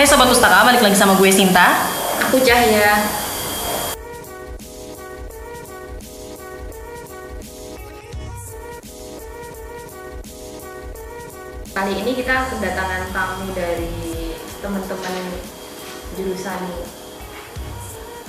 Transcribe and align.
Hai 0.00 0.08
Sobat 0.08 0.32
Pustaka, 0.32 0.64
balik 0.64 0.80
lagi 0.80 0.96
sama 0.96 1.12
gue 1.12 1.28
Sinta 1.28 1.76
Aku 2.24 2.40
Cahya. 2.40 3.04
Kali 11.76 11.92
ini 12.00 12.16
kita 12.16 12.48
kedatangan 12.48 13.12
tamu 13.12 13.52
dari 13.52 13.92
teman-teman 14.64 15.24
jurusan 16.16 16.60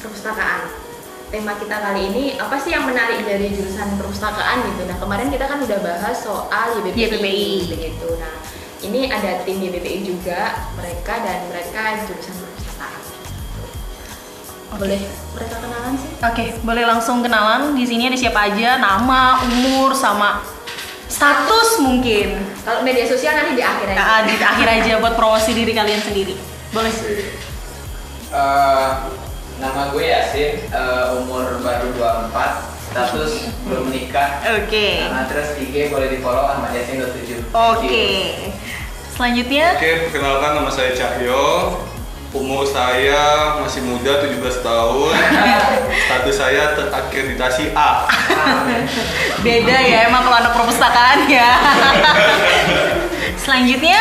perpustakaan. 0.03 0.75
Tema 1.31 1.55
kita 1.55 1.79
kali 1.79 2.11
ini 2.11 2.23
apa 2.35 2.59
sih 2.59 2.75
yang 2.75 2.83
menarik 2.83 3.23
dari 3.23 3.47
jurusan 3.47 3.95
perpustakaan 3.95 4.75
gitu. 4.75 4.91
Nah 4.91 4.99
kemarin 4.99 5.31
kita 5.31 5.47
kan 5.47 5.63
udah 5.63 5.79
bahas 5.79 6.19
soal 6.19 6.83
YBPI, 6.83 7.15
YBPI. 7.15 7.51
begitu. 7.71 8.19
Nah 8.19 8.59
ini 8.81 9.13
ada 9.13 9.45
tim 9.45 9.61
YBPI 9.61 10.01
juga 10.01 10.69
mereka 10.73 11.21
dan 11.21 11.45
mereka 11.49 12.01
jurusan 12.09 12.33
perpustakaan. 12.33 13.01
Boleh 14.71 15.01
mereka 15.37 15.55
kenalan 15.61 15.93
sih? 15.99 16.11
Oke, 16.17 16.45
boleh 16.65 16.83
langsung 16.89 17.21
kenalan. 17.21 17.77
Di 17.77 17.85
sini 17.85 18.09
ada 18.09 18.17
siapa 18.17 18.49
aja, 18.49 18.81
nama, 18.81 19.45
umur, 19.45 19.93
sama 19.93 20.41
status 21.11 21.77
mungkin. 21.83 22.39
Kalau 22.63 22.81
media 22.81 23.05
sosial 23.05 23.35
nanti 23.37 23.59
di 23.59 23.63
akhir 23.63 23.93
aja. 23.93 23.99
Nah, 23.99 24.19
Di 24.25 24.35
akhir 24.39 24.67
aja 24.81 24.91
buat 25.03 25.13
promosi 25.19 25.51
diri 25.53 25.75
kalian 25.75 26.01
sendiri. 26.01 26.33
Boleh. 26.71 26.93
Eh, 28.31 28.89
nama 29.59 29.81
gue 29.91 30.03
Yasin, 30.07 30.71
eh, 30.71 31.05
umur 31.19 31.59
baru 31.59 31.91
24, 32.31 32.70
status 32.91 33.31
belum 33.63 33.87
menikah. 33.87 34.43
Oke 34.59 35.07
Nah, 35.07 35.23
terus 35.31 35.55
IG 35.55 35.87
boleh 35.87 36.11
di 36.11 36.19
follow 36.19 36.43
Ahmad 36.43 36.75
Yasin 36.75 36.99
27. 36.99 37.47
Oke 37.55 38.07
Selanjutnya 39.15 39.79
Oke, 39.79 39.91
perkenalkan 40.07 40.51
nama 40.59 40.71
saya 40.71 40.91
Cahyo. 40.91 41.43
Umur 42.31 42.63
saya 42.63 43.59
masih 43.59 43.83
muda, 43.83 44.23
17 44.23 44.39
tahun. 44.63 45.13
Status 46.07 46.35
saya 46.39 46.71
terakreditasi 46.79 47.75
A. 47.75 48.07
Beda 49.45 49.77
ya 49.83 50.07
emang 50.07 50.23
kalau 50.23 50.39
anak 50.39 50.55
perpustakaan 50.55 51.27
ya 51.27 51.59
Selanjutnya 53.43 53.99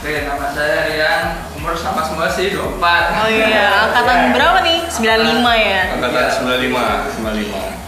Oke, 0.00 0.24
nama 0.24 0.48
saya 0.56 0.88
Rian, 0.88 1.24
umur 1.60 1.76
sama 1.76 2.00
semua 2.00 2.24
sih 2.32 2.56
24. 2.56 2.80
Oh 3.20 3.28
iya, 3.28 3.84
angkatan 3.84 4.32
berapa 4.32 4.64
nih? 4.64 4.80
95 4.88 5.44
ya? 5.60 5.82
Angkatan 5.92 6.24
95, 6.40 7.20
95. 7.20 7.79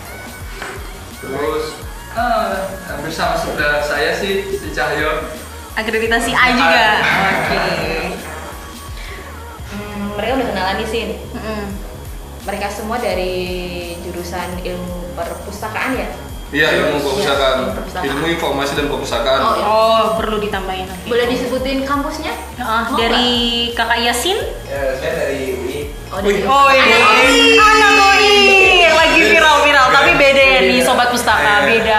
Terus 1.22 1.64
eh, 2.12 2.54
hampir 2.90 3.12
sama 3.14 3.38
saudara 3.38 3.78
saya 3.78 4.10
sih 4.12 4.50
si 4.50 4.68
Cahyo. 4.74 5.30
Akreditasi 5.72 6.36
A 6.36 6.44
juga 6.52 6.84
Oke 7.00 7.64
Hmm, 9.72 10.12
mereka 10.20 10.32
udah 10.36 10.46
kenalan 10.52 10.74
nih 10.84 10.88
sih. 10.90 11.02
Mm-mm. 11.32 11.64
Mereka 12.44 12.66
semua 12.68 13.00
dari 13.00 13.32
jurusan 14.04 14.60
ilmu 14.60 15.16
perpustakaan 15.16 15.96
ya. 15.96 16.08
Iya, 16.52 16.68
ilmu 16.76 17.00
perpustakaan. 17.00 17.56
Ilmu 17.56 17.72
perpustakaan. 17.72 18.08
Ilmu 18.12 18.26
informasi 18.36 18.72
dan 18.76 18.86
perpustakaan. 18.92 19.40
Oh, 19.40 19.52
iya. 19.56 19.64
Oh, 19.64 20.04
perlu 20.20 20.36
ditambahin 20.44 20.84
oke. 20.84 21.08
Boleh 21.08 21.24
disebutin 21.24 21.88
kampusnya? 21.88 22.36
Ah, 22.60 22.84
Mau 22.92 23.00
dari 23.00 23.30
kakak 23.72 24.04
Yasin 24.04 24.36
Ya, 24.68 24.92
saya 25.00 25.12
dari 25.16 25.56
UI. 25.56 25.78
Oh, 26.12 26.20
dari 26.20 26.44
Oh 26.44 26.68
iya, 26.68 26.84
anak 27.56 27.92
UI 27.96 28.61
lagi 29.02 29.20
viral-viral, 29.28 29.86
tapi 29.90 30.10
beda 30.14 30.42
ya 30.44 30.58
nih 30.62 30.78
Beda. 30.78 30.86
sobat 30.86 31.08
pustaka, 31.08 31.42
Iya. 31.58 31.68
beda. 31.68 31.98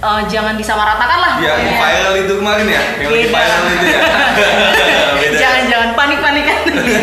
Eh, 0.00 0.20
jangan 0.26 0.54
disamaratakan 0.56 1.18
lah. 1.18 1.32
Yang 1.36 1.60
pokoknya. 1.60 1.76
viral 1.76 2.14
itu 2.16 2.32
kemarin 2.34 2.66
ya? 2.66 2.82
Yang 2.96 3.10
lagi 3.10 3.26
Beda. 3.26 3.36
viral 3.36 3.62
itu 3.66 3.84
ya? 3.86 4.00
Beda. 5.20 5.36
Jangan-jangan 5.36 5.90
panik-panikan. 5.92 6.58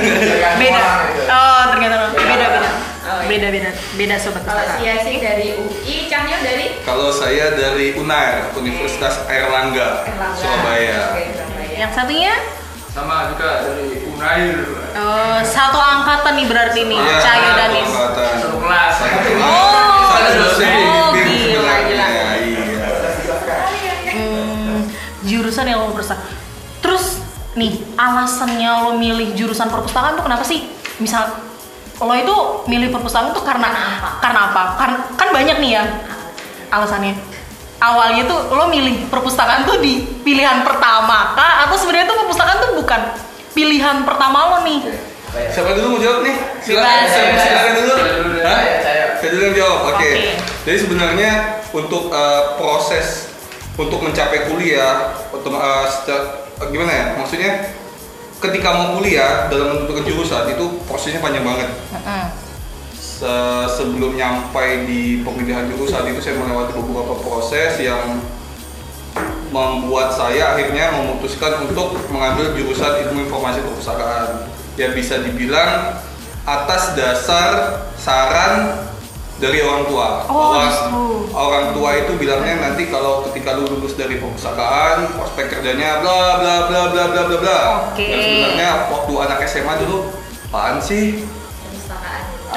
beda. 0.62 0.80
orang 0.80 1.06
itu. 1.06 1.22
Oh, 1.28 1.62
ternyata 1.70 1.96
beda-beda. 2.10 2.60
Oh, 3.06 3.20
iya. 3.20 3.28
Beda-beda. 3.30 3.70
Beda 3.94 4.16
sobat 4.18 4.42
Kalau 4.42 4.58
pustaka. 4.58 4.74
si 4.74 4.84
Yasin 4.84 5.18
dari 5.20 5.48
UI, 5.56 5.96
Cahyo 6.10 6.38
dari 6.42 6.66
Kalau 6.82 7.08
saya 7.08 7.54
dari 7.54 7.94
UNAIR, 7.94 8.50
Universitas 8.56 9.22
Airlangga, 9.28 10.02
Erlangga. 10.04 10.34
Surabaya. 10.36 11.00
Oke, 11.14 11.24
Surabaya. 11.32 11.76
Yang 11.78 11.92
satunya 11.94 12.34
Sama 12.98 13.30
juga 13.30 13.62
dari 13.62 14.10
Unair. 14.10 14.58
eh, 14.98 15.40
satu 15.46 15.78
angkatan 15.78 16.34
nih 16.34 16.50
berarti 16.50 16.82
nih, 16.90 16.98
Iya, 16.98 17.18
Cahyo 17.22 17.52
dan 17.54 17.70
satu 17.70 17.78
Is. 17.78 17.90
angkatan. 17.94 18.34
Satu 18.42 18.58
kelas. 18.58 18.96
Oh, 19.38 20.02
Satu 20.10 20.32
oh, 20.34 20.38
dosen 20.42 20.74
bimbing 21.14 21.46
gila, 21.54 21.76
gila. 21.86 22.08
Iya. 22.10 22.64
Hmm, 24.18 24.90
jurusan 25.22 25.66
ilmu 25.70 25.94
perpustakaan. 25.94 26.26
Terus 26.82 27.22
nih 27.54 27.78
alasannya 27.94 28.72
lo 28.82 28.92
milih 28.98 29.38
jurusan 29.38 29.70
perpustakaan 29.70 30.18
tuh 30.18 30.26
kenapa 30.26 30.42
sih? 30.42 30.66
Misal 30.98 31.30
lo 32.02 32.14
itu 32.18 32.36
milih 32.66 32.90
perpustakaan 32.90 33.30
tuh 33.30 33.46
karena 33.46 33.70
Karena 33.70 33.86
apa? 34.02 34.10
Karena 34.18 34.40
apa? 34.50 34.64
Kan 34.74 34.90
kan 35.14 35.30
banyak 35.30 35.62
nih 35.62 35.72
ya 35.78 35.84
alasannya. 36.74 37.14
Awalnya 37.78 38.26
tuh 38.26 38.40
lo 38.50 38.66
milih 38.68 39.06
perpustakaan 39.08 39.62
tuh 39.70 39.78
di 39.78 40.02
pilihan 40.26 40.66
pertama 40.66 41.38
kah? 41.38 41.70
Atau 41.70 41.78
sebenarnya 41.78 42.10
tuh 42.10 42.18
perpustakaan 42.26 42.58
tuh 42.58 42.72
bukan 42.74 43.02
pilihan 43.54 44.02
pertama 44.02 44.38
lo 44.50 44.58
nih? 44.66 44.82
Siapa 45.54 45.78
dulu 45.78 45.94
mau 45.94 46.00
jawab 46.02 46.26
nih? 46.26 46.36
Silakan, 46.66 47.06
silakan, 47.06 47.38
silakan 47.38 47.74
dulu. 47.78 47.94
Saya 47.94 48.14
dulu 48.18 48.30
deh, 48.34 48.44
Hah? 48.44 48.62
saya, 48.82 49.30
dulu 49.30 49.42
yang 49.46 49.56
jawab. 49.56 49.80
Oke. 49.94 50.10
Oke. 50.10 50.12
Jadi 50.66 50.78
sebenarnya 50.82 51.32
untuk 51.70 52.04
eh, 52.10 52.44
proses 52.58 53.08
untuk 53.78 54.02
mencapai 54.02 54.50
kuliah, 54.50 55.14
atau 55.30 55.50
eh, 55.54 55.86
secara- 55.94 56.50
eh, 56.58 56.68
gimana 56.74 56.90
ya? 56.90 57.06
Maksudnya 57.22 57.52
ketika 58.42 58.70
mau 58.74 58.98
kuliah 58.98 59.46
dalam 59.54 59.78
menentukan 59.78 60.02
jurusan 60.02 60.50
itu 60.50 60.66
prosesnya 60.90 61.22
panjang 61.22 61.46
banget. 61.46 61.70
Mm-mm. 61.94 62.26
Se- 63.18 63.26
sebelum 63.74 64.14
nyampai 64.14 64.86
di 64.86 65.02
pemilihan 65.22 65.66
jurusan 65.68 66.06
itu 66.06 66.22
saya 66.22 66.38
melewati 66.38 66.78
beberapa 66.78 67.18
proses 67.18 67.82
yang 67.82 68.22
membuat 69.50 70.12
saya 70.12 70.54
akhirnya 70.54 70.92
memutuskan 70.94 71.66
untuk 71.66 71.98
mengambil 72.12 72.54
jurusan 72.54 73.08
ilmu 73.08 73.26
informasi 73.26 73.64
perpustakaan 73.64 74.46
ya 74.76 74.92
bisa 74.92 75.24
dibilang 75.24 75.98
atas 76.44 76.94
dasar 76.94 77.50
saran 77.98 78.86
dari 79.38 79.62
orang 79.62 79.86
tua 79.86 80.26
Oh, 80.26 80.54
bahwa 80.54 80.62
justru. 80.68 81.06
orang 81.32 81.66
tua 81.72 81.90
itu 81.96 82.12
bilangnya 82.16 82.56
nanti 82.60 82.90
kalau 82.90 83.26
ketika 83.26 83.56
lu 83.56 83.66
lulus 83.68 83.94
dari 83.94 84.18
perpustakaan 84.18 85.14
prospek 85.14 85.46
kerjanya 85.52 86.02
bla 86.02 86.38
bla 86.38 86.56
bla 86.68 86.82
bla 86.90 87.04
bla 87.08 87.22
bla 87.26 87.38
bla 87.40 87.60
Oke. 87.90 88.04
Dan 88.04 88.20
sebenarnya 88.20 88.70
waktu 88.90 89.14
anak 89.16 89.40
SMA 89.44 89.74
dulu 89.80 89.98
apaan 90.48 90.78
sih. 90.78 91.26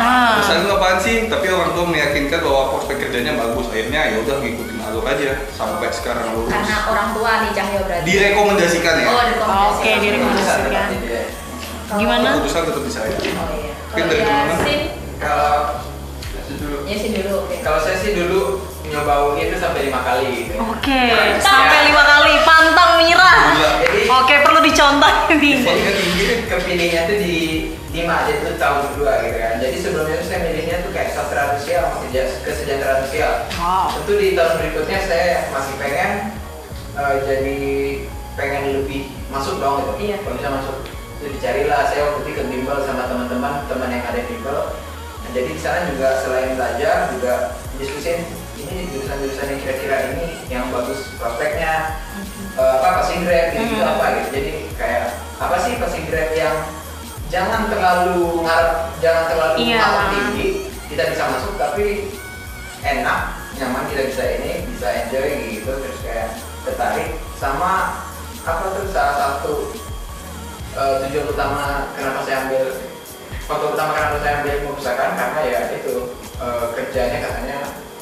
Ah. 0.00 0.41
Pesan 0.41 0.65
apaan 0.65 0.97
sih? 0.97 1.28
Tapi 1.28 1.47
orang 1.47 1.77
tua 1.77 1.84
meyakinkan 1.84 2.41
bahwa 2.41 2.72
prospek 2.72 2.97
kerjanya 2.99 3.37
bagus. 3.37 3.69
Akhirnya 3.69 4.00
ya 4.09 4.16
udah 4.19 4.37
ngikutin 4.41 4.78
alur 4.81 5.05
aja 5.05 5.44
sampai 5.53 5.93
sekarang 5.93 6.33
lulus. 6.33 6.49
Karena 6.49 6.77
orang 6.88 7.09
tua 7.12 7.31
nih 7.44 7.50
Cahyo 7.53 7.81
berarti. 7.84 8.06
Direkomendasikan 8.09 8.94
ya. 8.97 9.06
Oh. 9.06 9.77
Oke, 9.77 9.91
direkomendasikan. 10.00 10.89
Gimana? 11.91 12.28
Keputusan 12.33 12.62
tetap 12.65 12.83
di 12.83 12.93
saya. 12.93 13.12
Oh 13.12 13.50
iya. 13.53 13.72
Mungkin 13.91 14.00
Kalau 14.00 14.09
dari 14.09 14.22
teman-teman. 14.22 14.56
Yasin, 14.56 14.81
Kalau 15.19 15.53
Yasin 16.33 16.56
dulu. 16.56 16.77
Yasin 16.87 17.10
dulu. 17.12 17.34
Oke. 17.44 17.56
Kalau 17.60 17.78
saya 17.83 17.97
sih 17.99 18.10
dulu 18.15 18.41
nyoba 18.87 19.15
UI 19.28 19.47
itu 19.47 19.56
sampai 19.60 19.87
lima 19.87 20.00
kali 20.00 20.27
gitu. 20.41 20.55
Oke, 20.59 21.03
Nah, 21.12 21.37
sampai 21.39 21.78
ya. 21.78 21.87
lima 21.93 22.03
kali 22.03 22.33
pantang 22.41 22.79
menyerah. 23.00 23.37
Gila. 23.56 23.71
Jadi 23.81 24.00
Oke, 24.06 24.34
perlu 24.44 24.61
dicontoh 24.61 25.11
nih. 25.33 25.56
Jadi 25.65 25.81
ketinggi 25.81 26.25
kepilihnya 26.47 27.00
tuh 27.09 27.16
di 27.16 27.34
lima 27.91 28.22
aja 28.22 28.33
itu 28.38 28.50
tahun 28.55 28.78
kedua 28.93 29.12
gitu 29.27 29.37
kan. 29.41 29.55
Jadi 29.59 29.77
sebelumnya 29.81 30.16
tuh 30.21 30.27
saya 30.28 30.41
milihnya 30.47 30.77
tuh 30.84 30.91
kayak 30.94 31.10
sastra 31.10 31.43
sosial 31.59 31.83
sama 31.89 31.97
keja- 32.07 32.39
kesejahteraan 32.45 32.98
sosial. 33.09 33.33
Wow. 33.59 33.86
Tentu 33.98 34.13
di 34.15 34.28
tahun 34.36 34.53
berikutnya 34.63 34.98
saya 35.09 35.30
masih 35.51 35.74
pengen 35.80 36.10
eh, 36.95 37.15
jadi 37.27 37.59
pengen 38.39 38.63
lebih 38.84 39.01
masuk 39.33 39.59
dong 39.59 39.83
gitu. 39.83 39.92
Iya. 40.13 40.16
Kalau 40.22 40.34
bisa 40.39 40.48
masuk 40.53 40.77
itu 41.21 41.27
dicarilah 41.36 41.80
saya 41.91 42.01
waktu 42.09 42.21
itu 42.24 42.30
ke 42.33 42.42
bimbel 42.48 42.78
sama 42.86 43.04
teman-teman 43.04 43.53
teman 43.66 43.91
yang 43.91 44.04
ada 44.07 44.21
di 44.22 44.28
bimbel. 44.30 44.59
Nah, 45.21 45.30
jadi 45.36 45.51
di 45.53 45.60
sana 45.60 45.84
juga 45.91 46.09
selain 46.24 46.57
belajar 46.57 47.13
juga 47.13 47.33
diskusin 47.77 48.24
ini 48.60 48.92
jurusan-jurusan 48.92 49.47
yang 49.51 49.60
kira-kira 49.60 49.97
ini 50.13 50.27
yang 50.48 50.69
bagus 50.69 51.13
prospeknya 51.16 51.97
eh, 52.60 52.71
apa 52.77 52.89
passing 53.01 53.24
grade 53.24 53.57
gitu, 53.57 53.80
Hmm. 53.80 53.91
apa 53.91 54.04
gitu 54.15 54.28
jadi 54.36 54.53
kayak 54.77 55.04
apa 55.41 55.57
sih 55.59 55.80
passing 55.80 56.04
grade 56.07 56.36
yang 56.36 56.57
jangan 57.28 57.66
terlalu 57.66 58.45
ngarep 58.45 58.92
jangan 59.01 59.24
terlalu 59.27 59.54
Iya. 59.65 59.77
ngarep 59.80 60.04
tinggi 60.12 60.47
kita 60.86 61.03
bisa 61.09 61.24
masuk 61.27 61.54
tapi 61.57 61.86
enak 62.83 63.21
nyaman 63.54 63.84
kita 63.89 64.03
bisa 64.09 64.24
ini 64.27 64.53
bisa 64.68 64.89
enjoy 64.91 65.28
gitu 65.48 65.71
terus 65.71 65.98
kayak 66.01 66.28
tertarik 66.62 67.09
sama 67.36 68.03
apa 68.42 68.65
tuh 68.72 68.89
salah 68.89 69.16
satu 69.16 69.54
eh, 70.72 70.95
tujuan 71.07 71.27
utama 71.28 71.92
kenapa 71.92 72.24
saya 72.24 72.45
ambil 72.45 72.65
faktor 73.45 73.74
utama 73.74 73.91
kenapa 73.92 74.16
saya 74.21 74.34
ambil 74.41 74.54
perpustakaan 74.65 75.12
karena 75.15 75.41
ya 75.45 75.60
itu 75.72 75.95
eh, 76.36 76.65
kerjanya 76.74 77.18
katanya 77.22 77.59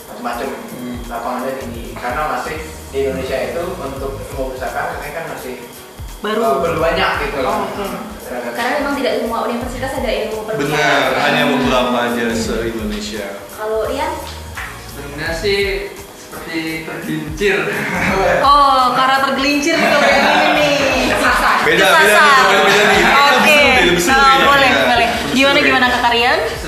macam-macam 0.09 0.49
Hmm. 0.73 0.99
lapangannya 1.11 1.53
tinggi 1.59 1.85
karena 1.93 2.23
masih 2.33 2.59
di 2.89 2.99
Indonesia 3.03 3.37
itu 3.45 3.63
untuk 3.75 4.13
ilmu 4.17 4.43
perpustakaan 4.49 4.97
katanya 4.97 5.13
kan 5.15 5.25
masih 5.31 5.55
Baru. 6.19 6.41
eh, 6.41 6.55
belum 6.61 6.79
banyak 6.79 7.11
gitu 7.23 7.39
loh 7.41 7.57
Oh, 7.71 8.01
seragam. 8.19 8.53
Karena 8.53 8.73
memang 8.79 8.95
tidak 8.97 9.13
semua 9.19 9.39
universitas 9.45 9.93
ada 9.95 10.11
ilmu 10.11 10.39
perpustakaan. 10.43 10.75
Benar, 10.75 11.23
hanya 11.23 11.43
beberapa 11.49 11.97
aja 12.05 12.25
se-Indonesia. 12.31 13.27
Kalau 13.53 13.87
Rian, 13.87 14.13
Sebenarnya 14.89 15.31
sih 15.33 15.59
seperti 16.19 16.59
tergelincir. 16.83 17.57
Oh, 18.41 18.91
karena 18.93 19.17
tergelincir 19.23 19.75
nih 19.75 19.89
kalau 19.89 20.05
yang 20.05 20.27
ini 20.27 20.51
nih. 20.51 20.77
kesasar. 21.09 21.57
Beda, 21.63 21.87
Kesasar. 21.87 22.43
beda 22.51 22.83
nih, 22.83 22.99
beda, 22.99 22.99
beda 22.99 23.15
Oh, 23.15 23.39
kayaknya. 23.39 24.43
boleh, 24.43 24.69
Ya. 24.69 24.83
boleh. 24.87 25.09
Gimana 25.31 25.59
gimana 25.61 25.87
Kak 25.89 26.03
Karian? 26.03 26.39
Sebenarnya 26.43 26.59
sih 26.59 26.68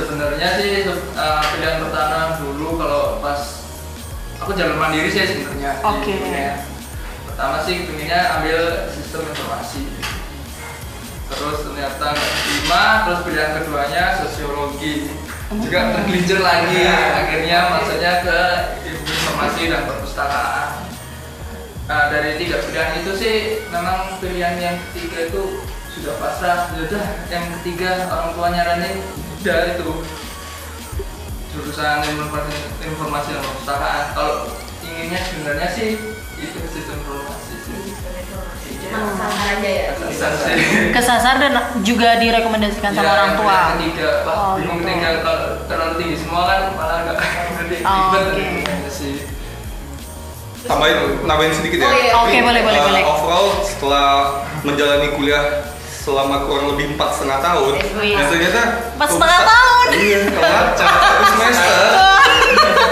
aku 4.51 4.59
jalur 4.59 4.83
mandiri 4.83 5.07
sih 5.07 5.23
sebenarnya. 5.23 5.79
Oke. 5.87 6.11
UNER. 6.11 6.59
Pertama 7.23 7.63
sih 7.63 7.87
pinginnya 7.87 8.35
ambil 8.35 8.91
sistem 8.91 9.23
informasi. 9.31 9.87
Terus 11.31 11.59
ternyata 11.63 12.19
terima, 12.19 13.07
terus 13.07 13.21
pilihan 13.23 13.63
keduanya 13.63 14.19
sosiologi. 14.19 15.07
Juga 15.55 15.95
tergelincir 15.95 16.43
lagi. 16.43 16.83
Akhirnya 17.23 17.59
maksudnya 17.79 18.13
ke 18.27 18.39
informasi 18.91 19.63
dan 19.71 19.87
perpustakaan. 19.87 20.71
Nah, 21.87 22.11
dari 22.11 22.35
tiga 22.43 22.59
pilihan 22.67 23.07
itu 23.07 23.13
sih 23.15 23.35
memang 23.71 24.19
pilihan 24.19 24.59
yang 24.59 24.77
ketiga 24.91 25.31
itu 25.31 25.63
sudah 25.95 26.19
pasrah. 26.19 26.75
Ya 26.75 26.91
Udah, 26.91 27.07
yang 27.31 27.47
ketiga 27.55 28.11
orang 28.11 28.35
tua 28.35 28.51
nyaranin 28.51 28.99
udah 29.39 29.79
itu 29.79 29.91
jurusan 31.51 31.97
ilmu 32.05 32.23
informasi, 32.25 32.57
informasi 32.85 33.29
dan 33.33 33.43
perpustakaan. 33.43 34.03
Kalau 34.13 34.35
inginnya 34.81 35.21
sebenarnya 35.21 35.69
sih 35.69 35.89
itu 36.37 36.59
sistem 36.67 36.97
informasi 37.01 37.55
sih. 37.61 37.79
Cuma 38.81 38.99
kesasar 39.09 39.31
aja 39.53 39.71
ya. 39.71 39.91
Kesasar 39.93 40.31
sih. 40.49 40.55
Kesasar 40.91 41.35
dan 41.37 41.53
juga 41.81 42.17
direkomendasikan 42.17 42.91
sama 42.91 43.03
Ya, 43.03 43.13
orang 43.13 43.31
tua. 43.35 43.51
pilihan 43.51 43.77
Ketiga, 43.77 44.11
wah, 44.23 44.33
Oh, 44.33 44.53
bingung 44.57 44.79
gitu. 44.79 44.89
ketiga 44.89 45.11
kalau 45.21 45.39
terlalu 45.65 45.95
tinggi 45.97 46.17
semua 46.17 46.43
kan 46.45 46.61
malah 46.75 46.99
nggak 47.05 47.17
ngerti 47.55 47.77
Oh, 47.81 47.95
ribet 48.09 48.23
oke. 48.25 48.45
gitu 48.71 48.91
sih. 48.91 49.15
Tambahin, 50.61 50.97
nambahin 51.25 51.55
sedikit 51.57 51.79
ya. 51.79 51.87
Oh, 51.87 51.95
iya. 51.95 52.13
Oke, 52.21 52.37
boleh, 52.41 52.61
boleh, 52.63 52.79
Uh, 52.79 52.87
boleh. 52.87 53.03
Overall 53.03 53.47
setelah 53.63 54.07
menjalani 54.61 55.09
kuliah 55.11 55.45
selama 56.11 56.37
kurang 56.45 56.75
lebih 56.75 56.99
empat 56.99 57.11
setengah 57.15 57.39
tahun, 57.39 57.73
Wih. 58.03 58.19
dan 58.19 58.27
ternyata 58.27 58.63
Empat 58.99 59.09
setengah 59.09 59.41
tahun? 59.47 59.87
Iya, 59.95 60.19
satu 60.75 61.25
semester. 61.31 61.79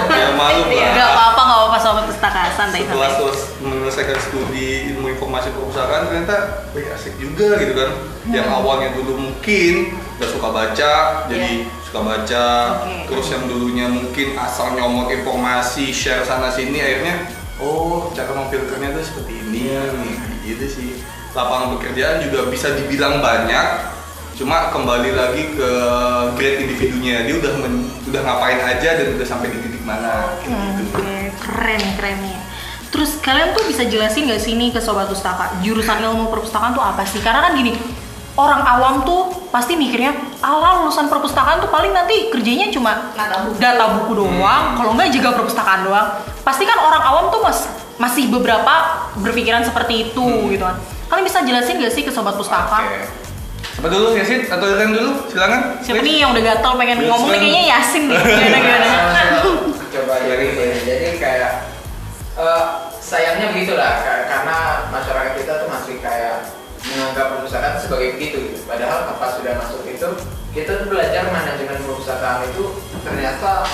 ya 0.09 0.29
malu 0.35 0.63
lah. 0.71 0.91
Gak 0.95 1.09
apa-apa, 1.11 1.41
gak 1.43 1.59
apa-apa 1.59 1.79
sobat 1.79 2.05
pustaka, 2.07 2.43
santai 2.55 2.87
Setelah 2.87 3.11
selesai 3.11 3.59
menyelesaikan 3.59 4.19
studi 4.23 4.69
ilmu 4.95 5.07
informasi 5.13 5.51
perpustakaan 5.51 6.03
ternyata 6.07 6.37
wih 6.73 6.87
asik 6.95 7.19
juga 7.19 7.59
gitu 7.59 7.75
kan. 7.75 7.91
Yang 8.31 8.47
Hmm. 8.47 8.59
awalnya 8.63 8.89
dulu 8.95 9.13
mungkin 9.19 9.75
gak 10.17 10.31
suka 10.31 10.49
baca, 10.49 10.93
jadi 11.27 11.53
suka 11.83 12.01
baca. 12.01 12.47
Iya. 12.87 13.03
Terus 13.11 13.27
yang 13.29 13.45
dulunya 13.47 13.87
mungkin 13.91 14.39
asal 14.39 14.79
nyomot 14.79 15.11
informasi, 15.11 15.91
share 15.91 16.23
sana 16.23 16.49
sini 16.49 16.79
akhirnya 16.79 17.27
oh 17.59 18.15
cara 18.15 18.31
memfilternya 18.31 18.95
tuh 18.95 19.03
seperti 19.03 19.33
ini 19.43 19.61
nih 19.75 20.15
gitu 20.47 20.67
sih. 20.71 20.91
Lapangan 21.33 21.77
pekerjaan 21.77 22.25
juga 22.25 22.49
bisa 22.49 22.73
dibilang 22.73 23.21
banyak, 23.21 23.67
cuma 24.35 24.73
kembali 24.73 25.11
lagi 25.13 25.53
ke 25.53 25.71
grade 26.35 26.59
individunya 26.65 27.23
dia 27.23 27.37
udah 27.37 27.53
men- 27.59 27.89
udah 28.09 28.21
ngapain 28.23 28.59
aja 28.59 28.91
dan 28.97 29.07
udah 29.13 29.27
sampai 29.27 29.53
di 29.53 29.59
titik 29.61 29.85
mana 29.85 30.39
kayak 30.41 30.57
gitu. 30.79 30.83
Oke, 30.97 31.19
keren 31.37 31.83
keren 31.95 32.19
nih. 32.25 32.39
Terus 32.89 33.21
kalian 33.21 33.53
tuh 33.53 33.69
bisa 33.69 33.85
jelasin 33.85 34.25
gak 34.25 34.41
sih 34.41 34.57
nih 34.57 34.73
ke 34.73 34.81
sobat 34.81 35.05
pustaka 35.07 35.61
jurusan 35.61 36.01
ilmu 36.01 36.33
perpustakaan 36.33 36.73
tuh 36.73 36.81
apa 36.81 37.05
sih? 37.05 37.21
Karena 37.21 37.45
kan 37.45 37.53
gini, 37.53 37.77
orang 38.33 38.65
awam 38.65 38.95
tuh 39.05 39.29
pasti 39.53 39.77
mikirnya, 39.77 40.17
ala 40.41 40.81
lulusan 40.81 41.13
perpustakaan 41.13 41.61
tuh 41.61 41.69
paling 41.69 41.93
nanti 41.93 42.33
kerjanya 42.33 42.73
cuma 42.73 43.13
Data 43.13 43.45
buku. 43.45 43.61
data 43.61 43.85
buku 44.01 44.13
doang, 44.17 44.65
kalau 44.75 44.97
nggak 44.97 45.13
jaga 45.13 45.31
perpustakaan 45.37 45.85
doang. 45.85 46.09
Pasti 46.41 46.65
kan 46.65 46.81
orang 46.81 47.03
awam 47.05 47.25
tuh 47.29 47.45
mas 47.45 47.69
masih 47.99 48.33
beberapa 48.33 49.05
berpikiran 49.21 49.61
seperti 49.61 50.09
itu 50.09 50.25
gitu 50.49 50.65
kan. 50.65 50.81
Kalian 51.09 51.25
bisa 51.25 51.39
jelasin 51.41 51.81
gak 51.81 51.91
sih 51.91 52.03
ke 52.03 52.13
sobat 52.13 52.37
pustaka? 52.37 52.85
Oke. 52.85 53.01
Siapa 53.59 53.89
dulu 53.89 54.07
Yasin 54.13 54.41
atau 54.45 54.67
Ren 54.69 54.91
dulu? 54.91 55.11
Silakan. 55.27 55.61
Siapa 55.81 55.99
Please. 55.99 56.09
nih 56.11 56.17
yang 56.19 56.31
udah 56.31 56.45
gatel 56.45 56.73
pengen 56.77 56.97
Please, 56.99 57.11
ngomong 57.11 57.29
nih 57.31 57.41
kayaknya 57.41 57.63
Yasin 57.69 58.03
nih. 58.07 58.19
Gimana 58.27 58.59
gimana? 58.59 59.23
coba 59.89 60.15
dari 60.21 60.47
ini 60.53 60.79
jadi 60.85 61.09
kayak 61.17 61.53
eh, 62.37 62.65
sayangnya 63.01 63.51
begitulah 63.51 63.99
ka- 63.99 64.27
karena 64.27 64.57
masyarakat 64.91 65.33
kita 65.35 65.53
tuh 65.59 65.69
masih 65.69 65.95
kayak 65.99 66.55
menganggap 66.87 67.27
perpustakaan 67.35 67.75
sebagai 67.77 68.15
begitu 68.15 68.39
gitu. 68.47 68.59
padahal 68.63 69.11
pas 69.17 69.35
sudah 69.35 69.59
masuk 69.59 69.83
itu 69.83 70.07
kita 70.53 70.71
tuh 70.79 70.87
belajar 70.87 71.27
manajemen 71.29 71.83
perpustakaan 71.83 72.47
itu 72.47 72.79
ternyata 73.03 73.67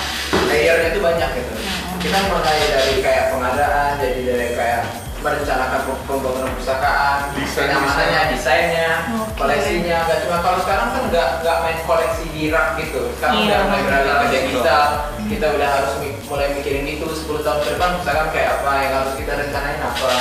layernya 0.49 0.89
itu 0.89 0.99
banyak 1.03 1.29
gitu 1.35 1.53
kita 2.01 2.17
mulai 2.25 2.57
dari 2.63 2.95
kayak 3.05 3.25
pengadaan 3.29 3.91
jadi 4.01 4.19
dari 4.25 4.47
kayak 4.57 4.81
merencanakan 5.25 5.79
pem- 5.83 6.03
pembangunan 6.05 6.47
perpustakaan 6.47 7.17
Desain, 7.33 7.67
pengamanannya 7.67 8.21
desainnya 8.29 8.89
Oke. 9.17 9.33
koleksinya 9.35 9.97
nggak 10.05 10.19
cuma 10.21 10.37
kalau 10.39 10.59
sekarang 10.61 10.87
kan 10.93 11.03
nggak 11.09 11.29
nggak 11.41 11.57
main 11.59 11.79
koleksi 11.83 12.25
di 12.29 12.43
rak 12.47 12.77
gitu. 12.77 13.01
Sekarang 13.17 13.35
Iya, 13.35 13.49
udah 13.49 13.59
mulai 13.65 13.81
beralih 13.83 14.05
ke 14.05 14.13
betul. 14.13 14.45
digital. 14.45 14.85
kita 15.25 15.47
udah 15.51 15.69
harus 15.71 15.91
mulai 16.23 16.47
mikirin 16.53 16.85
itu 16.85 17.01
10 17.03 17.41
tahun 17.41 17.59
ke 17.59 17.69
depan 17.73 17.89
misalkan 17.97 18.27
kayak 18.29 18.49
apa 18.55 18.71
yang 18.77 18.93
harus 18.95 19.13
kita 19.17 19.31
rencanain 19.33 19.81
apa. 19.81 20.11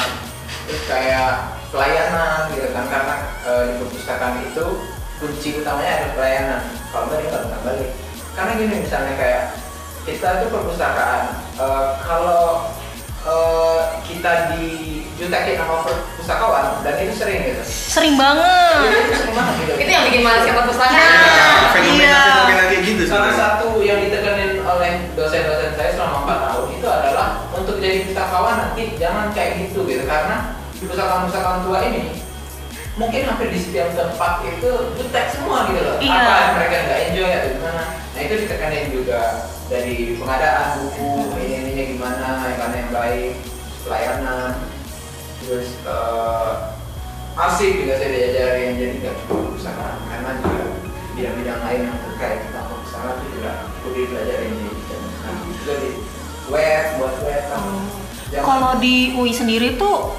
Terus 0.65 0.83
kayak 0.89 1.31
pelayanan 1.69 2.39
gitu 2.51 2.69
kan 2.73 2.85
karena 2.89 3.15
eh, 3.45 3.63
di 3.69 3.73
perpustakaan 3.77 4.35
itu 4.43 4.65
kunci 5.15 5.49
utamanya 5.55 5.93
adalah 5.95 6.13
pelayanan. 6.15 6.61
Kalau 6.89 7.05
nggak 7.05 7.19
dia 7.19 7.29
nggak 7.29 7.43
bakal 7.45 7.61
balik. 7.63 7.91
Karena 8.33 8.51
gini 8.57 8.75
misalnya 8.81 9.15
kayak 9.15 9.43
kita 10.03 10.29
itu 10.39 10.47
perpustakaan 10.49 11.23
eh, 11.55 11.87
kalau 12.01 12.43
eh, 13.25 13.81
kita 14.05 14.33
dijutekin 14.53 15.57
sama 15.57 15.77
perpustakawan 15.83 16.65
dan 16.81 16.95
itu 17.01 17.13
sering 17.15 17.41
gitu 17.43 17.63
Sering 17.65 18.15
banget. 18.15 18.91
itu 18.91 19.15
sering 19.15 19.35
banget 19.35 19.55
gitu 19.61 19.73
Itu 19.79 19.91
yang 19.91 20.05
bikin 20.05 20.23
malas 20.23 20.43
ke 20.43 20.53
perpustakaan. 20.53 20.97
Nah, 20.97 21.25
iya. 21.25 21.49
fenomena-fenomena 21.71 22.65
kayak 22.67 22.83
gitu 22.83 23.03
Salah 23.07 23.33
satu 23.33 23.69
yang 23.81 23.99
ditekenin 24.01 24.61
oleh 24.61 24.93
dosen-dosen 25.15 25.71
saya 25.75 25.91
selama 25.93 26.17
4 26.27 26.45
tahun 26.49 26.67
itu 26.75 26.87
adalah 26.87 27.29
untuk 27.53 27.77
jadi 27.79 27.99
pustakawan 28.05 28.55
nanti 28.59 28.83
jangan 28.97 29.31
kayak 29.31 29.63
gitu 29.63 29.85
gitu 29.85 30.05
karena 30.05 30.57
di 30.75 30.85
pustakawan-pustakawan 30.85 31.61
tua 31.63 31.79
ini 31.87 32.03
mungkin 32.95 33.27
hampir 33.27 33.51
di 33.51 33.59
setiap 33.59 33.91
tempat 33.93 34.45
itu 34.45 34.71
jutek 34.95 35.27
semua 35.29 35.67
gitu 35.67 35.81
loh. 35.83 35.97
Iya. 35.99 36.15
apa 36.15 36.33
yang 36.39 36.53
mereka 36.55 36.77
nggak 36.81 37.01
enjoy 37.05 37.31
atau 37.33 37.49
gimana? 37.53 37.83
Nah 38.15 38.21
itu 38.21 38.35
ditekenin 38.41 38.87
juga 38.95 39.21
dari 39.67 39.97
pengadaan 40.15 40.69
buku 40.79 41.09
ini 41.37 41.55
ininya 41.61 41.85
gimana 41.91 42.27
yang 42.45 42.59
mana 42.61 42.75
yang 42.77 42.91
baik 42.93 43.33
pelayanan. 43.83 44.51
Terus 45.43 45.69
eh, 45.83 46.53
arsip 47.35 47.71
juga 47.75 47.99
saya 47.99 48.11
diajarin 48.11 48.79
jadi 48.79 48.95
nggak 49.03 49.15
cuma 49.21 49.35
perpustakaan 49.43 49.97
karena 50.07 50.31
juga 50.39 50.65
bidang-bidang 51.15 51.61
lain 51.63 51.81
yang 51.85 51.99
terkait 52.01 52.39
tentang 52.47 52.67
perpustakaan 52.71 53.15
itu 53.17 53.27
juga 53.35 53.51
perlu 53.75 53.91
dipelajarin 53.93 54.53
di 54.55 54.69
juga 55.59 55.75
di 55.81 55.91
web 56.47 56.85
buat 57.01 57.15
web 57.23 57.43
Jangan- 58.31 58.43
Kalau 58.43 58.73
di 58.79 59.15
UI 59.15 59.31
sendiri 59.31 59.75
tuh 59.75 60.15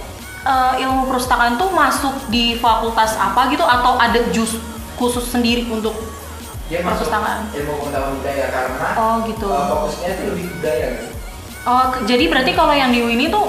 eh, 0.45 0.73
ilmu 0.79 1.05
perpustakaan 1.05 1.55
tuh 1.55 1.69
masuk 1.69 2.13
di 2.27 2.55
fakultas 2.55 3.17
apa 3.17 3.49
gitu 3.49 3.61
atau 3.61 3.97
ada 3.97 4.19
jus 4.29 4.55
khusus 4.95 5.25
sendiri 5.25 5.65
untuk 5.67 5.91
dia 6.65 6.79
masuk 6.79 7.05
perpustakaan? 7.05 7.45
ilmu 7.51 7.73
pengetahuan 7.79 8.13
budaya 8.15 8.45
karena 8.47 8.87
Oh 8.95 9.15
gitu. 9.23 9.47
eh, 9.47 9.65
fokusnya 9.67 10.07
itu 10.11 10.23
lebih 10.29 10.45
budaya 10.55 10.87
gitu 10.95 11.07
Oh 11.65 11.85
jadi 12.05 12.23
berarti 12.25 12.51
kalau 12.53 12.71
yang 12.71 12.89
di 12.89 13.01
UI 13.01 13.13
ini 13.15 13.25
tuh 13.27 13.41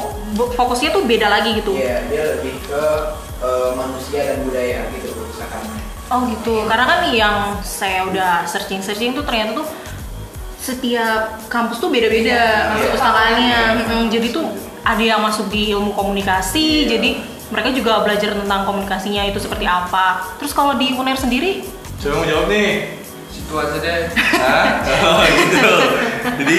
fokusnya 0.51 0.89
tuh 0.91 1.05
beda 1.05 1.29
lagi 1.29 1.53
gitu. 1.55 1.77
Iya, 1.77 2.01
dia 2.09 2.23
lebih 2.33 2.57
ke 2.65 2.83
eh, 3.39 3.71
manusia 3.73 4.21
dan 4.25 4.41
budaya 4.41 4.89
gitu 4.91 5.13
perpustakaannya 5.13 5.81
Oh 6.07 6.25
gitu. 6.25 6.65
Karena 6.65 6.85
kan 6.87 7.01
yang 7.11 7.37
saya 7.61 8.07
udah 8.07 8.47
searching-searching 8.47 9.13
tuh 9.13 9.21
ternyata 9.21 9.59
tuh 9.59 9.69
setiap 10.57 11.37
kampus 11.47 11.77
tuh 11.77 11.91
beda-beda 11.91 12.73
Iya, 12.73 12.73
perpustakaannya. 12.75 13.61
iya. 13.77 13.85
Mm, 13.87 14.07
jadi 14.09 14.27
tuh 14.33 14.47
ada 14.87 15.03
yang 15.03 15.19
masuk 15.19 15.51
di 15.51 15.75
ilmu 15.75 15.91
komunikasi. 15.93 16.87
Iya. 16.87 16.97
Jadi 16.97 17.11
mereka 17.51 17.75
juga 17.75 18.07
belajar 18.07 18.35
tentang 18.35 18.63
komunikasinya 18.63 19.27
itu 19.27 19.39
seperti 19.39 19.67
apa. 19.67 20.23
Terus 20.39 20.55
kalau 20.55 20.79
di 20.79 20.95
UNER 20.95 21.19
sendiri 21.19 21.67
mau 22.07 22.23
jawab 22.23 22.47
nih? 22.47 22.95
Situ 23.27 23.51
aja 23.53 23.77
deh. 23.83 24.01
Hah? 24.15 24.67
Oh 25.11 25.19
gitu. 25.27 25.75
Jadi 26.43 26.59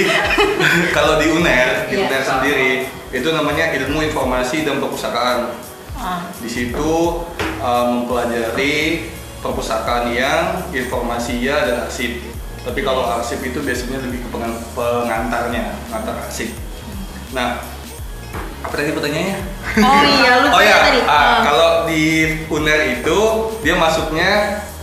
kalau 0.92 1.16
di 1.16 1.28
UNER, 1.32 1.88
di 1.88 1.96
Iya. 1.96 2.08
UNER 2.08 2.24
sendiri 2.24 2.72
itu 3.16 3.28
namanya 3.32 3.72
ilmu 3.72 4.04
informasi 4.04 4.68
dan 4.68 4.84
perpustakaan. 4.84 5.56
ah, 5.96 6.28
Di 6.44 6.50
situ 6.52 7.24
uh, 7.64 7.86
mempelajari 7.88 9.08
perpustakaan 9.40 10.12
yang 10.12 10.68
informasinya 10.72 11.56
dan 11.64 11.76
arsip. 11.88 12.20
Tapi 12.64 12.84
kalau 12.84 13.08
arsip 13.08 13.40
itu 13.40 13.64
biasanya 13.64 14.04
lebih 14.04 14.24
ke 14.24 14.30
pengan- 14.30 14.60
pengantarnya, 14.76 15.80
pengantar 15.88 16.28
arsip. 16.28 16.52
Nah, 17.32 17.64
apa 18.60 18.74
tadi 18.74 18.90
pertanyaannya? 18.92 19.38
Oh 19.78 20.04
iya, 20.04 20.32
lupa 20.42 20.54
Oh 20.54 20.62
ya 20.62 20.68
ya, 20.68 20.78
tadi. 20.84 21.00
ah, 21.02 21.12
Ah. 21.12 21.38
kalau 21.44 21.70
di 21.86 22.04
UNER 22.48 22.82
itu 22.96 23.20
dia 23.62 23.76
masuknya 23.76 24.32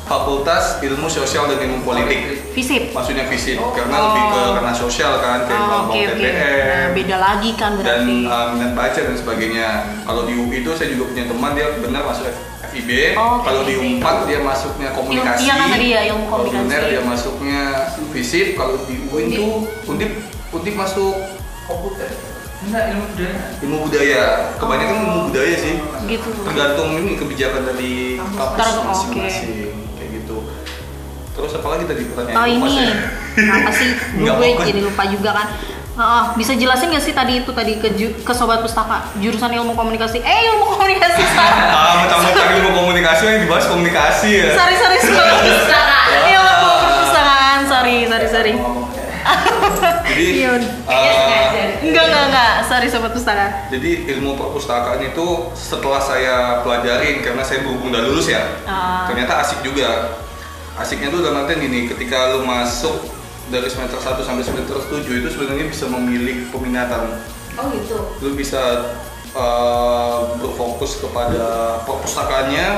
Fakultas 0.05 0.79
Ilmu 0.79 1.09
Sosial 1.09 1.49
dan 1.49 1.59
Ilmu 1.59 1.81
Politik. 1.81 2.53
Visip. 2.53 2.93
Maksudnya 2.93 3.25
fisik 3.25 3.57
Oh. 3.57 3.73
karena 3.73 3.97
lebih 4.05 4.23
ke 4.29 4.43
karena 4.55 4.73
sosial 4.73 5.13
kan 5.19 5.39
kayak 5.43 5.59
Oh, 5.59 5.89
oke. 5.89 5.97
TPM 5.97 6.37
Nah, 6.37 6.87
beda 6.93 7.17
lagi 7.19 7.51
kan 7.55 7.73
dan 7.75 8.05
berarti. 8.05 8.17
uh, 8.23 8.47
minat 8.53 8.73
baca 8.75 9.01
dan 9.01 9.17
sebagainya. 9.17 9.69
Kalau 10.03 10.23
di 10.23 10.33
UI 10.35 10.61
itu 10.61 10.71
saya 10.71 10.93
juga 10.93 11.09
punya 11.09 11.25
teman 11.25 11.51
dia 11.53 11.67
benar 11.75 12.03
masuk 12.05 12.29
FIB. 12.67 12.91
Oh, 13.17 13.41
Kalau 13.41 13.65
di. 13.65 13.75
UNPAD 13.75 14.19
dia 14.25 14.41
masuknya 14.41 14.89
komunikasi. 14.93 15.41
iya 15.41 15.55
kan 15.57 15.69
tadi 15.71 15.87
ya, 15.89 16.01
ilmu 16.07 16.25
Kalau 16.27 16.45
di 16.45 16.51
komunikasi. 16.53 16.69
UNER 16.69 16.83
dia 16.87 17.03
masuknya 17.03 17.61
fisip. 18.13 18.47
Kalau 18.55 18.75
di 18.85 18.95
UIN 19.05 19.27
tuh 19.33 19.53
Undip 19.89 20.11
Undip 20.53 20.75
masuk 20.75 21.17
komputer 21.65 22.13
Enggak, 22.65 22.85
ilmu 22.97 23.05
budaya. 23.13 23.37
ilmu 23.61 23.77
budaya. 23.85 24.23
Kebanyakan 24.57 24.97
ilmu 25.05 25.21
budaya 25.29 25.55
sih. 25.61 25.75
Gitu. 26.09 26.29
Tergantung 26.45 26.89
ini 26.97 27.13
kebijakan 27.21 27.63
dari 27.69 27.93
kampus 28.17 28.75
masing-masing 28.81 29.77
kayak 30.01 30.11
gitu. 30.23 30.37
Terus 31.35 31.53
apa 31.59 31.69
lagi 31.77 31.85
tadi 31.85 32.03
pertanyaan? 32.09 32.37
Oh 32.41 32.47
ini, 32.47 32.77
apa 33.51 33.71
sih? 33.75 33.91
Gue 34.23 34.49
jadi 34.65 34.81
lupa 34.81 35.03
juga 35.11 35.31
kan. 35.35 35.49
Ah, 35.95 36.35
bisa 36.35 36.59
jelasin 36.59 36.91
gak 36.91 37.07
sih 37.07 37.15
tadi 37.15 37.39
itu 37.47 37.55
tadi 37.55 37.79
ke, 37.79 37.87
ke 38.27 38.33
sobat 38.35 38.59
pustaka 38.59 39.15
jurusan 39.23 39.47
ilmu 39.63 39.79
komunikasi? 39.79 40.19
Eh 40.27 40.39
ilmu 40.51 40.75
komunikasi 40.75 41.23
sorry 41.23 41.61
Ah, 41.79 42.03
mentang-mentang 42.03 42.51
ilmu 42.59 42.71
komunikasi 42.75 43.23
yang 43.31 43.47
dibahas 43.47 43.71
komunikasi 43.71 44.43
ya. 44.43 44.59
sorry 44.59 44.75
sorry 44.75 44.99
sobat 44.99 45.39
pustaka. 45.39 45.95
Ah. 45.95 46.31
Ilmu 46.35 46.67
perpustakaan 46.83 47.61
sorry 47.71 47.97
sorry 48.11 48.27
sorry. 48.27 48.53
Jadi 50.15 50.47
eh, 50.47 51.69
Enggak 51.85 52.05
enggak 52.07 52.25
enggak 52.31 52.53
sorry 52.71 52.87
sobat 52.87 53.11
pustaka. 53.11 53.67
jadi 53.69 53.91
ilmu 54.15 54.39
perpustakaan 54.39 55.03
itu 55.03 55.27
setelah 55.53 55.99
saya 55.99 56.63
pelajarin 56.63 57.19
karena 57.21 57.43
saya 57.43 57.67
berhubung 57.67 57.91
udah 57.91 58.03
lulus 58.07 58.31
ya. 58.31 58.63
Ah. 58.65 59.11
Ternyata 59.11 59.43
asik 59.43 59.61
juga. 59.67 60.23
Asiknya 60.79 61.11
tuh 61.11 61.23
dalam 61.23 61.47
artian 61.47 61.63
gini, 61.63 61.87
ketika 61.87 62.35
lu 62.35 62.47
masuk 62.47 62.99
dari 63.51 63.67
semester 63.71 63.99
1 63.99 64.23
sampai 64.23 64.43
semester 64.43 64.79
7 64.79 65.03
itu 65.07 65.29
sebenarnya 65.31 65.67
bisa 65.71 65.87
memilih 65.91 66.47
peminatan. 66.51 67.19
Oh 67.59 67.71
gitu. 67.75 67.99
Lu 68.23 68.35
bisa 68.35 68.63
eh, 69.35 70.19
berfokus 70.39 71.03
kepada 71.03 71.79
perpustakaannya 71.87 72.69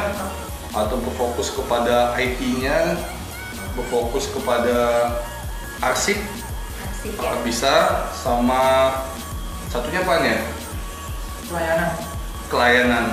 atau 0.72 0.96
berfokus 1.00 1.52
kepada 1.56 2.12
IT-nya, 2.20 2.96
berfokus 3.76 4.28
kepada 4.28 4.76
arsip 5.80 6.16
Ya. 7.06 7.12
Apakah 7.14 7.38
bisa 7.40 7.74
sama 8.12 8.62
satunya 9.66 10.02
apa 10.02 10.14
ya? 10.20 10.38
Pelayanan. 11.46 11.90
Kelayanan. 12.46 13.04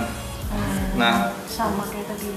Hmm, 0.49 0.85
Nah, 0.93 1.13
sama 1.47 1.85
kayak 1.85 2.05
tadi. 2.07 2.29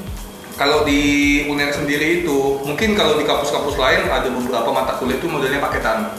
kalau 0.54 0.82
di 0.82 1.00
UNER 1.46 1.68
sendiri 1.70 2.22
itu, 2.22 2.36
mungkin 2.62 2.92
kalau 2.92 3.16
di 3.16 3.24
kampus-kampus 3.24 3.76
lain 3.76 4.04
ada 4.06 4.24
beberapa 4.26 4.70
mata 4.70 4.96
kuliah 4.96 5.16
itu 5.16 5.26
modelnya 5.26 5.58
paketan. 5.58 6.12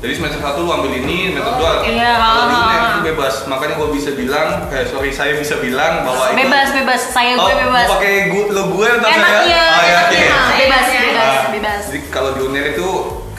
Jadi 0.00 0.16
semester 0.16 0.40
satu 0.40 0.64
lu 0.64 0.72
ambil 0.72 0.96
ini, 0.96 1.28
semester 1.28 1.54
dua. 1.56 1.72
Iya. 1.84 2.10
Kalau 2.16 2.42
di 2.42 2.54
UNER 2.56 2.80
itu 2.88 3.00
bebas. 3.04 3.34
Makanya 3.44 3.74
gue 3.76 3.88
bisa 3.92 4.10
bilang, 4.12 4.48
eh 4.68 4.86
sorry 4.86 5.10
saya 5.10 5.34
bisa 5.34 5.58
bilang 5.58 6.02
bahwa 6.02 6.30
itu 6.30 6.38
Bebas 6.40 6.68
bebas 6.72 7.00
saya 7.10 7.36
Oh, 7.36 7.44
gue 7.44 7.54
bebas. 7.60 7.84
mau 7.84 7.92
pakai 7.92 8.14
gu, 8.26 8.40
lo 8.48 8.62
gue 8.70 8.88
atau 8.88 9.04
saya? 9.04 9.18
Enaknya, 9.18 9.62
Oh, 9.68 9.82
ya, 9.82 9.92
enaknya. 9.92 10.24
oke. 10.24 10.54
bebas 10.56 10.84
bebas 10.88 11.20
Ah, 11.20 11.50
bebas. 11.52 11.82
Jadi 11.84 12.00
kalau 12.08 12.30
di 12.32 12.40
UNER 12.42 12.66
itu 12.72 12.88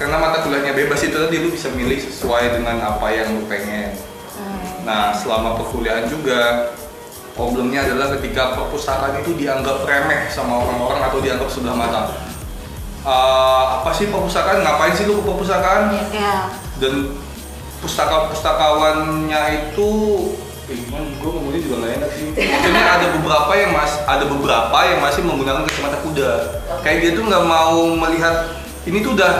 karena 0.02 0.18
mata 0.18 0.42
kuliahnya 0.42 0.74
bebas 0.74 1.06
itu 1.06 1.14
tadi 1.14 1.38
lu 1.38 1.54
bisa 1.54 1.70
milih 1.78 2.02
sesuai 2.02 2.58
dengan 2.58 2.82
apa 2.82 3.06
yang 3.14 3.38
lu 3.38 3.46
pengen. 3.46 3.94
Hmm. 4.34 4.66
Nah, 4.82 5.14
selama 5.14 5.62
perkuliahan 5.62 6.10
juga 6.10 6.74
problemnya 7.38 7.86
adalah 7.86 8.18
ketika 8.18 8.58
perpustakaan 8.58 9.22
itu 9.22 9.38
dianggap 9.38 9.86
remeh 9.86 10.26
sama 10.34 10.58
orang-orang 10.66 11.06
atau 11.06 11.22
dianggap 11.22 11.50
sebelah 11.54 11.78
mata. 11.78 12.18
Eh, 13.06 13.64
apa 13.78 13.94
sih 13.94 14.10
perpustakaan? 14.10 14.66
Ngapain 14.66 14.98
sih 14.98 15.06
lu 15.06 15.22
ke 15.22 15.24
perpustakaan? 15.30 15.94
Ya. 16.10 16.50
Dan 16.82 17.14
pustaka-pustakawannya 17.86 19.42
itu 19.70 19.90
eh, 20.66 20.82
gimana? 20.82 21.06
Gue 21.22 21.30
ngomongnya 21.30 21.62
juga 21.62 21.76
nggak 21.86 21.94
enak 22.02 22.10
sih. 22.18 22.28
Maksudnya 22.58 22.84
ada 22.90 23.08
beberapa 23.22 23.52
yang 23.54 23.72
mas, 23.78 23.94
ada 24.10 24.26
beberapa 24.26 24.78
yang 24.82 24.98
masih 24.98 25.22
menggunakan 25.30 25.62
kacamata 25.70 25.98
kuda. 26.10 26.32
Kayak 26.82 26.98
dia 27.06 27.12
tuh 27.14 27.24
nggak 27.30 27.46
mau 27.46 27.86
melihat 28.02 28.50
ini 28.90 29.06
tuh 29.06 29.14
udah 29.14 29.34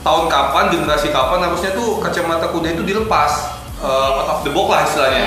tahun 0.00 0.26
kapan, 0.32 0.64
generasi 0.72 1.12
kapan 1.12 1.44
harusnya 1.44 1.76
tuh 1.76 2.00
kacamata 2.00 2.48
kuda 2.52 2.76
itu 2.76 2.82
dilepas 2.84 3.32
eh, 3.80 4.10
out 4.16 4.28
of 4.28 4.40
the 4.44 4.52
box 4.52 4.68
lah 4.72 4.80
istilahnya. 4.84 5.24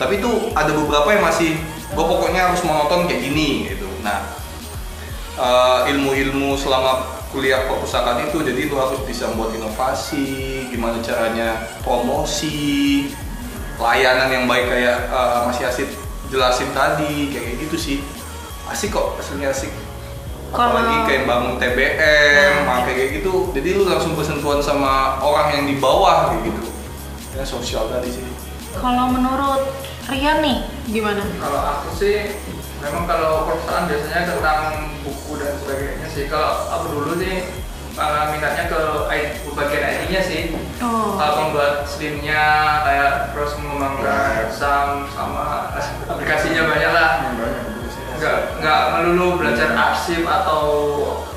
Tapi 0.00 0.16
itu 0.16 0.30
ada 0.56 0.72
beberapa 0.72 1.08
yang 1.12 1.24
masih 1.24 1.60
gue 1.90 2.04
pokoknya 2.04 2.52
harus 2.52 2.64
monoton 2.64 3.04
kayak 3.04 3.20
gini 3.20 3.68
gitu. 3.68 3.88
Nah, 4.00 4.24
eh, 5.36 5.92
ilmu-ilmu 5.92 6.56
selama 6.56 7.20
kuliah 7.30 7.62
perpustakaan 7.70 8.26
itu 8.26 8.42
jadi 8.42 8.66
lu 8.66 8.74
harus 8.74 8.98
bisa 9.06 9.30
buat 9.38 9.54
inovasi 9.54 10.66
gimana 10.66 10.98
caranya 10.98 11.62
promosi 11.86 13.06
layanan 13.78 14.28
yang 14.34 14.44
baik 14.50 14.66
kayak 14.66 14.98
eh, 15.08 15.38
masih 15.46 15.64
asik 15.70 15.88
jelasin 16.30 16.70
tadi 16.74 17.30
kayak 17.30 17.58
gitu 17.62 17.76
sih 17.78 17.98
asik 18.70 18.94
kok 18.94 19.18
aslinya 19.18 19.50
asik 19.50 19.70
apalagi 20.50 20.96
kayak 21.06 21.22
bangun 21.30 21.54
TBM 21.62 22.52
Nah, 22.66 22.82
kayak 22.86 23.22
gitu 23.22 23.54
jadi 23.54 23.68
lu 23.78 23.86
langsung 23.86 24.18
bersentuhan 24.18 24.58
sama 24.58 25.22
orang 25.22 25.54
yang 25.56 25.64
di 25.70 25.78
bawah 25.78 26.34
kayak 26.34 26.50
gitu 26.50 26.62
ya 27.38 27.44
sosial 27.46 27.86
tadi 27.88 28.10
sih 28.10 28.26
Kalau 28.70 29.10
menurut 29.10 29.66
Rian 30.10 30.42
nih 30.42 30.66
gimana? 30.90 31.22
Kalau 31.22 31.60
aku 31.62 31.88
sih 31.94 32.34
memang 32.82 33.06
kalau 33.06 33.46
perpustakaan 33.46 33.86
biasanya 33.86 34.26
tentang 34.26 34.60
buku 35.06 35.38
dan 35.38 35.54
sebagainya 35.60 36.08
sih. 36.10 36.26
Kalau 36.26 36.66
aku 36.66 36.86
dulu 36.98 37.12
sih 37.20 37.46
uh, 37.94 38.34
minatnya 38.34 38.66
ke 38.66 38.80
bagian 39.54 39.84
IT-nya 39.86 40.22
sih. 40.24 40.42
Oh. 40.82 41.14
Kalau 41.14 41.46
membuat 41.46 41.86
slimnya 41.86 42.42
kayak 42.82 43.12
terus 43.36 43.54
mengembangkan 43.62 44.50
SAM 44.50 45.06
sama 45.14 45.76
aplikasinya 46.08 46.62
banyak 46.66 46.90
lah. 46.90 47.10
Enggak 48.20 48.36
enggak 48.54 48.80
melulu 48.92 49.26
belajar 49.34 49.72
arsip 49.72 50.22
atau 50.22 50.62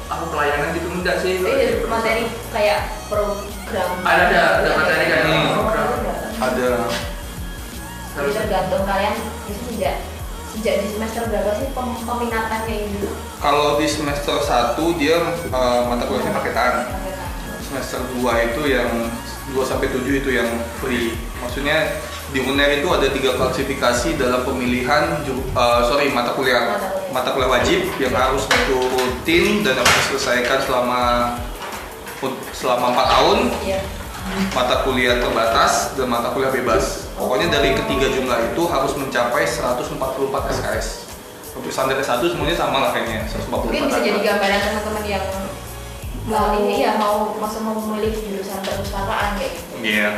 apa 0.05 0.23
pelayanan 0.27 0.75
gitu 0.75 0.91
enggak 0.91 1.15
sih. 1.17 1.39
Jadi 1.39 1.87
materi 1.87 2.23
kayak 2.51 3.07
program. 3.07 3.89
Ada 4.03 4.19
ada 4.21 4.39
ada 4.59 4.69
materi 4.75 5.03
kayak 5.05 5.23
Hmm. 5.23 5.47
program. 5.55 5.89
ada 6.35 6.67
Jadi 8.13 8.29
tergantung 8.35 8.83
kalian 8.83 9.15
itu 9.47 9.61
sejak 9.65 9.95
sejak 10.51 10.75
di 10.77 10.91
semester 10.91 11.23
berapa 11.25 11.55
sih 11.55 11.71
pem- 11.71 11.97
peminatannya 11.97 12.75
ini? 12.85 13.09
kalau 13.39 13.75
di 13.75 13.87
semester 13.87 14.37
1 14.37 14.77
dia 14.93 15.17
eh, 15.41 15.81
mata 15.81 16.03
kuliahnya 16.03 16.29
paketan 16.31 16.93
semester 17.63 18.03
2 18.13 18.21
itu 18.45 18.61
yang 18.67 19.07
2 19.49 19.63
sampai 19.63 19.87
7 19.87 20.03
itu 20.13 20.29
yang 20.29 20.51
free. 20.77 21.15
Maksudnya 21.39 21.95
di 22.33 22.41
UNER 22.41 22.81
itu 22.81 22.89
ada 22.89 23.07
tiga 23.07 23.37
klasifikasi 23.37 24.17
dalam 24.17 24.41
pemilihan 24.41 25.21
eh, 25.21 25.81
sorry 25.85 26.09
mata 26.09 26.33
kuliah 26.33 26.65
Mata 26.65 26.89
kuliah. 26.89 27.13
mata 27.13 27.29
kuliah 27.31 27.49
wajib 27.51 27.79
yang 27.95 28.09
harus 28.11 28.43
diturutin 28.45 29.61
dan 29.61 29.77
harus 29.77 29.93
diselesaikan 30.03 30.59
selama 30.59 31.01
selama 32.51 32.85
4 32.97 33.13
tahun 33.13 33.39
Iya. 33.61 33.79
mata 34.51 34.81
kuliah 34.81 35.19
terbatas 35.19 35.93
dan 35.93 36.07
mata 36.07 36.31
kuliah 36.31 36.49
bebas. 36.49 37.11
Pokoknya 37.13 37.51
dari 37.51 37.75
ketiga 37.75 38.07
jumlah 38.07 38.39
itu 38.49 38.63
harus 38.65 38.95
mencapai 38.95 39.43
144 39.43 39.99
SKS. 40.49 40.87
Untuk 41.53 41.69
standar 41.69 41.99
S1 41.99 42.23
semuanya 42.25 42.55
sama 42.55 42.81
lah 42.81 42.89
kayaknya 42.89 43.27
144. 43.27 43.67
Mungkin 43.67 43.83
bisa 43.85 43.99
jadi 43.99 44.19
gambaran 44.23 44.59
teman-teman 44.63 45.03
yang 45.05 45.25
mau 46.23 46.55
ini 46.55 46.75
ya 46.81 46.95
mau 46.95 47.35
masa 47.35 47.59
mau 47.59 47.75
memilih 47.77 48.15
jurusan 48.15 48.63
perpustakaan 48.63 49.35
kayak 49.37 49.51
gitu. 49.53 49.73
Iya. 49.83 50.11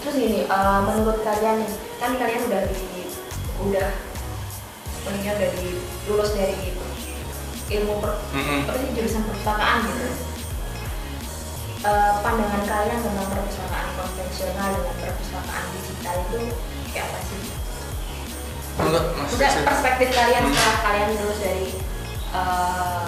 Terus 0.00 0.14
gini, 0.16 0.40
eh, 0.44 0.80
menurut 0.82 1.20
kalian 1.20 1.58
kan 2.00 2.10
kalian 2.16 2.42
udah 2.48 2.62
di 2.72 2.84
udah 3.58 3.88
sebenarnya 4.94 5.32
udah 5.34 5.50
di 5.56 5.68
lulus 6.06 6.30
dari 6.32 6.56
ilmu 7.68 8.00
per, 8.00 8.16
Mm-mm. 8.32 8.64
apa 8.64 8.80
sih 8.80 8.90
jurusan 8.96 9.22
perpustakaan 9.28 9.78
gitu. 9.84 10.08
Eh, 11.78 12.12
pandangan 12.24 12.62
kalian 12.64 12.98
tentang 12.98 13.28
perpustakaan 13.28 13.88
konvensional 13.94 14.68
dengan 14.72 14.96
perpustakaan 14.98 15.64
digital 15.76 16.16
itu 16.26 16.38
kayak 16.90 17.06
apa 17.12 17.18
sih? 17.22 17.40
Enggak. 18.78 19.04
Maksudnya 19.14 19.50
perspektif 19.62 20.08
kalian 20.10 20.42
Hmm. 20.42 20.54
setelah 20.54 20.78
kalian 20.82 21.08
lulus 21.18 21.38
dari 21.38 21.66
eh, 22.28 23.06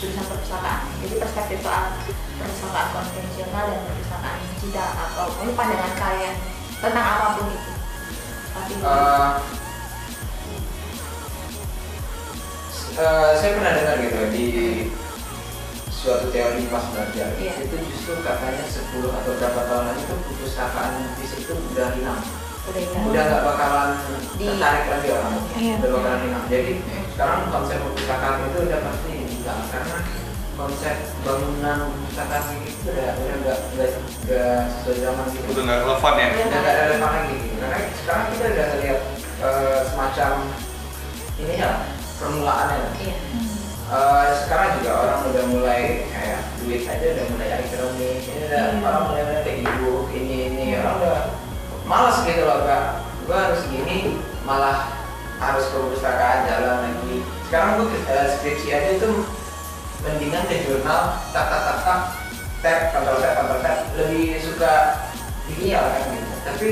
jurusan 0.00 0.24
perpustakaan. 0.26 0.82
Jadi 1.00 1.14
perspektif 1.16 1.58
soal 1.60 1.84
perpustakaan 2.40 2.88
konvensional 2.90 3.64
dan 3.68 3.80
perpustakaan 3.84 4.36
digital 4.50 4.88
atau 4.96 5.26
ini 5.38 5.52
pandangan 5.52 5.92
kalian 5.94 6.34
tentang 6.80 7.06
apa 7.06 7.26
pun 7.36 7.46
itu. 7.48 7.72
Tapi 8.50 8.72
Eh, 8.80 9.30
eh, 12.98 13.30
saya 13.36 13.50
pernah 13.56 13.72
dengar 13.72 13.96
gitu 14.02 14.20
di 14.28 14.46
suatu 15.90 16.26
teori 16.28 16.64
pas 16.66 16.84
belajar. 16.90 17.28
Iya. 17.36 17.54
itu 17.60 17.76
justru 17.86 18.18
katanya 18.20 18.64
10 18.64 19.12
atau 19.12 19.32
berapa 19.36 19.60
tahun 19.62 19.84
lagi 19.86 20.02
tuh 20.04 20.18
perpustakaan 20.24 20.92
fisik 21.16 21.44
itu 21.44 21.54
udah 21.54 21.92
hilang. 21.92 22.20
Udah 22.66 22.80
hilang. 22.80 23.04
Udah 23.06 23.22
nggak 23.22 23.42
bakalan 23.44 23.90
Di- 24.34 24.48
tertarik 24.48 24.86
lagi 24.88 25.08
orang. 25.12 25.32
Iya. 25.54 25.74
udah 25.78 25.90
bakalan 25.92 26.20
hilang. 26.24 26.44
Jadi 26.48 26.72
sekarang 27.12 27.40
konsep 27.52 27.78
perpustakaan 27.78 28.36
itu 28.48 28.58
udah 28.64 28.80
pasti 28.80 29.12
hilang. 29.28 29.60
Karena 29.68 29.96
konsep 30.60 30.96
bangunan 31.24 31.88
perpustakaan 31.88 32.60
itu 32.60 32.84
udah 32.84 33.08
udah 33.16 33.36
nggak 33.40 33.58
nggak 34.28 34.96
zaman 35.00 35.24
gitu. 35.32 35.46
Udah 35.56 35.62
nggak 35.64 35.78
relevan 35.88 36.14
ya? 36.20 36.28
udah 36.36 36.60
nggak 36.60 36.76
relevan 36.84 37.10
lagi 37.16 37.34
gitu. 37.40 37.54
Karena 37.56 37.78
sekarang 37.96 38.24
kita 38.28 38.44
udah 38.52 38.68
lihat 38.84 39.00
eh, 39.40 39.78
semacam 39.88 40.32
ini 41.40 41.54
ya 41.56 41.70
permulaannya. 42.20 42.78
Iya. 43.00 43.16
Eh, 43.90 44.28
sekarang 44.44 44.68
juga 44.78 44.90
orang 45.00 45.20
udah 45.32 45.44
mulai 45.48 45.82
kayak 46.12 46.40
duit 46.60 46.84
aja 46.84 47.06
udah 47.16 47.26
mulai 47.32 47.48
ekonomi 47.64 48.08
ini 48.20 48.42
udah 48.46 48.62
Hmm. 48.70 48.84
orang 48.84 49.02
mulai 49.08 49.22
mulai 49.24 49.42
kayak 49.48 49.58
ibu 49.64 49.92
ini 50.12 50.36
ini. 50.52 50.66
Orang 50.76 50.94
udah 51.00 51.18
malas 51.88 52.20
gitu 52.28 52.44
loh 52.44 52.68
kak. 52.68 52.84
Gua 53.24 53.36
harus 53.48 53.64
gini 53.72 54.20
malah 54.44 54.92
harus 55.40 55.72
ke 55.72 55.76
perpustakaan 55.80 56.44
jalan 56.44 56.76
lagi. 56.84 57.16
Sekarang 57.48 57.80
gua 57.80 57.88
eh, 58.12 58.26
skripsi 58.36 58.68
aja 58.76 58.90
itu 59.00 59.10
mendingan 60.04 60.44
ke 60.48 60.64
jurnal 60.64 61.20
tak 61.32 61.44
tak 61.48 61.60
tak 61.64 61.78
tak 61.84 62.00
tab 62.60 62.80
kontrol 62.92 63.18
tab 63.20 63.32
kontrol 63.40 63.60
tab 63.60 63.78
lebih 63.96 64.40
suka 64.40 64.72
digital 65.48 65.84
kan 65.92 66.02
gitu 66.12 66.34
tapi 66.44 66.68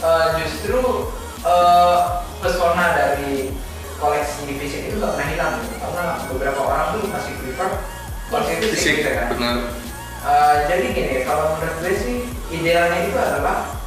eh, 0.00 0.26
justru 0.40 0.80
eh, 1.44 1.98
pesona 2.40 2.86
dari 2.96 3.52
koleksi 3.96 4.44
fisik 4.60 4.92
itu 4.92 4.96
nggak 5.00 5.12
pernah 5.16 5.28
hilang 5.32 5.52
gitu. 5.64 5.74
karena 5.80 6.04
beberapa 6.28 6.60
orang 6.60 6.86
tuh 6.96 7.08
masih 7.08 7.32
prefer 7.40 7.70
koleksi 8.28 8.54
fisik, 8.60 8.72
Fisik, 8.76 8.94
gitu 9.00 9.10
kan 9.16 9.26
benar. 9.32 9.56
Eh, 10.26 10.56
jadi 10.66 10.84
gini 10.90 11.16
kalau 11.22 11.54
menurut 11.56 11.76
gue 11.80 11.94
sih 11.94 12.16
idealnya 12.50 12.98
itu 13.06 13.14
adalah 13.14 13.78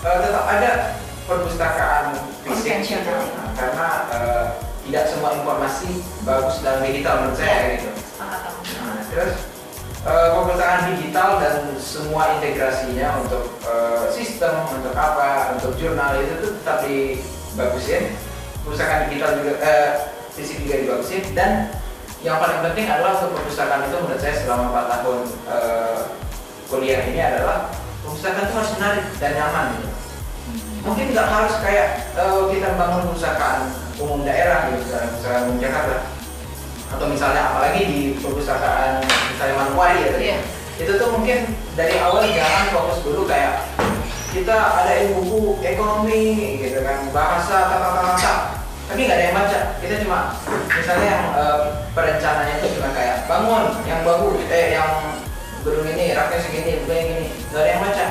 tetap 0.00 0.44
ada 0.46 0.70
perpustakaan 1.28 2.16
fisik 2.46 2.86
gitu. 2.86 3.14
Karena 3.58 3.88
eh, 4.14 4.44
tidak 4.90 5.06
semua 5.06 5.38
informasi 5.38 6.02
bagus 6.26 6.66
dalam 6.66 6.82
digital 6.82 7.22
menurut 7.22 7.38
saya 7.38 7.78
gitu. 7.78 7.94
Sepakat 7.94 8.40
aku 8.42 8.60
Nah, 8.74 8.98
terus 9.06 9.32
eh, 10.02 10.28
perpustakaan 10.34 10.82
digital 10.98 11.30
dan 11.38 11.54
semua 11.78 12.22
integrasinya 12.34 13.22
untuk 13.22 13.54
eh, 13.62 14.10
sistem, 14.10 14.66
untuk 14.66 14.90
apa, 14.98 15.54
untuk 15.54 15.78
jurnal 15.78 16.18
itu 16.18 16.42
tuh 16.42 16.52
tetap 16.58 16.82
dibagusin. 16.82 18.18
Perpustakaan 18.66 19.06
digital 19.06 19.38
juga, 19.38 19.52
eh, 19.62 19.90
fisik 20.34 20.66
juga 20.66 20.82
dibagusin. 20.82 21.22
Dan 21.38 21.70
yang 22.26 22.42
paling 22.42 22.58
penting 22.66 22.90
adalah 22.90 23.22
untuk 23.22 23.38
perpustakaan 23.38 23.86
itu 23.86 23.94
menurut 23.94 24.18
saya 24.18 24.34
selama 24.42 24.74
4 24.74 24.90
tahun 24.90 25.18
eh, 25.54 25.98
kuliah 26.66 27.02
ini 27.06 27.20
adalah 27.22 27.70
perpustakaan 28.02 28.42
itu 28.42 28.54
harus 28.58 28.72
menarik 28.74 29.06
dan 29.22 29.38
nyaman 29.38 29.66
gitu. 29.78 29.88
Mungkin 30.82 31.14
nggak 31.14 31.28
harus 31.30 31.54
kayak 31.62 32.10
eh, 32.18 32.42
kita 32.50 32.74
bangun 32.74 33.06
perpustakaan 33.06 33.89
umum 34.00 34.24
daerah 34.24 34.72
gitu, 34.72 34.82
misalnya 34.88 35.08
perpustakaan 35.12 35.42
umum 35.46 35.58
Jakarta. 35.60 35.96
Atau 36.90 37.06
misalnya 37.06 37.42
apalagi 37.54 37.80
di 37.86 38.00
perpustakaan 38.18 39.04
misalnya 39.04 39.54
Manokwari 39.54 39.98
ya 40.02 40.08
tadi. 40.10 40.26
Iya. 40.26 40.38
itu 40.80 40.96
tuh 40.96 41.12
mungkin 41.12 41.44
dari 41.76 42.00
awal 42.00 42.24
jangan 42.24 42.72
fokus 42.72 43.04
dulu 43.04 43.28
kayak 43.28 43.68
kita 44.32 44.56
ada 44.56 45.12
buku 45.12 45.60
ekonomi 45.60 46.56
gitu 46.56 46.80
kan 46.80 47.04
bahasa 47.12 47.68
tata 47.68 47.88
tata 48.00 48.16
tata 48.16 48.34
tapi 48.90 49.06
nggak 49.06 49.18
ada 49.22 49.26
yang 49.30 49.36
baca. 49.38 49.60
Kita 49.78 49.94
cuma 50.02 50.34
misalnya 50.66 51.06
yang 51.06 51.24
eh, 51.38 51.58
perencananya 51.94 52.54
itu 52.58 52.74
cuma 52.74 52.90
kayak 52.90 53.28
bangun 53.30 53.64
yang 53.86 54.02
bagus 54.02 54.42
eh 54.50 54.74
yang 54.74 54.90
gedung 55.62 55.86
ini 55.86 56.16
raknya 56.16 56.38
segini 56.42 56.82
begini 56.82 57.02
gini 57.06 57.26
nggak 57.54 57.62
ada 57.62 57.70
yang 57.70 57.82
baca. 57.86 58.06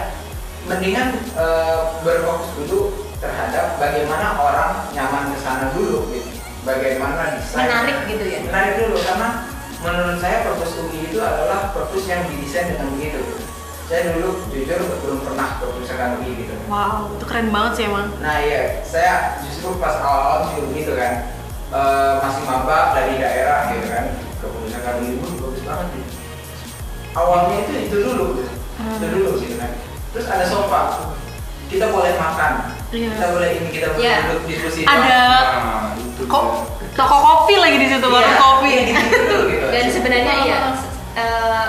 Mendingan 0.72 1.08
eh, 1.36 1.78
berfokus 2.06 2.50
dulu 2.64 2.89
terhadap 3.20 3.76
bagaimana 3.80 4.36
orang 4.40 4.72
nyaman 4.96 5.36
ke 5.36 5.38
sana 5.44 5.72
dulu 5.76 6.08
gitu. 6.12 6.32
Bagaimana 6.68 7.40
desain 7.40 7.68
menarik 7.68 7.98
gitu 8.08 8.24
ya? 8.28 8.40
Menarik 8.44 8.74
dulu 8.84 8.96
karena 9.00 9.30
menurut 9.80 10.18
saya 10.20 10.44
perpus 10.44 10.76
UI 10.76 11.08
itu 11.08 11.20
adalah 11.24 11.72
perpus 11.72 12.04
yang 12.08 12.28
didesain 12.28 12.76
dengan 12.76 12.90
begitu. 12.96 13.20
Gitu. 13.20 13.46
saya 13.90 14.14
dulu 14.14 14.46
jujur 14.54 14.86
belum 15.02 15.20
pernah 15.26 15.58
perpustakaan 15.58 16.22
UI 16.22 16.46
gitu. 16.46 16.54
Wow, 16.70 17.10
itu 17.18 17.26
keren 17.26 17.50
banget 17.50 17.72
sih 17.74 17.84
emang. 17.90 18.14
nah 18.22 18.38
iya. 18.38 18.86
Saya 18.86 19.42
justru 19.42 19.82
pas 19.82 19.98
awal-awal 19.98 20.54
juga 20.54 20.64
begitu 20.74 20.94
kan 20.94 21.14
Eh, 21.70 22.14
masih 22.26 22.50
maba 22.50 22.98
dari 22.98 23.22
daerah 23.22 23.70
gitu 23.70 23.94
kan. 23.94 24.10
Ke 24.42 24.46
perpustakaan 24.50 25.06
UI 25.06 25.22
pun 25.22 25.32
bagus 25.38 25.62
banget 25.66 25.88
gitu 25.98 26.20
awalnya 27.18 27.56
itu 27.66 27.72
itu 27.90 27.96
dulu 28.06 28.26
gitu. 28.38 28.52
Itu 28.80 29.06
dulu 29.10 29.30
gitu 29.42 29.56
kan. 29.58 29.72
Terus 30.14 30.28
ada 30.30 30.46
sofa. 30.46 30.82
Kita 31.70 31.94
boleh 31.94 32.14
makan 32.18 32.54
Iya. 32.90 33.10
kita 33.12 33.28
boleh 33.30 33.50
ini 33.54 33.70
kita 33.70 33.88
boleh 33.92 34.02
Iya. 34.02 34.18
duduk 34.26 34.44
diskusi 34.46 34.82
Ada 34.82 34.98
Nah, 34.98 35.94
itu 35.94 36.24
kok 36.26 36.44
dia. 36.82 36.98
toko 36.98 37.18
kopi 37.20 37.54
lagi 37.56 37.78
di 37.78 37.88
situ 37.88 38.02
baru 38.04 38.26
Iya, 38.26 38.36
kopi. 38.36 38.70
iya, 38.72 38.82
gitu, 38.84 39.38
gitu. 39.46 39.66
dan 39.74 39.86
sebenarnya 39.88 40.34
Oh. 40.34 40.44
iya 40.44 40.60
eh, 41.16 41.66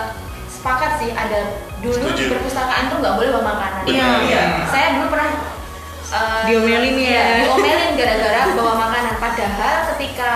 sepakat 0.49 0.93
sih 0.97 1.11
ada 1.11 1.41
dulu 1.79 1.97
Setuju. 1.99 2.17
di 2.19 2.25
perpustakaan 2.31 2.89
tuh 2.89 2.97
nggak 2.99 3.15
boleh 3.15 3.31
bawa 3.31 3.45
makanan 3.51 3.83
Iya. 3.85 4.09
Iya. 4.23 4.43
saya 4.67 4.87
dulu 4.97 5.07
pernah 5.11 5.29
eh, 6.11 6.41
Diomelin 6.45 6.95
ya. 6.97 7.05
iya, 7.07 7.23
diomelin 7.45 7.91
gara-gara 7.95 8.41
bawa 8.53 8.73
makanan 8.81 9.15
padahal 9.17 9.77
ketika 9.93 10.29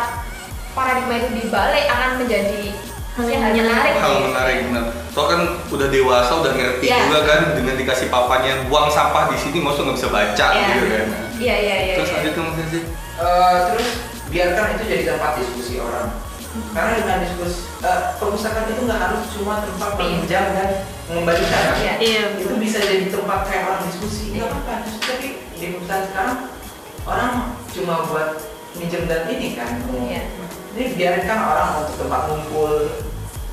paradigma 0.70 1.14
itu 1.16 1.28
dibalik 1.34 1.84
akan 1.86 2.10
menjadi 2.18 2.62
Hal 3.14 3.26
yang 3.30 3.42
menarik 3.46 3.94
hal 3.94 4.14
menarik 4.26 4.56
benar. 4.66 4.84
Toh 5.14 5.30
kan 5.30 5.40
udah 5.70 5.86
dewasa, 5.86 6.32
udah 6.34 6.50
ngerti 6.50 6.90
Iya. 6.90 7.06
juga 7.06 7.20
kan 7.22 7.40
dengan 7.54 7.78
dikasih 7.78 8.10
papannya 8.10 8.66
buang 8.66 8.90
sampah 8.90 9.30
di 9.30 9.38
sini, 9.38 9.62
maksudnya 9.62 9.94
nggak 9.94 9.98
bisa 9.98 10.08
baca 10.10 10.46
Iya. 10.50 10.66
gitu 10.68 10.86
kan. 10.88 11.06
iya 11.36 11.56
iya 11.56 11.76
iya 11.80 11.94
Terus 11.94 12.08
iya. 12.10 12.16
lanjut 12.16 12.32
ke 12.32 12.40
Mas 12.40 12.56
Yasin. 12.58 12.84
Eh, 13.14 13.56
terus 13.64 13.88
biarkan 14.26 14.66
itu 14.74 14.82
jadi 14.84 15.02
tempat 15.08 15.32
diskusi 15.38 15.74
orang 15.78 16.08
karena 16.70 16.90
dengan 16.96 17.18
diskusi 17.22 17.58
eh, 17.80 18.00
perpustakaan 18.16 18.66
itu 18.68 18.82
nggak 18.82 19.00
harus 19.00 19.22
cuma 19.30 19.54
tempat 19.60 19.90
meminjam 19.94 20.44
dan 20.50 20.68
mengembalikan 21.06 21.62
kan? 21.70 21.76
Iya. 21.78 21.94
Iya. 22.00 22.22
itu 22.34 22.54
bisa 22.58 22.78
jadi 22.80 23.06
tempat 23.08 23.40
kayak 23.44 23.62
orang 23.64 23.82
diskusi 23.86 24.34
nggak 24.34 24.46
apa-apa 24.48 24.74
Justru 24.84 25.02
tapi 25.06 25.28
di 25.54 25.66
perpustakaan 25.70 26.02
sekarang 26.04 26.38
orang 27.04 27.32
cuma 27.70 27.94
buat 28.06 28.28
minjem 28.74 29.06
dan 29.06 29.22
ini 29.28 29.54
kan 29.54 29.70
Iya. 29.86 30.22
Ini 30.74 30.98
biarkan 30.98 31.38
orang 31.38 31.70
untuk 31.86 31.96
tempat 32.02 32.20
ngumpul 32.26 32.72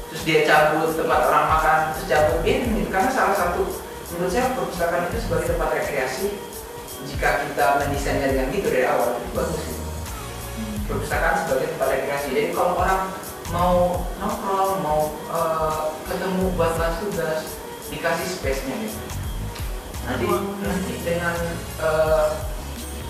terus 0.10 0.22
dia 0.26 0.42
cabut 0.44 0.92
tempat 0.98 1.22
orang 1.30 1.46
makan 1.48 1.80
terus 1.94 2.06
cabut 2.10 2.42
ini 2.44 2.90
karena 2.90 3.10
salah 3.14 3.38
satu 3.38 3.64
menurut 4.12 4.32
saya 4.34 4.52
perpustakaan 4.58 5.08
itu 5.08 5.18
sebagai 5.24 5.56
tempat 5.56 5.70
rekreasi 5.72 6.26
jika 7.08 7.48
kita 7.48 7.66
mendesainnya 7.82 8.28
dengan 8.34 8.54
gitu 8.54 8.68
dari 8.70 8.86
awal 8.86 9.18
itu 9.18 9.30
bagus 9.34 9.62
gitu. 9.62 9.82
perpustakaan 10.90 11.36
sebagai 11.46 11.68
tempat 11.78 11.88
rekreasi. 11.98 12.28
Jadi 12.36 12.50
kalau 12.54 12.74
orang 12.78 13.02
mau 13.52 14.06
nongkrong 14.20 14.74
mau 14.84 15.00
eh, 15.32 15.80
ketemu 16.10 16.44
buat 16.58 16.74
bahas 16.78 17.00
tugas 17.00 17.42
dikasih 17.90 18.28
space-nya 18.38 18.76
gitu. 18.86 19.00
Nanti 20.06 20.26
nanti 20.62 20.94
dengan 21.06 21.36
eh, 21.82 22.26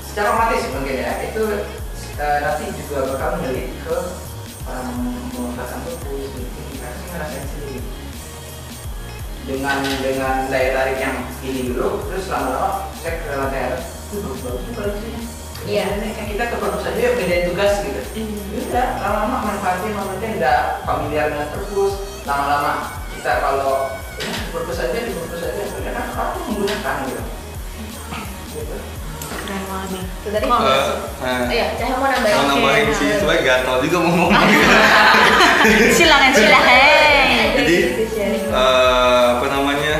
secara 0.05 0.27
otomatis 0.35 0.67
mungkin 0.75 0.95
ya 1.01 1.11
itu 1.25 1.43
eh, 2.21 2.37
nanti 2.45 2.63
juga 2.77 2.97
bakal 3.09 3.41
melihat 3.41 3.73
ke 3.81 3.97
memanfaatkan 5.33 5.79
perpus 5.89 6.29
gitu 6.37 6.39
kita 6.69 6.87
sih 6.93 7.07
ngerasain 7.09 7.45
sendiri. 7.49 7.81
Dengan 9.41 9.77
dengan 9.81 10.35
daya 10.53 10.69
tarik 10.77 10.97
yang 11.01 11.17
ini 11.41 11.73
dulu 11.73 12.05
terus 12.05 12.29
lama-lama 12.29 12.93
saya 13.01 13.25
ke 13.25 13.31
lantai 13.33 13.61
atas. 13.73 13.83
"Wih, 14.13 14.21
bagus 14.21 14.39
bagus 14.45 14.63
juga 14.69 14.83
Iya. 15.61 15.85
Kayak 15.93 16.29
kita 16.33 16.43
ke 16.49 16.55
perpus 16.57 16.89
aja 16.89 17.01
yuk 17.01 17.13
kerjain 17.21 17.45
tugas 17.49 17.73
gitu. 17.85 18.01
Udah 18.69 18.87
lama-lama 19.01 19.37
manfaatin 19.49 19.93
momennya 19.93 20.29
udah 20.41 20.57
familiar 20.85 21.25
dengan 21.33 21.49
perpus 21.53 21.93
lama-lama 22.25 23.01
kita 23.17 23.31
kalau 23.41 23.93
ya, 24.17 24.29
perpus 24.53 24.77
aja 24.77 24.97
di 25.05 25.13
perpus 25.13 25.41
aja. 25.41 25.61
Udah 25.73 25.91
kan 25.93 26.05
orang 26.17 26.29
tuh 26.37 26.41
menggunakan 26.49 26.95
gitu 27.09 27.30
Tadi 29.99 30.45
Oh. 30.45 30.61
Eh, 31.21 31.41
iya 31.53 31.65
saya 31.77 31.97
mau 31.97 32.07
nambahin 32.09 32.35
Mau 32.37 32.45
nambahin 32.49 32.85
Oke, 32.89 32.95
sih, 32.97 33.09
soalnya 33.17 33.41
gatal 33.41 33.75
juga 33.81 33.97
mau 34.03 34.13
ngomong. 34.13 34.33
silakan 35.97 36.31
silakan. 36.33 37.25
Jadi, 37.57 37.77
eh, 38.51 39.25
apa 39.37 39.45
namanya? 39.49 39.95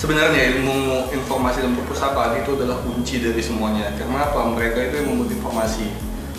Sebenarnya 0.00 0.56
ilmu 0.56 1.12
informasi 1.12 1.60
dan 1.60 1.76
perpustakaan 1.76 2.40
itu 2.40 2.56
adalah 2.56 2.80
kunci 2.80 3.20
dari 3.20 3.42
semuanya. 3.44 3.92
Karena 4.00 4.32
apa? 4.32 4.48
Mereka 4.56 4.78
itu 4.90 4.94
yang 5.04 5.08
membuat 5.12 5.30
informasi. 5.36 5.86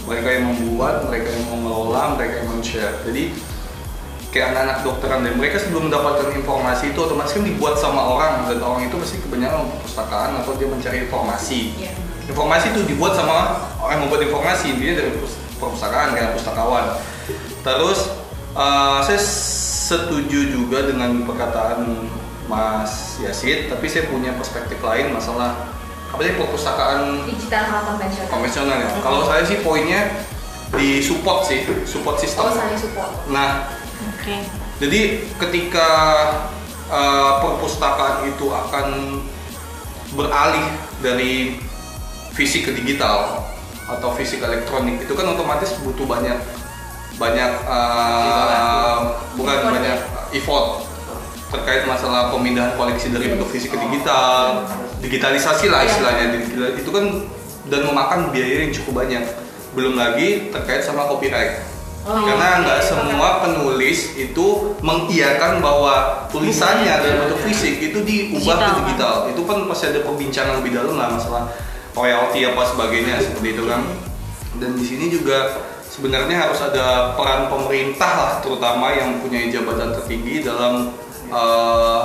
Mereka 0.09 0.27
yang 0.33 0.45
membuat, 0.49 1.05
mereka 1.05 1.29
yang 1.29 1.45
mengelola, 1.53 2.17
mereka 2.17 2.41
yang 2.41 2.47
men-share. 2.57 3.05
Jadi 3.05 3.37
kayak 4.31 4.55
anak-anak 4.55 4.77
dokteran 4.87 5.21
dan 5.27 5.35
mereka 5.35 5.59
sebelum 5.59 5.91
mendapatkan 5.91 6.31
informasi 6.31 6.95
itu 6.95 6.99
otomatis 7.03 7.35
kan 7.35 7.43
dibuat 7.43 7.75
sama 7.75 7.99
orang 7.99 8.47
dan 8.47 8.63
orang 8.63 8.87
itu 8.87 8.95
pasti 8.95 9.19
kebanyakan 9.19 9.67
perpustakaan 9.75 10.39
atau 10.39 10.55
dia 10.55 10.67
mencari 10.71 10.97
informasi. 11.05 11.59
Iya. 11.77 11.93
Informasi 12.25 12.71
itu 12.71 12.81
dibuat 12.85 13.13
sama 13.13 13.57
orang 13.77 13.97
yang 13.97 14.01
membuat 14.05 14.21
informasi 14.23 14.73
intinya 14.73 14.95
dari 15.01 15.11
pus- 15.17 15.39
perpustakaan 15.57 16.13
kayak 16.13 16.37
pustakawan. 16.37 16.85
Terus 17.61 17.99
eh, 18.53 18.99
saya 19.03 19.19
setuju 19.91 20.39
juga 20.49 20.87
dengan 20.87 21.25
perkataan 21.25 21.83
Mas 22.45 23.19
Yasid, 23.19 23.67
tapi 23.67 23.87
saya 23.87 24.07
punya 24.07 24.35
perspektif 24.35 24.79
lain 24.79 25.11
masalah 25.11 25.71
apa 26.11 26.19
sih 26.21 26.35
perpustakaan 26.35 27.23
digital 27.23 27.87
konvensional 27.87 28.27
konvensional 28.27 28.77
ya. 28.77 28.89
Kalau 28.99 29.23
saya 29.23 29.47
sih 29.47 29.63
poinnya 29.63 30.27
di 30.75 30.99
support 30.99 31.47
sih, 31.47 31.63
support 31.83 32.19
system. 32.19 32.47
oh 32.47 32.51
saling 32.51 32.79
support 32.79 33.11
Nah, 33.27 33.71
Oke. 34.15 34.35
jadi 34.79 35.01
ketika 35.35 35.87
uh, 36.87 37.39
perpustakaan 37.39 38.27
itu 38.27 38.47
akan 38.47 38.87
beralih 40.11 40.67
dari 40.99 41.59
fisik 42.41 42.65
ke 42.65 42.73
digital 42.73 43.45
atau 43.85 44.09
fisik 44.11 44.41
elektronik 44.41 44.97
itu 44.99 45.13
kan 45.13 45.29
otomatis 45.29 45.77
butuh 45.77 46.03
banyak 46.03 46.41
banyak 47.15 47.51
uh, 47.69 48.97
bukan 49.37 49.53
Effort. 49.55 49.71
banyak 49.71 49.97
effort 50.33 50.67
terkait 51.51 51.83
masalah 51.85 52.33
pemindahan 52.33 52.73
koleksi 52.73 53.11
dari 53.11 53.29
bentuk 53.29 53.45
fisik 53.47 53.69
ke 53.69 53.79
digital 53.79 54.65
digitalisasi 54.97 55.67
lah 55.67 55.83
Iya. 55.83 55.89
istilahnya 55.91 56.25
Digital- 56.33 56.73
itu 56.73 56.89
kan 56.89 57.05
dan 57.67 57.81
memakan 57.85 58.19
biaya 58.31 58.65
yang 58.65 58.73
cukup 58.73 59.05
banyak 59.05 59.21
belum 59.71 59.93
lagi 59.93 60.49
terkait 60.49 60.81
sama 60.81 61.05
copyright 61.05 61.69
Oh, 62.01 62.17
iya. 62.17 62.33
karena 62.33 62.65
nggak 62.65 62.79
semua 62.81 63.45
penulis 63.45 64.17
itu 64.17 64.47
mengiyakan 64.81 65.61
bahwa 65.61 66.25
tulisannya 66.33 66.89
dalam 66.97 67.17
bentuk 67.21 67.45
fisik 67.45 67.77
itu 67.77 68.01
diubah 68.01 68.41
ke 68.57 68.65
Digital. 68.65 68.73
digital 68.81 69.15
itu 69.29 69.41
kan 69.45 69.57
pasti 69.69 69.85
ada 69.85 70.01
perbincangan 70.01 70.53
lebih 70.57 70.71
dalam 70.73 70.97
lah 70.97 71.13
masalah 71.13 71.43
royalti 71.91 72.39
apa 72.47 72.61
sebagainya 72.65 73.19
seperti 73.19 73.59
itu 73.59 73.63
kan 73.67 73.81
dan 74.59 74.71
di 74.75 74.85
sini 74.85 75.11
juga 75.11 75.59
sebenarnya 75.91 76.47
harus 76.47 76.59
ada 76.63 77.15
peran 77.19 77.51
pemerintah 77.51 78.11
lah 78.15 78.33
terutama 78.39 78.95
yang 78.95 79.19
punya 79.19 79.43
jabatan 79.51 79.91
tertinggi 79.91 80.39
dalam 80.43 80.95
eh, 81.27 82.01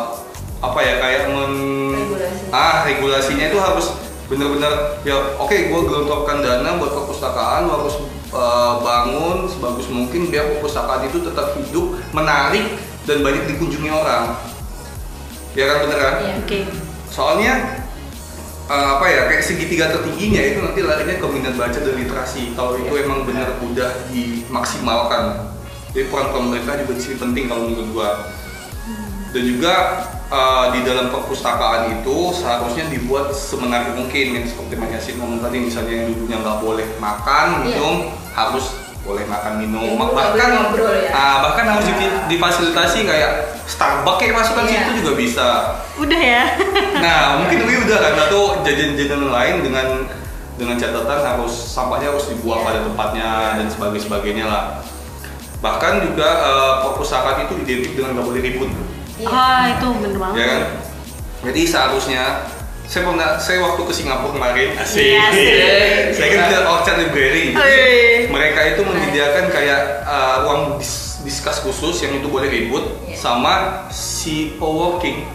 apa 0.56 0.80
ya 0.82 0.94
kayak 0.98 1.22
men 1.30 1.54
Regulasi. 1.94 2.50
ah 2.50 2.82
regulasinya 2.82 3.46
itu 3.52 3.58
harus 3.60 3.86
benar-benar 4.26 4.98
ya 5.06 5.38
oke 5.38 5.54
gue 5.54 5.80
gelontorkan 5.86 6.42
dana 6.42 6.74
buat 6.82 6.92
perpustakaan 6.98 7.70
harus 7.70 8.02
eh, 8.34 8.72
bangun 8.82 9.46
sebagus 9.46 9.86
mungkin 9.86 10.34
biar 10.34 10.58
perpustakaan 10.58 11.06
itu 11.06 11.22
tetap 11.22 11.54
hidup 11.54 11.94
menarik 12.10 12.74
dan 13.06 13.22
banyak 13.22 13.46
dikunjungi 13.54 13.86
orang 13.86 14.34
ya 15.54 15.64
kan 15.70 15.76
bener 15.86 15.98
kan 16.02 16.14
Iya. 16.26 16.34
Oke. 16.42 16.58
soalnya 17.06 17.85
eh, 18.66 18.88
apa 18.92 19.06
ya 19.06 19.20
kayak 19.26 19.42
segitiga 19.42 19.90
tertingginya 19.90 20.42
itu 20.42 20.58
nanti 20.60 20.80
larinya 20.80 21.16
ke 21.16 21.26
minat 21.26 21.54
baca 21.54 21.74
dan 21.76 21.94
literasi. 21.94 22.52
Kalau 22.52 22.76
itu 22.76 22.92
emang 22.96 23.22
benar 23.22 23.58
udah 23.60 23.90
dimaksimalkan. 24.10 25.52
Jadi 25.90 26.06
peran 26.06 26.28
pemerintah 26.28 26.76
juga 26.76 26.92
di 26.92 27.02
sini 27.02 27.16
penting 27.16 27.44
kalau 27.46 27.62
menurut 27.66 27.88
gua. 27.90 28.10
Dan 29.30 29.42
juga 29.44 29.74
eh, 30.26 30.66
di 30.72 30.80
dalam 30.82 31.08
perpustakaan 31.08 31.94
itu 31.94 32.16
seharusnya 32.32 32.88
dibuat 32.88 33.30
semenarik 33.30 33.92
mungkin 33.94 34.26
yang 34.34 34.44
seperti 34.44 34.74
Mas 34.74 34.90
Yasin 34.92 35.16
ngomong 35.16 35.40
tadi 35.40 35.60
misalnya 35.60 35.92
yang 35.94 36.08
dulunya 36.10 36.36
nggak 36.38 36.58
boleh 36.60 36.86
makan 36.96 37.46
Iya. 37.46 37.60
minum 37.64 37.94
harus 38.32 38.66
boleh 39.02 39.22
makan 39.24 39.62
minum. 39.62 39.94
Nggak 39.94 40.12
bahkan 40.12 40.48
ngobrol 40.50 40.92
ya. 40.92 41.10
ah, 41.12 41.36
bahkan 41.44 41.64
harus 41.70 41.86
di- 41.86 42.18
difasilitasi 42.28 43.06
kayak 43.06 43.32
Starbucks 43.66 44.18
kayak 44.18 44.34
masukkan 44.34 44.64
Iya. 44.64 44.72
situ 44.78 44.90
juga 45.00 45.12
bisa 45.14 45.48
Udah 45.96 46.20
ya. 46.20 46.44
Nah, 47.04 47.20
mungkin 47.38 47.58
Wi 47.62 47.74
udah 47.82 47.98
kan 47.98 48.14
atau 48.24 48.62
jajan-jajanan 48.62 49.28
lain 49.28 49.56
dengan 49.60 49.86
dengan 50.54 50.74
catatan 50.74 51.20
harus 51.20 51.52
sampahnya 51.52 52.08
harus 52.08 52.30
dibuang 52.30 52.62
Iya. 52.62 52.66
pada 52.66 52.80
tempatnya 52.82 53.28
dan 53.58 53.66
sebagainya 53.66 54.02
sebagainya 54.02 54.44
lah. 54.46 54.64
Bahkan 55.58 55.92
juga 56.04 56.28
eh, 56.42 56.72
perpustakaan 56.82 57.44
itu 57.44 57.54
identik 57.60 57.92
dengan 57.92 58.14
nggak 58.14 58.26
boleh 58.26 58.40
ribut, 58.40 58.70
Iya. 59.16 59.26
Ah, 59.26 59.62
itu 59.70 59.86
bener 59.98 60.16
banget. 60.16 60.36
ya 60.36 60.46
kan? 60.46 60.62
Jadi 61.44 61.60
seharusnya 61.62 62.24
saya 62.86 63.02
pernah 63.02 63.34
saya 63.36 63.58
waktu 63.60 63.82
ke 63.82 63.92
Singapura 63.92 64.30
kemarin 64.32 64.68
asik. 64.76 65.02
Iya, 65.02 65.22
asik. 65.26 65.52
saya 66.14 66.28
kan 66.30 66.42
ke 66.46 66.58
Orchard 66.62 66.98
Library. 67.00 67.46
Mereka 68.26 68.60
itu 68.68 68.80
menyediakan 68.80 69.44
kayak 69.50 69.80
eh, 70.04 70.34
ruang 70.40 70.78
dis- 70.78 71.05
diskus 71.26 71.58
khusus 71.58 71.98
yang 72.00 72.14
itu 72.14 72.30
boleh 72.30 72.46
ribut 72.46 72.86
Iya. 73.02 73.18
sama 73.18 73.54
si 73.90 74.54
co-working. 74.56 75.26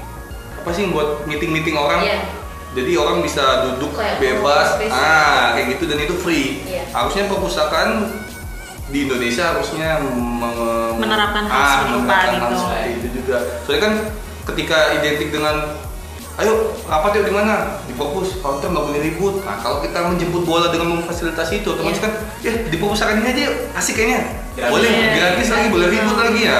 Apa 0.58 0.72
sih 0.72 0.88
buat 0.88 1.28
meeting-meeting 1.28 1.76
orang? 1.76 2.00
Iya. 2.02 2.24
Jadi 2.72 2.96
orang 2.96 3.20
bisa 3.20 3.44
duduk 3.68 3.92
Kayak 3.92 4.24
bebas, 4.24 4.80
ah 4.88 5.52
kayak 5.52 5.76
gitu 5.76 5.84
dan 5.86 6.00
itu 6.00 6.16
free. 6.16 6.64
Iya. 6.64 6.88
Harusnya 6.90 7.28
perpustakaan 7.28 8.08
di 8.88 9.04
Indonesia 9.06 9.52
harusnya 9.52 10.00
me- 10.00 10.96
Menerapkan 10.96 11.44
hal 11.44 11.52
ah, 11.54 11.72
serupa 11.84 12.00
menerapkan 12.00 12.32
hal 12.32 12.48
gitu. 12.48 12.56
seperti 12.58 12.90
itu 12.96 13.08
juga. 13.20 13.38
Soalnya 13.62 13.82
kan 13.84 13.94
ketika 14.48 14.78
identik 14.96 15.30
dengan 15.30 15.56
ayo 16.42 16.54
rapat 16.84 17.12
yuk 17.14 17.26
di 17.26 17.34
mana 17.34 17.54
di 17.84 17.94
perpus 17.94 18.36
kalau 18.38 18.58
kita 18.58 18.68
nggak 18.68 18.86
boleh 18.88 19.02
ribut 19.02 19.36
nah 19.42 19.56
kalau 19.58 19.78
kita 19.80 19.98
menjemput 20.04 20.42
bola 20.42 20.68
dengan 20.68 20.98
memfasilitasi 20.98 21.62
itu 21.62 21.70
otomatis 21.70 21.98
Iya. 21.98 22.04
kan 22.04 22.12
ya 22.42 22.52
di 22.66 22.76
perpustakaan 22.76 23.18
ini 23.20 23.28
aja 23.30 23.42
yuk 23.46 23.56
asik 23.74 23.94
kayaknya 23.96 24.22
Gratis. 24.52 24.72
boleh 24.74 24.90
Iya, 24.90 25.08
gratis 25.16 25.48
lagi 25.50 25.68
boleh 25.70 25.88
ribut 25.88 26.18
lagi 26.18 26.42
ya 26.44 26.60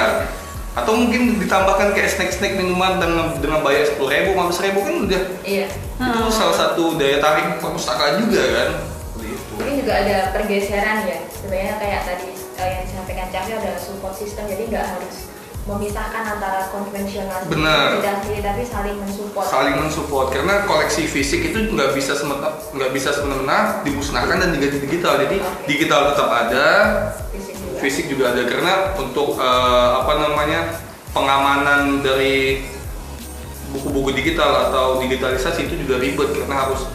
atau 0.72 0.92
mungkin 0.96 1.36
ditambahkan 1.36 1.92
kayak 1.92 2.08
snack-snack 2.08 2.56
minuman 2.56 2.96
dengan 2.96 3.36
dengan 3.36 3.60
bayar 3.60 3.84
sepuluh 3.84 4.08
ribu, 4.08 4.32
lima 4.32 4.48
ribu 4.48 4.78
kan 4.80 4.94
udah 5.04 5.22
Iya. 5.42 5.66
itu 5.68 6.00
Hmm. 6.00 6.32
salah 6.32 6.56
satu 6.56 6.96
daya 6.96 7.18
tarik 7.18 7.58
perpustakaan 7.58 8.22
juga 8.22 8.40
kan 8.40 8.68
seperti 9.04 9.26
itu 9.28 9.52
Mungkin 9.52 9.74
juga 9.78 9.92
ada 9.94 10.16
pergeseran 10.32 10.98
ya. 11.04 11.18
Sebenarnya 11.28 11.74
kayak 11.76 12.00
tadi 12.02 12.28
eh, 12.56 12.68
yang 12.70 12.82
disampaikan 12.82 13.28
Cahyo 13.28 13.54
ada 13.58 13.74
support 13.76 14.14
system, 14.14 14.46
jadi 14.46 14.62
nggak 14.66 14.86
harus 14.88 15.16
memisahkan 15.62 16.22
antara 16.26 16.66
konvensional 16.74 17.46
Benar. 17.46 18.02
tidak 18.02 18.14
sendiri, 18.26 18.40
tapi 18.42 18.62
saling 18.66 18.96
mensupport. 18.98 19.46
saling 19.46 19.76
mensupport 19.78 20.26
karena 20.34 20.54
koleksi 20.66 21.06
fisik 21.06 21.54
itu 21.54 21.70
nggak 21.70 21.94
bisa 21.94 22.18
semena 22.18 22.50
nggak 22.74 22.90
bisa 22.90 23.14
semena 23.14 23.78
dimusnahkan 23.86 24.42
dan 24.42 24.50
diganti 24.50 24.82
digital 24.82 25.22
jadi 25.22 25.38
Oke. 25.38 25.70
digital 25.70 26.00
tetap 26.10 26.28
ada 26.34 26.66
fisik 27.30 27.54
juga. 27.62 27.78
fisik 27.78 28.04
juga 28.10 28.24
ada 28.34 28.42
karena 28.50 28.72
untuk 28.98 29.38
eh, 29.38 29.90
apa 30.02 30.12
namanya 30.18 30.60
pengamanan 31.14 32.02
dari 32.02 32.66
buku-buku 33.70 34.18
digital 34.18 34.68
atau 34.68 34.98
digitalisasi 34.98 35.70
itu 35.70 35.86
juga 35.86 36.02
ribet 36.02 36.42
karena 36.42 36.58
harus 36.58 36.90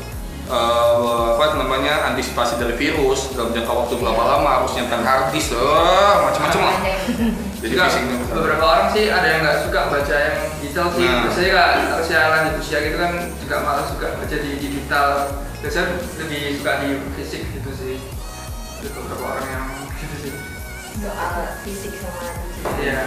eh, 0.51 1.23
apa 1.39 1.55
namanya 1.55 2.11
antisipasi 2.11 2.59
dari 2.59 2.75
virus 2.75 3.31
dalam 3.31 3.55
jangka 3.55 3.71
waktu 3.71 3.95
berapa 3.95 4.23
lama 4.27 4.49
harus 4.59 4.75
nyiapkan 4.75 5.07
hard 5.07 5.31
disk 5.31 5.55
eh, 5.55 6.15
macam-macam 6.19 6.59
lah 6.67 6.75
Panjang. 6.83 7.46
Jadi 7.57 7.73
Juga 7.73 7.89
fisiknya 7.89 8.17
beberapa 8.29 8.65
orang 8.69 8.87
sih 8.93 9.09
ada 9.09 9.27
yang 9.33 9.41
nggak 9.41 9.59
suka 9.65 9.79
baca 9.89 10.15
yang 10.21 10.37
digital 10.61 10.87
sih. 10.93 11.05
Nah. 11.09 11.21
Biasanya 11.25 11.51
kan 11.57 11.73
usia 12.05 12.19
lanjut 12.29 12.53
usia 12.61 12.77
gitu 12.85 12.97
kan 13.01 13.13
juga 13.41 13.55
malah 13.65 13.85
suka 13.89 14.07
baca 14.13 14.35
di 14.37 14.51
digital. 14.61 15.09
Biasanya 15.65 15.85
lebih 16.21 16.41
suka 16.61 16.71
di 16.85 16.89
fisik 17.17 17.43
gitu 17.57 17.69
sih. 17.73 17.95
Ada 18.77 18.89
beberapa 18.93 19.23
orang 19.25 19.45
yang 19.49 19.65
gitu 20.01 20.15
sih. 20.21 20.33
soal 20.97 21.33
fisik 21.65 21.93
sama 21.97 22.29
digital. 22.45 22.73
Iya. 22.77 23.01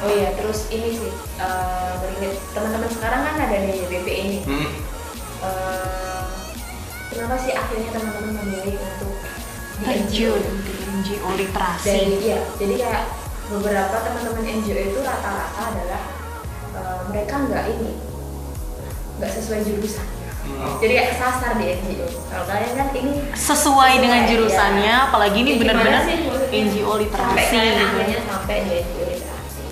Oh 0.00 0.10
iya, 0.12 0.28
terus 0.36 0.60
ini 0.72 0.88
sih 0.96 1.12
eh, 1.40 1.92
beringat 2.00 2.36
teman-teman 2.56 2.90
sekarang 2.92 3.20
kan 3.20 3.36
ada 3.36 3.56
di 3.68 3.84
BPI 3.84 4.20
ini. 4.24 4.38
Hmm. 4.48 4.68
Eh, 5.44 6.24
kenapa 7.12 7.36
sih 7.36 7.52
akhirnya 7.52 7.92
teman-teman 7.92 8.32
memilih 8.44 8.80
untuk 8.80 9.12
NGO? 9.84 10.36
di 10.40 10.72
NGO 10.88 11.28
literasi. 11.36 11.84
Dari 11.84 12.16
iya, 12.24 12.40
jadi 12.60 12.74
kayak 12.80 13.04
beberapa 13.50 13.96
teman-teman 14.00 14.44
NGO 14.56 14.78
itu 14.80 14.98
rata-rata 15.00 15.62
adalah 15.68 16.02
eh, 16.72 17.00
mereka 17.06 17.34
nggak 17.42 17.64
ini 17.68 17.92
nggak 19.18 19.30
sesuai 19.32 19.60
jurusan. 19.62 20.06
Hmm. 20.40 20.80
Jadi 20.80 20.92
kayak 20.94 21.08
kesasar 21.12 21.52
di 21.54 21.66
NGO. 21.70 22.06
Kalau 22.26 22.44
kalian 22.48 22.72
kan 22.72 22.88
ini 22.92 23.12
Sesuai 23.30 23.92
dengan 23.98 24.20
Sesuai, 24.24 24.30
jurusannya, 24.32 24.94
iya. 24.96 25.06
apalagi 25.06 25.38
ini 25.38 25.50
Ya, 25.52 25.58
benar-benar? 25.60 26.02
NGO 26.48 26.88
sampai 26.88 27.00
literasi 27.04 27.44
kalian 27.52 27.74
gitu. 27.76 27.84
akhirnya 27.84 28.18
sampai 28.24 28.56
di 28.58 28.72
NGO 28.80 29.04
literasi. 29.06 29.62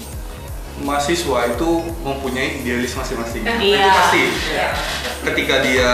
mahasiswa 0.78 1.38
itu 1.48 1.68
mempunyai 2.00 2.62
idealis 2.62 2.92
masing-masing 2.94 3.42
Iya. 3.42 3.58
itu 3.58 3.88
pasti 3.90 4.22
Iya. 4.46 4.68
ketika 5.24 5.54
dia 5.60 5.90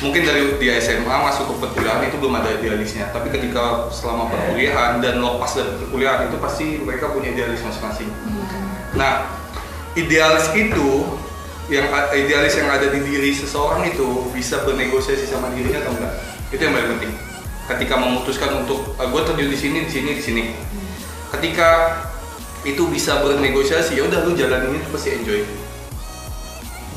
mungkin 0.00 0.24
dari 0.24 0.56
dia 0.56 0.80
SMA 0.80 1.12
masuk 1.12 1.52
ke 1.52 1.54
perkuliahan 1.60 2.08
itu 2.08 2.16
belum 2.16 2.40
ada 2.40 2.56
idealisnya. 2.56 3.12
Tapi 3.12 3.28
ketika 3.28 3.92
selama 3.92 4.32
perkuliahan 4.32 5.04
dan 5.04 5.20
lepas 5.20 5.52
dari 5.52 5.76
perkuliahan 5.76 6.32
itu 6.32 6.36
pasti 6.40 6.66
mereka 6.80 7.12
punya 7.12 7.36
idealis 7.36 7.60
masing-masing. 7.60 8.08
Nah 8.96 9.28
idealis 9.94 10.48
itu 10.56 11.04
yang 11.70 11.86
idealis 12.16 12.56
yang 12.58 12.68
ada 12.72 12.90
di 12.90 13.00
diri 13.04 13.30
seseorang 13.30 13.86
itu 13.86 14.32
bisa 14.34 14.64
bernegosiasi 14.66 15.28
sama 15.28 15.52
dirinya 15.52 15.84
atau 15.84 15.92
enggak? 15.94 16.14
Itu 16.50 16.60
yang 16.64 16.74
paling 16.74 16.90
penting. 16.98 17.12
Ketika 17.70 17.94
memutuskan 18.00 18.66
untuk 18.66 18.98
gue 18.98 19.22
terjun 19.22 19.48
di 19.52 19.58
sini 19.58 19.78
di 19.86 19.92
sini 19.92 20.10
di 20.18 20.22
sini. 20.24 20.44
Ketika 21.30 22.02
itu 22.66 22.90
bisa 22.90 23.22
bernegosiasi 23.22 23.96
ya 23.96 24.04
udah 24.04 24.26
lu 24.26 24.36
jalanin 24.36 24.76
itu 24.76 24.88
pasti 24.92 25.16
enjoy 25.16 25.40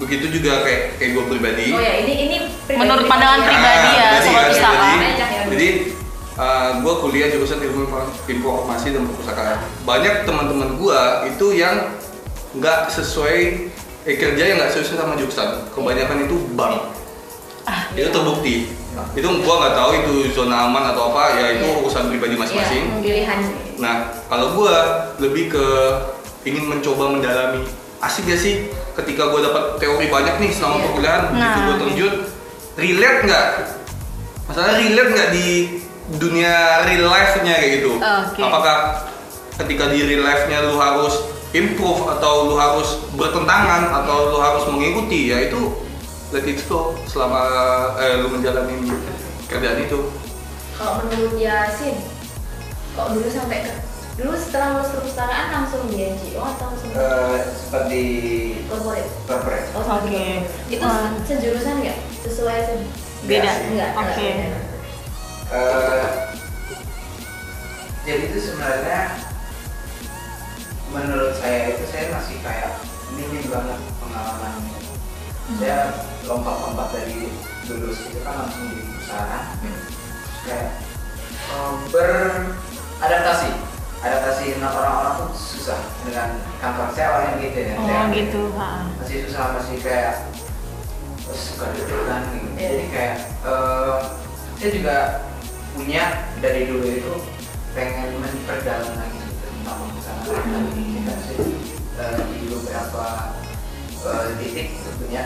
begitu 0.04 0.26
juga 0.32 0.62
kayak 0.62 0.82
kayak 0.98 1.10
gue 1.12 1.24
pribadi. 1.26 1.66
Oh 1.72 1.80
ya, 1.80 1.94
ini 2.00 2.14
ini 2.22 2.36
pribadi- 2.64 2.82
Menurut 2.84 3.06
pandangan 3.08 3.42
pribadi 3.42 3.90
ya, 3.90 4.08
jadi 4.12 4.20
sobat 4.22 4.36
kan, 4.36 4.50
pustaka. 4.50 4.84
jadi, 4.84 5.08
ya. 5.08 5.42
jadi 5.48 5.68
gue 6.82 6.94
kuliah 7.00 7.28
jurusan 7.30 7.60
ilmu 7.62 7.80
infor- 7.86 8.12
informasi 8.26 8.88
dan 8.92 9.02
perpustakaan. 9.06 9.58
Banyak 9.84 10.16
teman-teman 10.24 10.70
gue 10.76 11.00
itu 11.30 11.48
yang 11.54 11.76
nggak 12.54 12.90
sesuai 12.90 13.38
eh, 14.04 14.16
kerja 14.20 14.44
yang 14.44 14.58
nggak 14.60 14.72
sesuai 14.72 15.00
sama 15.00 15.16
jurusan. 15.16 15.72
Kebanyakan 15.72 16.28
itu 16.28 16.36
bank. 16.54 16.92
Itu 17.96 18.10
terbukti. 18.10 18.68
Itu 19.16 19.26
gua 19.42 19.56
nggak 19.58 19.74
tahu 19.74 19.90
itu 19.96 20.14
zona 20.36 20.68
aman 20.68 20.94
atau 20.94 21.10
apa 21.10 21.34
ya 21.34 21.48
itu 21.56 21.66
Iya. 21.66 21.80
urusan 21.82 22.04
pribadi 22.12 22.36
masing-masing. 22.36 22.84
Iya, 22.84 23.02
pilihan. 23.02 23.40
Nah, 23.80 23.96
kalau 24.28 24.54
gua 24.54 24.76
lebih 25.18 25.50
ke 25.50 25.66
ingin 26.44 26.68
mencoba 26.68 27.10
mendalami. 27.10 27.64
Asik 27.98 28.28
gak 28.28 28.36
sih 28.36 28.68
ketika 28.96 29.24
gua 29.28 29.42
dapat 29.44 29.64
teori 29.78 30.08
banyak 30.08 30.36
nih 30.38 30.52
selama 30.52 30.76
Iya. 30.76 30.84
perkuliahan 30.86 31.22
begitu 31.26 31.42
Nah, 31.42 31.64
gua 31.64 31.76
terjun 31.80 32.14
relate 32.76 33.20
nggak 33.24 33.48
masalah 34.44 34.74
relate 34.76 35.12
nggak 35.12 35.30
di 35.32 35.48
dunia 36.14 36.54
real 36.84 37.06
life-nya 37.08 37.54
kayak 37.56 37.72
gitu 37.80 37.92
Oke. 37.96 38.42
apakah 38.42 38.78
ketika 39.56 39.84
di 39.88 40.04
real 40.04 40.22
life-nya 40.22 40.58
lu 40.64 40.76
harus 40.76 41.16
improve 41.52 42.10
atau 42.10 42.50
lu 42.50 42.56
harus 42.56 42.90
bertentangan 43.12 43.94
atau 43.94 44.30
lu 44.30 44.38
harus 44.38 44.64
mengikuti 44.68 45.30
ya 45.30 45.38
itu 45.44 45.74
let 46.30 46.44
it 46.44 46.58
flow 46.60 46.98
selama 47.06 47.40
eh, 47.96 48.20
lu 48.20 48.30
menjalani 48.30 48.90
kerjaan 49.46 49.80
itu 49.80 50.00
Kalau 50.74 50.98
menurut 51.00 51.38
Yasin, 51.38 51.94
kok 52.92 53.08
dulu 53.08 53.30
sampai 53.30 53.62
ke 53.62 53.72
dulu 54.14 54.38
setelah 54.38 54.78
lulus 54.78 54.94
perpustakaan 54.94 55.48
langsung 55.52 55.90
di 55.90 55.98
NGO 56.08 56.38
atau 56.40 56.70
langsung 56.70 56.90
Eh, 56.94 57.38
seperti 57.50 58.02
corporate? 58.70 59.10
corporate 59.26 59.66
Oh, 59.74 59.82
Oke. 59.82 59.90
corporate. 59.90 60.46
Itu 60.70 60.86
Wah. 60.86 61.10
sejurusan 61.26 61.76
nggak? 61.82 61.98
Sesuai 62.22 62.58
se 62.62 62.74
Beda. 63.26 63.50
sih. 63.50 63.66
Enggak. 63.74 63.92
Oke. 63.96 64.30
Eh, 65.50 66.06
jadi 68.04 68.24
itu 68.28 68.40
sebenarnya 68.40 69.00
menurut 70.90 71.34
saya 71.36 71.74
itu 71.74 71.84
saya 71.88 72.06
masih 72.12 72.38
kayak 72.40 72.72
minim 73.12 73.50
banget 73.50 73.80
pengalamannya. 73.98 74.78
Saya 75.58 75.80
lompat-lompat 76.24 76.88
dari 76.92 77.34
lulus 77.66 77.98
itu 78.06 78.20
kan 78.22 78.34
langsung 78.40 78.70
di 78.70 78.82
perusahaan, 78.84 79.44
terus 79.58 79.84
kayak 80.44 80.70
eh, 81.50 81.74
beradaptasi, 81.90 83.50
adaptasi 84.04 84.60
dengan 84.60 84.72
orang-orang 84.76 85.14
tuh 85.24 85.32
susah 85.32 85.80
dengan 86.04 86.36
kantor 86.60 86.88
saya 86.92 87.08
awalnya 87.08 87.34
gitu 87.40 87.60
ya. 87.64 87.74
Oh 87.80 87.88
Saya 87.88 88.04
gitu. 88.12 88.42
ha. 88.60 88.70
masih 89.00 89.18
susah 89.28 89.44
masih 89.56 89.76
kayak 89.80 90.16
terus 91.24 91.42
suka 91.56 91.66
deg-degan 91.72 92.22
gitu. 92.36 92.48
Iya. 92.60 92.68
Jadi 92.68 92.86
kayak 92.92 93.16
eh, 93.48 93.98
saya 94.60 94.70
juga 94.76 94.98
punya 95.74 96.04
dari 96.44 96.62
dulu 96.68 96.86
itu 96.86 97.14
pengen 97.74 98.20
memperdalam 98.20 98.92
lagi 98.94 99.18
gitu, 99.24 99.46
tentang 99.48 99.78
pemesanan 99.88 100.52
lagi. 100.52 100.84
Kan 101.08 101.18
saya 101.24 101.40
eh, 102.04 102.24
di 102.28 102.46
beberapa 102.52 103.06
eh, 104.04 104.26
titik 104.44 104.68
itu 104.84 104.90
punya 105.00 105.24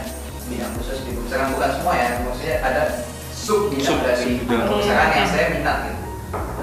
bidang 0.47 0.71
khusus 0.77 1.01
di 1.01 1.11
pemesanan 1.17 1.49
bukan 1.57 1.69
semua 1.81 1.93
ya, 1.97 2.09
maksudnya 2.23 2.57
ada 2.61 2.83
sub 3.33 3.73
bidang 3.73 3.99
dari 4.05 4.37
pemesanan 4.45 5.09
yang 5.17 5.27
saya 5.33 5.45
minat 5.57 5.77
gitu. 5.89 5.96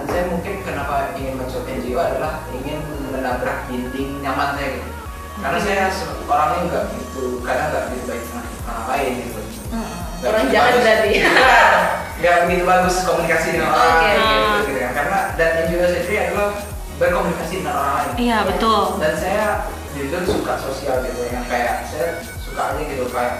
Saya 0.04 0.24
mungkin 0.28 0.54
kenapa 0.60 0.94
ingin 1.14 1.34
masuk 1.36 1.62
NGO 1.64 1.96
adalah 1.96 2.44
ingin 2.50 2.78
menabrak 3.08 3.66
dinding 3.66 4.20
nyaman 4.20 4.54
saya 4.54 4.68
gitu. 4.74 4.90
Karena 5.34 5.58
saya 5.58 5.82
se- 5.88 6.14
orangnya 6.24 6.60
nggak 6.64 6.84
gitu, 6.94 7.24
kadang 7.42 7.66
nggak 7.68 7.84
gitu 7.90 8.04
baik 8.06 8.22
sama 8.24 8.40
orang 8.64 8.86
lain 8.88 9.12
gitu. 9.20 9.40
Nggak 9.42 10.24
Orang 10.24 10.40
begitu 10.40 10.54
jahat 10.54 10.70
bagus. 10.70 10.82
berarti. 10.82 11.08
Iya, 11.10 11.30
nggak 12.16 12.36
begitu 12.46 12.64
bagus 12.64 12.94
komunikasi 13.02 13.48
dengan 13.50 13.70
orang 13.70 13.92
Oke. 13.92 14.08
gitu, 14.08 14.34
gitu 14.64 14.78
kan. 14.78 14.92
Karena 14.94 15.18
dan 15.34 15.50
NGO 15.62 15.84
sendiri 15.84 16.16
adalah 16.20 16.48
berkomunikasi 16.94 17.54
dengan 17.58 17.74
orang 17.74 17.94
lain. 17.94 18.10
Iya 18.16 18.38
betul. 18.46 18.80
Dan 18.96 19.12
saya 19.14 19.46
jujur 19.92 20.22
suka 20.24 20.54
sosial 20.56 20.96
gitu, 21.02 21.20
yang 21.26 21.44
kayak 21.44 21.86
saya 21.86 22.06
suka 22.38 22.62
aja 22.72 22.82
gitu 22.82 23.04
kayak 23.08 23.34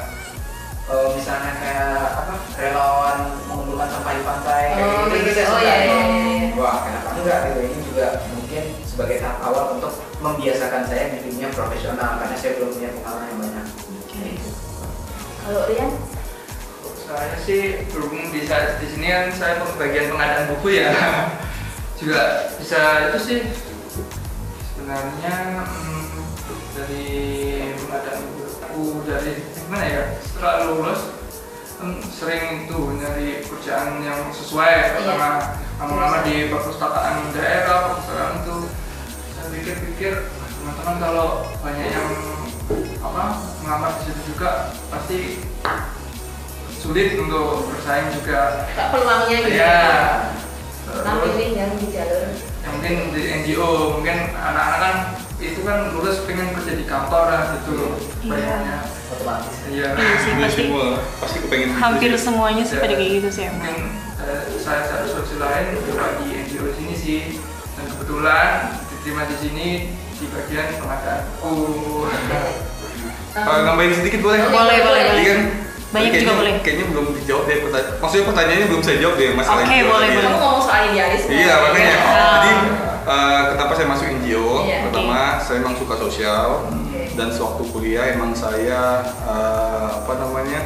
eh, 0.85 1.07
misalnya 1.17 1.53
kayak 1.57 1.93
apa 2.21 2.35
relawan 2.61 3.19
mengumpulkan 3.49 3.89
sampah 3.89 4.13
di 4.13 4.23
pantai 4.23 4.63
kayak 4.75 4.85
Oh, 4.85 5.05
gitu, 5.09 5.17
itu 5.17 5.31
gitu. 5.33 5.41
saya 5.41 5.49
Oh, 5.49 5.61
iya, 5.61 5.75
iya, 5.81 5.97
iya. 6.05 6.49
Wah, 6.55 6.77
kenapa 6.85 7.09
enggak 7.17 7.39
gitu? 7.49 7.61
Ini 7.65 7.79
juga 7.89 8.07
mungkin 8.31 8.65
sebagai 8.85 9.17
tahap 9.19 9.39
awal 9.43 9.65
untuk 9.75 9.93
membiasakan 10.21 10.83
saya 10.87 11.05
di 11.11 11.19
dunia 11.25 11.49
profesional 11.51 12.21
karena 12.21 12.37
saya 12.37 12.53
belum 12.57 12.71
punya 12.73 12.91
pengalaman 12.95 13.27
yang 13.29 13.39
banyak. 13.43 13.67
Gitu. 14.13 14.51
Kalau 15.45 15.63
Rian, 15.69 15.91
Saya 17.05 17.37
sih 17.37 17.85
berhubung 17.93 18.33
bisa 18.33 18.81
di 18.81 18.87
sini 18.89 19.07
kan 19.07 19.29
saya 19.29 19.61
bagian 19.77 20.09
pengadaan 20.09 20.49
buku 20.57 20.81
ya 20.81 20.89
juga 22.01 22.23
bisa 22.57 22.81
itu 23.07 23.19
sih 23.21 23.41
sebenarnya 24.73 25.37
hmm, 25.69 26.25
dari 26.73 27.07
pengadaan 27.77 28.21
buku 28.73 29.05
dari 29.05 29.33
gimana 29.75 29.91
ya 29.91 30.05
setelah 30.23 30.71
lulus 30.71 31.03
kan 31.75 31.99
sering 32.07 32.63
itu 32.63 32.79
nyari 32.95 33.43
kerjaan 33.43 34.07
yang 34.07 34.31
sesuai 34.31 34.95
pertama 34.95 35.59
lama-lama 35.83 36.23
di 36.23 36.47
perpustakaan 36.47 37.35
daerah 37.35 37.91
perpustakaan 37.91 38.47
itu 38.47 38.57
saya 39.35 39.47
pikir-pikir 39.51 40.13
"Wah, 40.31 40.47
teman-teman 40.55 40.97
kalau 41.03 41.27
banyak 41.59 41.91
yang 41.91 42.07
apa 43.03 43.25
mengamar 43.67 43.99
di 43.99 44.03
situ 44.07 44.21
juga 44.31 44.71
pasti 44.95 45.43
sulit 46.79 47.19
untuk 47.19 47.67
bersaing 47.67 48.15
juga 48.15 48.71
kak 48.79 48.95
peluangnya 48.95 49.39
gitu. 49.43 49.59
ya 49.59 49.79
Nah, 50.95 51.19
pilih 51.19 51.59
yang 51.59 51.75
di 51.75 51.91
jalur. 51.91 52.31
yang 52.63 52.71
mungkin 52.79 52.95
di 53.11 53.23
NGO 53.43 53.99
mungkin 53.99 54.31
anak-anak 54.31 54.79
kan 54.79 54.95
itu 55.43 55.61
kan 55.67 55.91
lulus 55.91 56.23
pengen 56.23 56.55
kerja 56.55 56.79
di 56.79 56.87
kantor 56.87 57.25
lah 57.27 57.43
gitu 57.59 57.99
Iya. 58.23 58.31
bayangannya 58.31 58.77
Otomatis. 59.15 59.55
iya 59.67 59.89
Iya 59.93 60.15
sih 60.17 60.31
Iya 60.31 60.43
pasti. 60.43 60.63
semua 60.63 60.87
pasti 61.17 61.39
kepengen 61.41 61.69
gitu 61.69 61.79
Hampir 61.79 62.11
sih. 62.11 62.21
semuanya 62.21 62.63
sih 62.63 62.77
pada 62.77 62.95
kayak 62.95 63.13
gitu 63.15 63.29
sih 63.31 63.45
mungkin 63.47 63.75
emang. 63.75 63.91
eh, 64.21 64.41
saya 64.57 64.81
satu 64.83 65.07
solusi 65.09 65.37
lain 65.37 65.65
coba 65.85 66.07
di 66.17 66.27
NGO 66.41 66.67
sini 66.73 66.95
sih 66.95 67.21
dan 67.73 67.85
kebetulan 67.89 68.49
diterima 68.89 69.23
di 69.25 69.37
sini 69.37 69.69
di 70.15 70.27
bagian 70.29 70.69
pengadaan 70.77 71.21
buku 71.33 72.07
Eh, 73.35 73.61
nambahin 73.61 73.91
sedikit 73.93 74.23
boleh? 74.23 74.39
Boleh, 74.41 74.55
Boleh, 74.55 74.79
boleh, 74.81 75.03
Jadi 75.03 75.11
boleh. 75.13 75.27
kan 75.27 75.41
Banyak 75.91 76.07
kayaknya, 76.09 76.23
juga 76.25 76.35
boleh. 76.37 76.55
Kayaknya 76.61 76.85
belum 76.89 77.07
dijawab 77.15 77.45
deh 77.45 77.57
pertanyaan. 77.61 77.95
Maksudnya 77.99 78.25
pertanyaannya 78.25 78.67
belum 78.69 78.83
saya 78.83 78.97
jawab 78.97 79.15
deh 79.15 79.29
masalah 79.33 79.55
Oke, 79.57 79.67
NGO 79.73 79.87
boleh, 79.89 80.09
boleh. 80.09 80.23
Kamu 80.25 80.39
ngomong 80.41 80.63
soal 80.65 80.83
idealisme. 80.87 81.31
Iya 81.33 81.55
makanya. 81.61 81.95
Iya. 81.97 82.27
Jadi 82.33 82.51
eh, 83.05 83.43
kenapa 83.49 83.73
saya 83.75 83.87
masuk 83.89 84.07
NGO? 84.13 84.49
Iya. 84.61 84.79
Pertama 84.87 85.19
saya 85.41 85.57
emang 85.59 85.75
suka 85.75 85.95
sosial 85.97 86.47
Oke. 86.65 86.84
Dan 87.15 87.31
sewaktu 87.31 87.63
kuliah 87.71 88.13
emang 88.13 88.35
saya 88.35 89.03
eh, 89.25 89.87
apa 89.95 90.13
namanya 90.19 90.61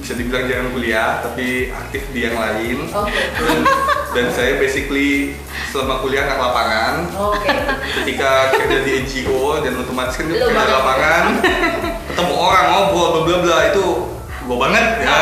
bisa 0.00 0.16
dibilang 0.16 0.48
jangan 0.48 0.68
kuliah 0.72 1.20
tapi 1.20 1.68
aktif 1.68 2.08
di 2.10 2.24
yang 2.24 2.32
lain. 2.34 2.88
Oke. 2.88 3.20
Dan, 3.36 3.58
dan 4.10 4.26
saya 4.32 4.56
basically 4.56 5.36
selama 5.68 6.00
kuliah 6.00 6.24
anak 6.24 6.40
lapangan 6.40 6.94
Oke. 7.12 7.52
ketika 8.00 8.30
kerja 8.50 8.80
di 8.80 9.04
NGO 9.04 9.60
dan 9.60 9.76
otomatis 9.76 10.16
kan 10.16 10.24
Lu 10.24 10.34
kerja 10.34 10.48
di 10.48 10.56
banget. 10.56 10.72
lapangan 10.72 11.24
ketemu 12.10 12.34
orang 12.34 12.64
ngobrol 12.66 13.06
bla 13.12 13.20
bla 13.22 13.36
bla 13.38 13.58
itu 13.68 13.86
gue 14.40 14.56
banget 14.58 14.86
ya 14.98 15.14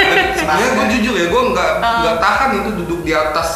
dan 0.00 0.26
sebenarnya 0.34 0.68
gue 0.74 0.86
jujur 0.98 1.14
ya 1.14 1.26
gue 1.28 1.42
nggak 1.54 1.70
nggak 1.78 2.16
tahan 2.18 2.50
itu 2.56 2.70
duduk 2.82 3.00
di 3.04 3.12
atas 3.14 3.48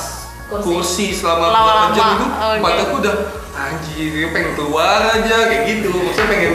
Kursi. 0.46 0.62
kursi 0.62 1.06
selama 1.16 1.46
beberapa 1.50 1.86
jam 1.94 2.06
itu 2.14 2.26
oke. 2.28 2.58
badanku 2.62 2.94
udah 3.00 3.14
anjir 3.52 4.30
pengen 4.30 4.52
keluar 4.54 5.10
aja 5.10 5.36
kayak 5.46 5.62
gitu 5.66 5.90
maksudnya 5.92 6.28
pengen 6.28 6.54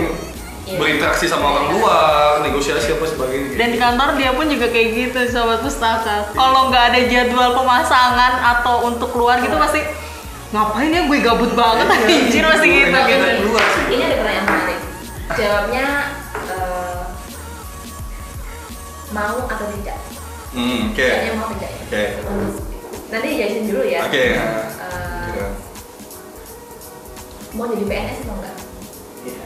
Iya. 0.65 0.81
berinteraksi 0.81 1.29
sama 1.29 1.45
orang 1.45 1.77
luar 1.77 2.41
negosiasi 2.41 2.97
apa 2.97 3.05
sebagainya 3.05 3.53
gitu. 3.53 3.57
Dan 3.61 3.69
di 3.69 3.77
kantor 3.77 4.17
dia 4.17 4.33
pun 4.33 4.49
juga 4.49 4.65
kayak 4.65 4.89
gitu 4.97 5.19
sobat 5.29 5.61
pustaka. 5.61 6.25
Kalau 6.33 6.73
nggak 6.73 6.83
ada 6.89 6.99
jadwal 7.05 7.53
pemasangan 7.53 8.33
atau 8.41 8.89
untuk 8.89 9.13
keluar 9.13 9.37
gitu 9.37 9.53
pasti 9.61 9.85
ngapain 10.49 10.89
ya 10.89 11.05
gue 11.05 11.19
gabut 11.21 11.53
banget 11.53 11.85
anjir 11.85 12.41
masih 12.41 12.69
gitu 12.81 12.97
gitu. 12.97 13.27
keluar 13.45 13.61
sih. 13.61 13.83
Ini 13.93 14.03
ada 14.03 14.15
pertanyaan 14.17 14.45
menarik. 14.49 14.79
Jawabnya 15.37 15.85
eh, 16.49 17.01
mau 19.13 19.37
atau 19.45 19.67
tidak? 19.69 19.97
hmm, 20.49 20.79
oke 20.89 21.05
Jawabnya 21.05 21.33
mau 21.37 21.47
tidak 21.53 21.69
ya? 21.69 21.81
Oke. 21.85 22.03
Nanti 23.05 23.27
jelasin 23.37 23.63
dulu 23.69 23.83
ya. 23.85 23.99
oke 24.01 24.17
ya. 24.33 24.45
Eh, 24.81 25.23
Gitu. 25.29 25.45
Mau 27.55 27.65
jadi 27.65 27.85
PNS 27.85 28.17
atau 28.21 28.35
enggak? 28.35 28.55
Iya. 29.23 29.45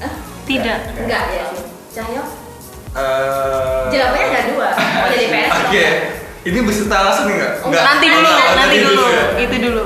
Eh, 0.00 0.12
Tidak. 0.44 0.78
enggak 0.98 1.22
ya. 1.30 1.44
Cahyo? 1.92 2.22
Eh, 2.90 3.82
Jawabannya 3.88 4.26
ada 4.26 4.40
dua. 4.48 4.68
Mau 4.74 5.08
jadi 5.08 5.26
PNS 5.28 5.52
Oke, 5.52 5.62
enggak? 5.70 5.94
ini 6.44 6.58
berserta 6.60 6.96
alasan 6.98 7.24
enggak? 7.30 7.52
Enggak. 7.62 7.82
Nanti 7.84 8.06
dulu, 8.08 8.28
Nanti 8.28 8.54
nanti 8.56 8.76
dulu, 8.80 9.04
ya? 9.06 9.24
itu 9.38 9.56
dulu. 9.62 9.84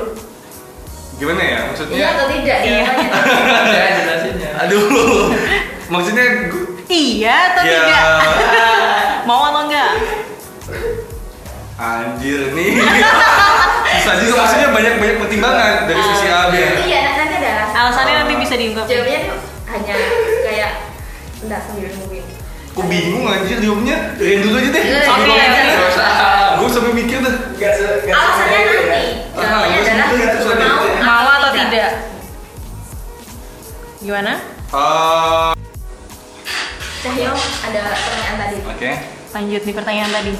Gimana 1.14 1.42
ya 1.44 1.58
maksudnya? 1.68 1.94
Iya 1.94 2.06
atau 2.10 2.26
tidak 2.30 2.58
Iya. 2.58 2.80
jawabannya? 2.80 3.08
ya 3.76 3.88
jelasinnya 3.94 4.50
Aduh, 4.58 4.82
maksudnya 5.86 6.24
Iya 6.88 7.36
atau 7.52 7.62
ya 7.62 7.76
tidak? 7.76 8.04
Mau 9.28 9.42
atau 9.46 9.62
enggak? 9.68 9.90
anjir 11.76 12.52
nih. 12.52 12.76
Susah 14.00 14.16
juga 14.16 14.32
maksudnya 14.38 14.68
banyak 14.68 14.94
banyak 14.96 15.16
pertimbangan 15.16 15.88
dari 15.88 16.00
sisi 16.04 16.26
A 16.28 16.42
B. 16.48 16.54
Iya, 16.56 16.68
ada 16.68 16.82
alasan. 16.84 16.99
Alasannya 17.80 18.14
nanti 18.14 18.34
bisa 18.36 18.54
diungkap. 18.54 18.84
Jawabannya 18.84 19.20
tuh 19.24 19.38
hanya 19.70 19.94
kayak 20.44 20.70
enggak 21.40 21.60
sambil 21.64 21.88
nungguin. 21.90 22.26
Kok 22.70 22.86
bingung 22.86 23.24
anjir 23.24 23.58
jawabnya? 23.58 23.96
Rian 24.14 24.40
dulu 24.40 24.54
aja 24.54 24.68
deh. 24.68 24.84
Sambil 25.02 25.26
ngomong. 25.26 25.64
Nggak 25.66 25.88
usah. 25.88 26.08
Gue 26.54 26.68
sampai 26.68 26.92
mikir 26.92 27.16
nggak 27.18 27.72
Alasannya 28.06 28.58
nanti. 28.60 28.84
ya. 28.84 29.00
Jawabannya 29.32 29.78
Ah, 29.80 29.94
adalah 29.96 30.20
itu 30.20 30.38
saja. 30.38 30.66
mau 30.68 30.84
Mau 31.00 31.28
atau 31.32 31.50
tidak? 31.50 31.92
Gimana? 34.00 34.32
Ah, 34.70 35.52
Cahyo 37.00 37.32
ada 37.32 37.80
pertanyaan 37.90 38.36
tadi. 38.38 38.56
Oke. 38.62 38.90
Lanjut 39.30 39.62
nih 39.62 39.74
pertanyaan 39.74 40.12
tadi. 40.12 40.32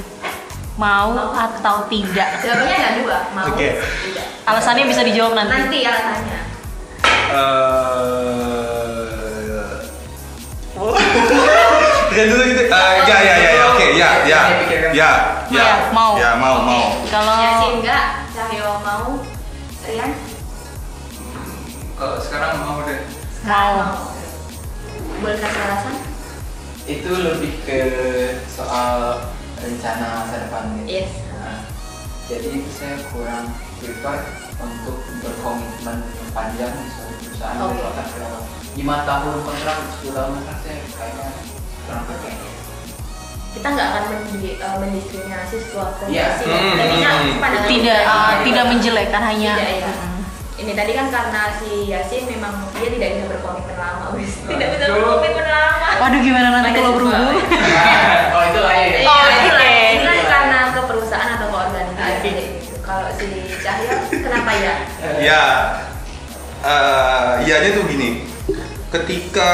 Mau 0.77 1.13
atau 1.33 1.77
tidak? 1.89 2.29
Jawabannya 2.41 2.77
ada 2.77 2.91
dua, 3.01 3.19
mau 3.33 3.49
Oke. 3.49 3.69
tidak. 3.81 4.27
Alasannya 4.45 4.85
bisa 4.85 5.01
dijawab 5.03 5.33
nanti. 5.35 5.53
Nanti 5.57 5.79
alasannya. 5.83 6.39
Eh. 7.31 8.91
Rian 12.11 12.27
dulu 12.27 12.43
gitu. 12.43 12.63
Eh, 12.67 12.95
ya 13.07 13.17
ya 13.23 13.35
ya 13.39 13.51
ya. 13.55 13.65
Oke, 13.71 13.87
ya 13.95 14.11
ya. 14.27 14.41
Ya, 14.91 14.91
ya. 14.91 15.11
Ya, 15.51 15.67
mau. 15.95 16.19
Ya, 16.19 16.35
mau 16.35 16.57
Oke. 16.59 16.67
mau. 16.67 16.85
Kalau 17.07 17.35
Yasin 17.39 17.73
enggak, 17.83 18.05
Cahyo 18.35 18.83
mau, 18.83 19.23
Rian 19.87 20.11
Kalau 21.95 22.17
sekarang 22.19 22.59
mau 22.65 22.83
deh. 22.83 23.01
mau. 23.47 24.11
Boleh 25.21 25.37
kasih 25.37 25.63
alasan? 25.69 25.95
Itu 26.89 27.13
lebih 27.13 27.53
ke 27.63 27.81
soal 28.49 29.21
rencana 29.61 30.25
masa 30.25 30.49
depan 30.49 30.65
gitu. 30.81 30.89
Yes. 30.89 31.13
Nah, 31.37 31.69
jadi 32.27 32.65
saya 32.73 32.97
kurang 33.13 33.53
prefer 33.81 34.19
untuk 34.61 34.97
berkomitmen 35.19 35.99
panjang 36.31 36.73
di 36.77 36.87
suatu 36.87 37.15
perusahaan 37.19 37.57
Oke. 37.59 37.73
berkontrak 37.75 38.07
berapa 38.13 38.39
lima 38.71 38.97
tahun 39.03 39.37
kontrak 39.43 39.77
10 39.99 40.13
tahun 40.13 40.31
kontrak 40.37 40.59
saya 40.61 40.77
kayaknya 40.87 41.29
kurang 41.83 42.05
prefer 42.07 42.33
Kita 43.51 43.67
nggak 43.67 43.89
akan 43.91 44.03
mendi- 44.07 44.57
eh, 44.57 44.77
mendiskriminasi 44.79 45.57
sebuah 45.59 45.89
profesi. 45.99 46.15
Iya. 46.15 46.39
ya. 46.39 47.11
Hmm. 47.11 47.43
pandangan 47.43 47.67
Tidak 47.67 48.01
uh, 48.07 48.33
tidak 48.47 48.65
menjelekkan 48.71 49.23
hanya 49.27 49.53
Tidak, 49.59 49.75
ya. 49.75 49.91
Mm. 49.91 50.21
Ini 50.55 50.73
tadi 50.77 50.93
kan 50.95 51.07
karena 51.11 51.43
si 51.59 51.91
Yasin 51.91 52.31
memang 52.31 52.53
dia 52.71 52.95
tidak 52.95 53.09
bisa 53.11 53.25
berkomitmen 53.27 53.75
lama, 53.75 54.07
wis. 54.15 54.39
Tidak 54.55 54.69
bisa 54.71 54.85
berkomitmen 54.87 55.47
lama. 55.51 55.89
Waduh 55.99 56.21
gimana 56.23 56.49
nanti 56.55 56.71
kalau 56.71 56.91
berhubung? 56.95 57.37
oh 58.39 58.43
itu 58.47 58.61
lain 58.63 58.89
ya 58.95 59.01
Oh, 59.03 59.19
Iya, 59.19 59.35
itu 59.35 59.51
oke. 59.51 59.75
Ya? 64.61 64.75
Ya, 65.19 65.43
eh 66.61 67.31
ianya 67.45 67.71
tuh 67.73 67.85
gini. 67.87 68.29
Ketika 68.91 69.49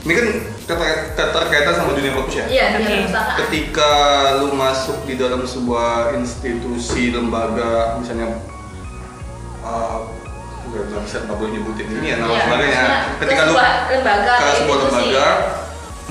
ini 0.00 0.12
kan 0.12 0.26
keter- 0.64 1.12
keterkaitan 1.12 1.74
sama 1.76 1.92
dunia 1.92 2.12
fokus 2.12 2.34
ya. 2.36 2.44
Iya, 2.46 2.64
perusahaan. 2.74 3.36
Ketika 3.38 3.90
lu 4.38 4.48
masuk 4.52 5.04
di 5.04 5.14
dalam 5.14 5.44
sebuah 5.44 6.16
institusi 6.16 7.10
lembaga, 7.10 8.00
misalnya 8.00 8.40
eh, 9.60 9.98
nggak 10.70 11.02
bisa 11.02 11.26
nggak 11.26 11.34
boleh 11.34 11.52
nyebutin 11.52 11.86
ini 11.90 12.06
ya 12.06 12.16
nama 12.16 12.30
Iya, 12.30 12.40
lembaganya. 12.40 12.70
maksudnya 12.70 13.00
Ketika 13.18 13.34
ke 13.36 13.44
lu 13.44 13.52
sebuah 13.52 13.72
lembaga, 13.90 14.32
ke 14.32 14.48
sebuah 14.56 14.78
lembaga 14.80 15.26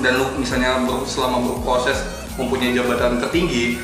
dan 0.00 0.12
lu 0.14 0.24
misalnya 0.36 0.70
ber- 0.84 1.04
selama 1.04 1.36
berproses 1.42 1.98
mempunyai 2.36 2.72
jabatan 2.72 3.18
tertinggi, 3.18 3.80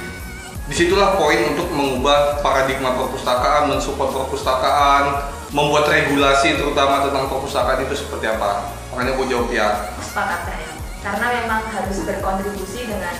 di 0.66 0.74
situlah 0.74 1.14
poin 1.14 1.40
untuk 1.48 1.70
mengubah 1.70 2.42
paradigma 2.42 2.90
perpustakaan, 2.92 3.70
mensupport 3.70 4.10
perpustakaan, 4.12 5.04
membuat 5.48 5.86
regulasi 5.86 6.54
terutama 6.54 7.02
tentang 7.02 7.26
perpustakaan 7.26 7.80
itu 7.80 7.94
seperti 7.96 8.26
apa. 8.28 8.66
Makanya 8.90 9.14
gue 9.14 9.26
jawab 9.28 9.48
ya. 9.48 9.68
sepakat 10.00 10.40
saya 10.44 10.68
karena 11.00 11.26
memang 11.38 11.60
harus 11.66 11.98
berkontribusi 12.02 12.82
dengan 12.84 13.14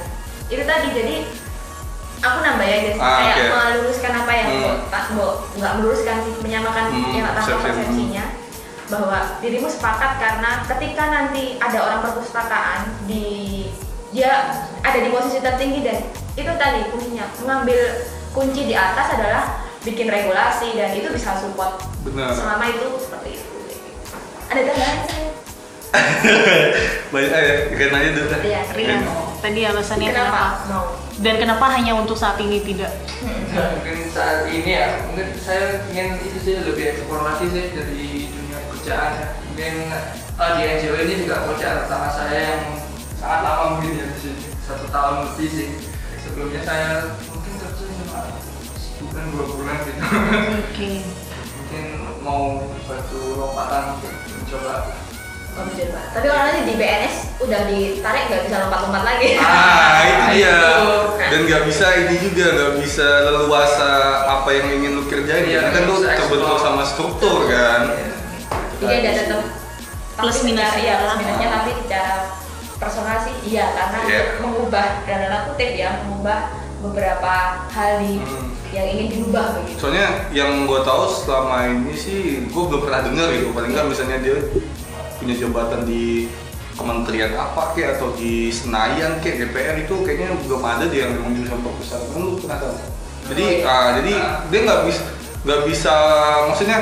itu 0.45 0.59
tadi 0.61 0.89
jadi 0.91 1.17
aku 2.19 2.39
nambah 2.41 2.65
ya 2.65 2.79
guys 2.83 2.99
Ah, 2.99 3.15
kayak 3.21 3.37
oke. 3.37 3.47
meluruskan 3.53 4.13
apa 4.17 4.33
yang 4.33 4.49
Hmm. 4.49 4.77
Tak 4.89 5.05
Mbok 5.13 5.33
nggak 5.55 5.73
meluruskan 5.77 6.17
sih 6.19 6.35
menyamakan 6.41 6.85
Hmm, 6.89 7.13
yang 7.13 7.27
tanpa 7.29 7.43
persepsi. 7.45 7.63
persepsinya 7.63 8.25
bahwa 8.87 9.19
dirimu 9.39 9.69
sepakat 9.69 10.13
karena 10.17 10.51
ketika 10.67 11.05
nanti 11.07 11.45
ada 11.59 11.79
orang 11.79 12.01
perpustakaan 12.01 12.81
di 13.05 13.25
dia 14.17 14.33
ada 14.81 14.99
di 14.99 15.13
posisi 15.13 15.45
tertinggi 15.45 15.85
dan 15.85 16.01
itu 16.33 16.53
tadi 16.57 16.89
kuncinya. 16.89 17.29
Mengambil 17.45 17.81
kunci 18.33 18.65
di 18.65 18.73
atas 18.73 19.13
adalah 19.13 19.61
bikin 19.85 20.09
regulasi 20.09 20.73
dan 20.73 20.97
itu 20.97 21.13
bisa 21.13 21.37
support. 21.37 21.85
Benar. 22.01 22.33
selama 22.33 22.65
itu 22.73 22.87
seperti 22.97 23.29
itu. 23.37 23.47
Ada 24.49 24.61
tambahan? 24.73 24.99
Saya 25.97 26.67
Baik, 27.15 27.31
eh, 27.31 27.77
Rian 27.79 27.95
aja 27.95 28.11
dulu. 28.15 28.29
Iya, 28.43 28.61
Rian, 28.75 29.01
tadi 29.39 29.61
alasannya 29.63 30.09
kenapa? 30.11 30.29
kenapa? 30.29 30.71
Mau. 30.71 30.87
Dan 31.17 31.35
kenapa 31.41 31.67
hanya 31.73 31.93
untuk 31.97 32.17
saat 32.19 32.37
ini 32.43 32.61
tidak? 32.61 32.93
mungkin 33.57 33.97
saat 34.13 34.53
ini 34.53 34.69
ya 34.69 35.01
mungkin 35.09 35.33
saya 35.41 35.81
ingin 35.89 36.21
itu 36.21 36.39
sih 36.45 36.55
lebih 36.61 36.93
eksplorasi 36.93 37.49
sih 37.49 37.65
dari 37.73 38.29
dunia 38.29 38.59
kerjaan 38.69 39.11
ya 39.17 39.29
mungkin 39.49 39.75
eh, 39.97 40.51
di 40.61 40.63
NGO 40.77 40.97
ini 41.01 41.15
juga 41.25 41.49
kerjaan 41.49 41.89
pertama 41.89 42.09
saya 42.13 42.37
yang 42.37 42.63
sangat 43.17 43.41
lama 43.43 43.65
mungkin 43.77 43.91
ya 43.97 44.05
di 44.09 44.19
sini 44.19 44.45
satu 44.63 44.87
tahun 44.89 45.15
lebih 45.25 45.49
sih 45.49 45.69
sebelumnya 46.21 46.61
saya 46.63 46.89
mungkin 47.29 47.53
kerja 47.57 47.85
cuma 47.87 48.21
bukan 49.01 49.25
dua 49.33 49.45
bulan 49.51 49.77
gitu 49.85 50.03
Oke. 50.61 50.91
mungkin 51.57 51.85
mau 52.21 52.43
batu 52.85 53.21
lompatan 53.35 53.83
untuk 53.99 54.13
mencoba 54.13 54.77
Oh. 55.57 55.65
Tapi 55.65 56.29
kalau 56.29 56.53
nanti 56.53 56.69
di 56.69 56.77
BNS 56.77 57.41
udah 57.41 57.65
ditarik 57.65 58.29
nggak 58.29 58.45
bisa 58.45 58.69
lompat-lompat 58.69 59.03
lagi. 59.09 59.41
Ah, 59.41 60.05
itu 60.05 60.25
dia. 60.37 60.53
Itu. 60.53 60.93
Dan 61.17 61.41
nggak 61.49 61.63
bisa 61.65 61.87
ini 61.97 62.15
juga 62.21 62.45
nggak 62.53 62.73
bisa 62.85 63.09
leluasa 63.25 63.91
apa 64.37 64.53
yang 64.53 64.69
ingin 64.77 65.01
lu 65.01 65.09
kerjain. 65.09 65.49
Iya, 65.49 65.73
kan 65.73 65.89
lu 65.89 65.97
bisa 65.97 66.13
terbentuk 66.13 66.61
sama 66.61 66.85
struktur 66.85 67.49
kan. 67.49 67.89
Jadi 68.85 68.95
ada 69.01 69.11
tetap 69.17 69.41
Plus 70.21 70.39
minusnya. 70.45 70.77
ya 70.77 70.95
plus 71.01 71.17
minusnya 71.25 71.49
tapi 71.49 71.71
secara 71.81 72.13
personal 72.77 73.17
sih 73.19 73.35
iya 73.47 73.73
karena 73.73 73.99
Iya. 74.03 74.21
untuk 74.23 74.39
mengubah 74.43 74.87
dan 75.03 75.17
tanda 75.23 75.39
kutip 75.47 75.71
ya 75.73 75.91
mengubah 76.03 76.41
beberapa 76.79 77.33
hal 77.67 77.93
di 77.99 78.21
Hmm. 78.21 78.53
yang 78.71 78.87
ingin 78.89 79.07
dirubah 79.11 79.57
begitu. 79.57 79.79
Soalnya 79.81 80.09
yang 80.31 80.65
gue 80.65 80.81
tahu 80.83 81.03
selama 81.09 81.57
ini 81.67 81.95
sih 81.95 82.21
gue 82.45 82.63
belum 82.63 82.83
pernah 82.83 83.01
dengar 83.03 83.33
gitu. 83.33 83.49
Paling 83.51 83.73
nggak 83.73 83.87
misalnya 83.87 84.19
dia 84.21 84.37
punya 85.17 85.35
jabatan 85.35 85.83
di 85.83 86.29
kementerian 86.73 87.33
apa 87.33 87.73
kek 87.73 87.97
atau 87.97 88.13
di 88.13 88.53
Senayan 88.53 89.17
kek 89.19 89.41
DPR 89.41 89.81
itu 89.81 90.05
kayaknya 90.05 90.37
belum 90.45 90.61
ada 90.61 90.85
dia 90.87 91.09
yang 91.09 91.17
memang 91.17 91.33
jurusan 91.35 91.59
perpustakaan. 91.59 92.09
Kan 92.11 92.21
lu 92.21 92.33
pernah 92.37 92.59
tahu? 92.61 92.75
Jadi 93.27 93.43
Oh, 93.43 93.51
iya. 93.57 93.65
ah, 93.67 93.89
jadi 93.97 94.13
dia 94.47 94.61
nggak 94.63 94.81
bisa 94.85 95.03
nggak 95.43 95.61
bisa 95.65 95.95
maksudnya 96.45 96.79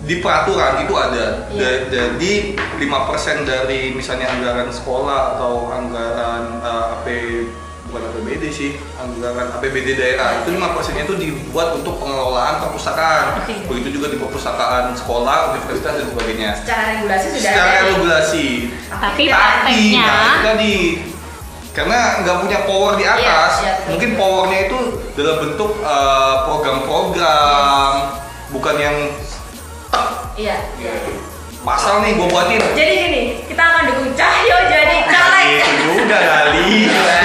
di 0.00 0.18
peraturan 0.18 0.78
itu 0.80 0.94
ada. 0.94 1.50
Da- 1.50 1.82
jadi 1.86 2.32
5% 2.78 3.42
dari 3.42 3.90
misalnya 3.90 4.30
anggaran 4.30 4.70
sekolah 4.70 5.34
atau 5.34 5.66
anggaran 5.68 6.42
eh, 6.60 6.94
AP 6.94 7.06
bukan 7.84 8.04
APBD 8.04 8.44
sih 8.48 8.70
anggaran 8.94 9.48
APBD 9.50 9.96
daerah 9.96 10.38
itu 10.38 10.52
5 10.52 10.76
persennya 10.76 11.02
itu 11.02 11.16
dibuat 11.16 11.72
untuk 11.72 11.96
pengelolaan 11.96 12.60
perpustakaan 12.60 13.40
Oke. 13.40 13.64
begitu 13.64 13.96
juga 13.96 14.12
di 14.12 14.20
perpustakaan 14.20 14.92
sekolah 14.92 15.56
universitas 15.56 15.96
dan 15.96 16.06
sebagainya 16.06 16.50
Secara 16.60 16.84
regulasi 16.94 17.26
sudah 17.32 17.40
secara 17.42 17.72
ada. 17.72 17.86
regulasi 17.88 18.46
Tapi 18.92 19.22
prakteknya 19.26 20.04
nah, 20.04 20.20
itu 20.20 20.40
tadi 20.44 20.74
karena 21.72 21.98
nggak 22.20 22.36
punya 22.42 22.58
power 22.66 22.92
di 22.94 23.04
atas 23.06 23.52
Iya, 23.56 23.64
iya, 23.64 23.72
betul. 23.72 23.88
mungkin 23.88 24.10
powernya 24.14 24.58
itu 24.62 24.78
dalam 25.16 25.36
bentuk 25.40 25.70
eh, 25.80 26.34
program-program 26.44 27.92
bukan 28.48 28.76
yang 28.76 28.96
Iya. 30.38 30.56
pasal 31.58 32.06
nih 32.06 32.14
gue 32.14 32.26
buatin 32.30 32.62
Jadi 32.72 32.92
gini, 32.96 33.22
kita 33.44 33.58
akan 33.58 33.82
dukung 33.90 34.14
Cahyo 34.14 34.56
jadi 34.70 34.96
caleg. 35.04 35.48
itu 35.58 35.92
udah 35.98 36.20
kali 36.22 36.70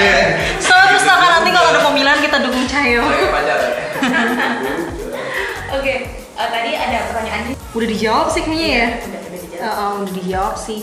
So, 0.66 0.74
terus 0.89 1.05
akan 1.05 1.30
nanti 1.39 1.49
kalau 1.53 1.70
ada 1.70 1.82
pemilihan 1.86 2.20
kita 2.20 2.38
dukung 2.41 2.66
Cahyo. 2.66 3.05
Saya 3.05 3.30
pacar 3.30 3.57
ya 3.61 3.70
Oke, 5.78 5.93
eh, 6.09 6.47
tadi 6.49 6.72
ada 6.74 6.97
pertanyaan 7.07 7.41
Udah 7.53 7.88
dijawab 7.88 8.28
sih 8.30 8.41
kayaknya 8.41 8.68
ya. 8.68 8.88
Udah, 8.99 9.22
udah 9.22 9.39
dijawab. 9.39 9.61
Uh, 9.64 9.70
uh, 9.70 9.91
udah 10.01 10.14
dijawab 10.18 10.55
sih. 10.57 10.80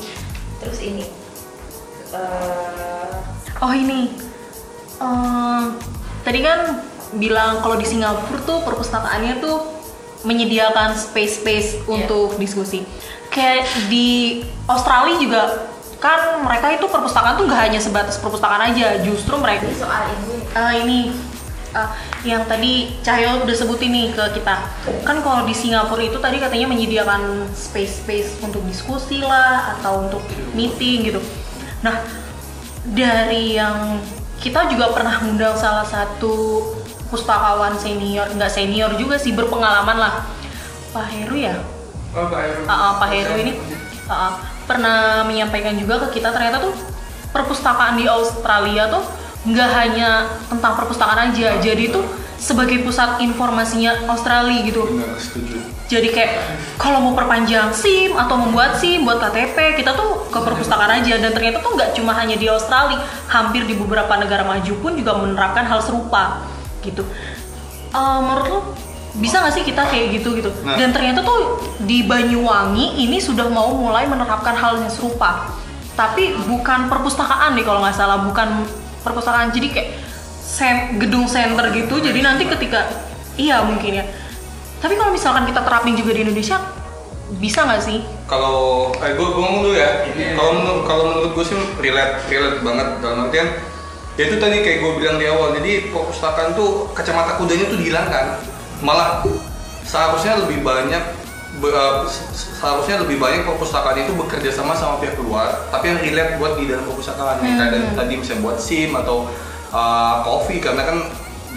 Terus 0.62 0.78
ini, 0.80 1.04
eh, 2.14 3.14
Oh 3.60 3.72
ini, 3.74 4.00
Eh, 5.00 5.62
tadi 6.20 6.44
kan 6.44 6.84
bilang 7.16 7.64
kalau 7.64 7.80
di 7.80 7.88
Singapura 7.88 8.36
tuh 8.44 8.60
perpustakaannya 8.68 9.40
tuh 9.40 9.79
menyediakan 10.22 10.92
space-space 10.92 11.80
Iya. 11.80 11.86
untuk 11.86 12.36
diskusi. 12.36 12.84
Kayak 13.30 13.66
di 13.88 14.40
Australia 14.66 15.16
juga 15.16 15.42
kan 16.00 16.40
mereka 16.42 16.72
itu 16.72 16.88
perpustakaan 16.88 17.36
tuh 17.36 17.44
nggak 17.44 17.60
hanya 17.70 17.80
sebatas 17.80 18.16
perpustakaan 18.16 18.72
aja, 18.72 19.00
justru 19.04 19.36
mereka 19.36 19.68
ini 19.68 19.76
soal 19.76 20.02
ini 20.08 20.36
Eh, 20.50 20.74
ini 20.82 20.98
eh, 21.70 21.90
yang 22.26 22.42
tadi 22.44 22.98
Cahyo 23.00 23.46
udah 23.46 23.54
sebutin 23.54 23.94
nih 23.94 24.10
ke 24.10 24.42
kita 24.42 24.66
kan 25.06 25.22
kalau 25.22 25.46
di 25.46 25.54
Singapura 25.54 26.02
itu 26.02 26.18
tadi 26.18 26.42
katanya 26.42 26.66
menyediakan 26.66 27.46
space 27.54 28.02
space 28.02 28.30
untuk 28.42 28.66
diskusi 28.66 29.22
lah 29.22 29.78
atau 29.78 30.10
untuk 30.10 30.18
meeting 30.50 31.06
gitu 31.06 31.22
nah 31.80 32.02
dari 32.82 33.54
yang 33.54 34.02
kita 34.42 34.66
juga 34.66 34.90
pernah 34.90 35.22
ngundang 35.22 35.54
salah 35.54 35.86
satu 35.86 36.64
pustakawan 37.10 37.74
senior, 37.76 38.30
nggak 38.32 38.48
senior 38.48 38.94
juga 38.94 39.18
sih 39.18 39.34
berpengalaman 39.34 39.98
lah, 39.98 40.12
Pak 40.94 41.06
Heru 41.10 41.36
ya. 41.36 41.58
Oh, 42.14 42.26
Pak 42.30 42.40
Heru. 42.40 42.62
Ah, 42.70 42.72
ah, 42.72 42.92
Pak 43.02 43.08
Heru 43.10 43.34
ini. 43.42 43.52
Ah, 44.06 44.14
ah, 44.14 44.32
pernah 44.64 45.26
menyampaikan 45.26 45.74
juga 45.74 46.06
ke 46.06 46.22
kita 46.22 46.30
ternyata 46.30 46.62
tuh 46.62 46.74
perpustakaan 47.34 47.98
di 47.98 48.06
Australia 48.06 48.90
tuh 48.90 49.02
nggak 49.40 49.70
hanya 49.74 50.30
tentang 50.46 50.78
perpustakaan 50.78 51.32
aja, 51.34 51.58
jadi 51.58 51.90
tuh 51.90 52.04
sebagai 52.40 52.80
pusat 52.84 53.20
informasinya 53.20 54.08
Australia 54.08 54.64
gitu. 54.64 54.84
benar 54.88 55.16
setuju. 55.20 55.60
Jadi 55.90 56.08
kayak 56.14 56.32
kalau 56.78 57.02
mau 57.02 57.12
perpanjang 57.18 57.74
SIM 57.74 58.14
atau 58.14 58.38
membuat 58.38 58.78
SIM 58.78 59.02
buat 59.02 59.18
KTP, 59.18 59.82
kita 59.82 59.92
tuh 59.92 60.30
ke 60.30 60.38
perpustakaan 60.38 61.02
aja. 61.02 61.18
Dan 61.18 61.34
ternyata 61.34 61.60
tuh 61.60 61.74
nggak 61.76 61.98
cuma 61.98 62.14
hanya 62.14 62.38
di 62.38 62.46
Australia, 62.46 63.02
hampir 63.26 63.66
di 63.66 63.74
beberapa 63.74 64.14
negara 64.16 64.46
maju 64.46 64.72
pun 64.80 64.94
juga 64.94 65.18
menerapkan 65.18 65.66
hal 65.66 65.82
serupa 65.82 66.46
gitu. 66.82 67.02
Eh, 67.90 68.18
menurut 68.20 68.46
lo 68.46 68.60
bisa 69.12 69.42
nggak 69.42 69.52
sih 69.52 69.64
kita 69.64 69.82
kayak 69.84 70.06
gitu 70.14 70.34
gitu? 70.34 70.50
Nah. 70.62 70.78
Dan 70.78 70.90
ternyata 70.90 71.20
tuh 71.20 71.58
di 71.80 72.02
Banyuwangi 72.02 73.00
ini 73.00 73.18
sudah 73.18 73.46
mau 73.46 73.72
mulai 73.72 74.06
menerapkan 74.06 74.54
hal 74.54 74.78
yang 74.78 74.88
serupa, 74.88 75.50
tapi 75.94 76.36
bukan 76.46 76.86
perpustakaan 76.86 77.54
nih 77.54 77.64
kalau 77.64 77.82
nggak 77.82 77.96
salah, 77.96 78.20
bukan 78.20 78.62
perpustakaan 79.00 79.50
jadi 79.50 79.68
kayak 79.68 79.88
sen- 80.38 80.96
gedung 80.96 81.26
center 81.26 81.68
gitu. 81.70 81.98
Jadi 81.98 82.20
nanti 82.20 82.46
ketika 82.46 82.86
iya 83.34 83.60
mungkin 83.60 83.98
ya. 83.98 84.04
Tapi 84.78 84.94
kalau 84.94 85.10
misalkan 85.10 85.44
kita 85.44 85.60
terapin 85.60 85.92
juga 85.92 86.14
di 86.14 86.24
Indonesia, 86.24 86.56
bisa 87.36 87.62
nggak 87.62 87.82
sih? 87.82 88.00
kalau 88.26 88.94
eh 88.94 89.10
gue 89.10 89.26
ngomong 89.26 89.66
dulu 89.66 89.74
ya 89.74 90.06
Iya. 90.06 90.38
kalau 90.38 90.54
menurut 90.54 90.82
kalau 90.86 91.02
menurut 91.10 91.34
gue 91.34 91.44
sih 91.44 91.58
relate 91.82 92.30
relate 92.30 92.62
banget 92.62 92.88
dalam 93.02 93.26
artian 93.26 93.48
ya 94.20 94.28
itu 94.28 94.36
tadi 94.36 94.60
kayak 94.60 94.84
gue 94.84 94.92
bilang 95.00 95.16
di 95.16 95.24
awal 95.24 95.56
jadi 95.56 95.88
perpustakaan 95.88 96.52
tuh 96.52 96.92
kacamata 96.92 97.40
kudanya 97.40 97.72
tuh 97.72 97.80
dihilangkan 97.80 98.36
malah 98.84 99.24
seharusnya 99.80 100.44
lebih 100.44 100.60
banyak 100.60 101.00
be- 101.56 101.72
eh, 101.72 102.04
se- 102.04 102.28
seharusnya 102.60 103.00
lebih 103.00 103.16
banyak 103.16 103.48
perpustakaan 103.48 103.96
itu 103.96 104.12
bekerja 104.12 104.52
sama 104.52 104.76
sama 104.76 105.00
pihak 105.00 105.16
luar 105.16 105.64
tapi 105.72 105.88
yang 105.88 105.98
relate 105.98 106.36
buat 106.36 106.60
di 106.60 106.68
dalam 106.68 106.84
perpustakaan. 106.84 107.40
Yang 107.40 107.56
kayak 107.56 107.72
Hmm. 107.72 107.96
tadi 107.96 108.12
misalnya 108.20 108.42
buat 108.44 108.58
SIM 108.60 108.90
atau 108.92 109.16
uh, 109.72 110.14
coffee 110.20 110.60
karena 110.60 110.84
kan 110.84 110.96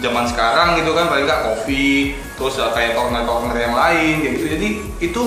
zaman 0.00 0.24
sekarang 0.24 0.80
gitu 0.80 0.90
kan 0.92 1.06
paling 1.06 1.24
nggak 1.28 1.42
coffee 1.44 2.16
terus 2.34 2.56
uh, 2.58 2.72
kayak 2.72 2.96
corner-corner 2.96 3.54
yang 3.54 3.76
lain 3.76 4.14
kayak 4.20 4.32
gitu. 4.40 4.46
Jadi 4.56 4.68
itu 5.04 5.20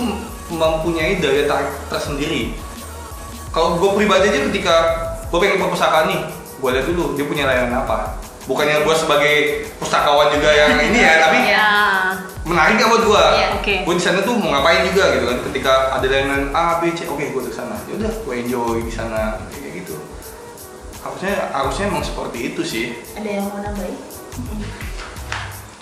mempunyai 0.49 1.21
daya 1.21 1.43
tarik 1.45 1.69
tersendiri. 1.87 2.55
Kalau 3.51 3.77
gue 3.77 3.89
pribadi 3.93 4.31
aja 4.31 4.39
ketika 4.51 4.75
gue 5.27 5.37
pengen 5.37 5.59
perpustakaan 5.59 6.07
nih 6.07 6.21
gue 6.57 6.69
lihat 6.71 6.85
dulu 6.85 7.13
dia 7.13 7.25
punya 7.25 7.43
layanan 7.45 7.79
apa 7.79 8.17
bukannya 8.43 8.81
gue 8.81 8.95
sebagai 8.95 9.33
pustakawan 9.77 10.31
juga 10.31 10.49
yang 10.49 10.71
ini 10.87 10.99
ya 10.99 11.13
tapi 11.21 11.37
Ya. 11.47 11.67
menarik 12.43 12.77
gak 12.77 12.87
buat 12.87 13.03
gue 13.03 13.25
Iya, 13.35 13.47
oke. 13.53 13.73
gue 13.83 13.93
di 13.93 14.01
sana 14.01 14.19
tuh 14.21 14.33
mau 14.33 14.49
ngapain 14.49 14.85
juga 14.85 15.03
gitu 15.11 15.25
kan 15.25 15.37
ketika 15.45 15.73
ada 15.93 16.05
layanan 16.05 16.43
A 16.51 16.79
B 16.79 16.91
C 16.91 17.05
oke 17.05 17.21
gue 17.21 17.41
ke 17.43 17.51
sana 17.51 17.75
ya 17.85 17.93
udah 17.95 18.11
gue 18.13 18.33
enjoy 18.37 18.77
di 18.79 18.89
sana 18.89 19.43
kayak 19.49 19.83
gitu 19.83 19.95
harusnya 20.97 21.33
harusnya 21.51 21.85
emang 21.87 22.01
seperti 22.01 22.39
itu 22.47 22.61
sih 22.63 22.85
Ada 23.13 23.29
yang 23.33 23.45
mau 23.47 23.59
nambahin? 23.59 23.95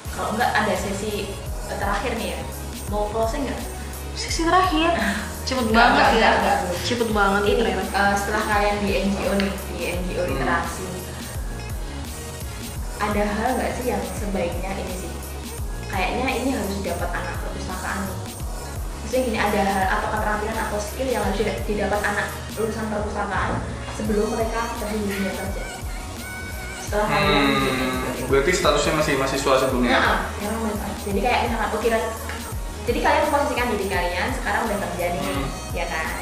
Kalau 0.09 0.31
enggak 0.31 0.51
ada 0.53 0.73
sesi 0.73 1.33
terakhir 1.67 2.15
nih 2.15 2.27
ya. 2.31 2.39
Mau 2.87 3.09
closing 3.09 3.43
nggak? 3.43 3.61
Sesi 4.15 4.41
terakhir, 4.41 4.95
cepet 5.43 5.65
Nggak, 5.65 5.75
banget 5.75 6.05
nggak, 6.15 6.37
ya, 6.41 6.55
cepet 6.81 7.09
banget 7.11 7.41
Ini 7.43 7.53
ternyata. 7.59 7.83
eh, 7.93 8.13
setelah 8.15 8.43
kalian 8.45 8.77
di 8.79 8.89
NGO 9.03 9.31
nih, 9.35 9.51
di 9.69 9.83
NGO 9.93 10.21
Hmm. 10.23 10.31
literasi, 10.31 10.85
ada 12.97 13.23
hal 13.27 13.49
nggak 13.53 13.71
sih 13.75 13.85
yang 13.85 14.01
sebaiknya 14.09 14.71
ini 14.73 14.93
sih? 14.95 15.11
Kayaknya 15.85 16.25
ini 16.33 16.49
harus 16.49 16.71
didapat 16.73 17.09
anak 17.11 17.35
perpustakaan 17.39 17.99
nih. 18.01 18.17
Maksudnya 18.97 19.21
gini, 19.21 19.37
ada 19.37 19.61
hal 19.61 19.85
atau 19.91 20.07
keterampilan 20.09 20.57
atau 20.59 20.79
skill 20.79 21.07
yang 21.07 21.21
harus 21.21 21.37
dida- 21.37 21.61
didapat 21.61 21.99
anak 22.01 22.27
lulusan 22.55 22.85
perpustakaan 22.89 23.51
sebelum 23.93 24.27
mereka 24.31 24.59
terjun 24.73 24.97
di 24.97 25.07
dunia 25.09 25.33
kerja. 25.35 25.63
Setelah 26.79 27.07
kalian 27.09 27.31
di 27.35 27.67
NGO 27.67 27.69
hmm, 27.69 28.15
ini. 28.15 28.23
berarti 28.25 28.51
statusnya 28.53 28.93
masih 28.95 29.13
mahasiswa 29.15 29.53
sebelumnya 29.59 29.91
Nah, 29.93 30.17
sekarang 30.31 30.59
udah 30.63 30.89
Jadi 31.03 31.19
kayak 31.19 31.39
misalkan 31.45 31.69
oh 31.69 31.79
kira 31.79 31.99
jadi 32.85 32.99
kalian 32.99 33.21
memposisikan 33.25 33.67
diri 33.69 33.87
kalian 33.87 34.27
sekarang 34.33 34.61
udah 34.63 34.77
kerja 34.79 35.05
nih, 35.09 35.23
Hmm. 35.23 35.45
ya 35.71 35.85
kan? 35.85 36.21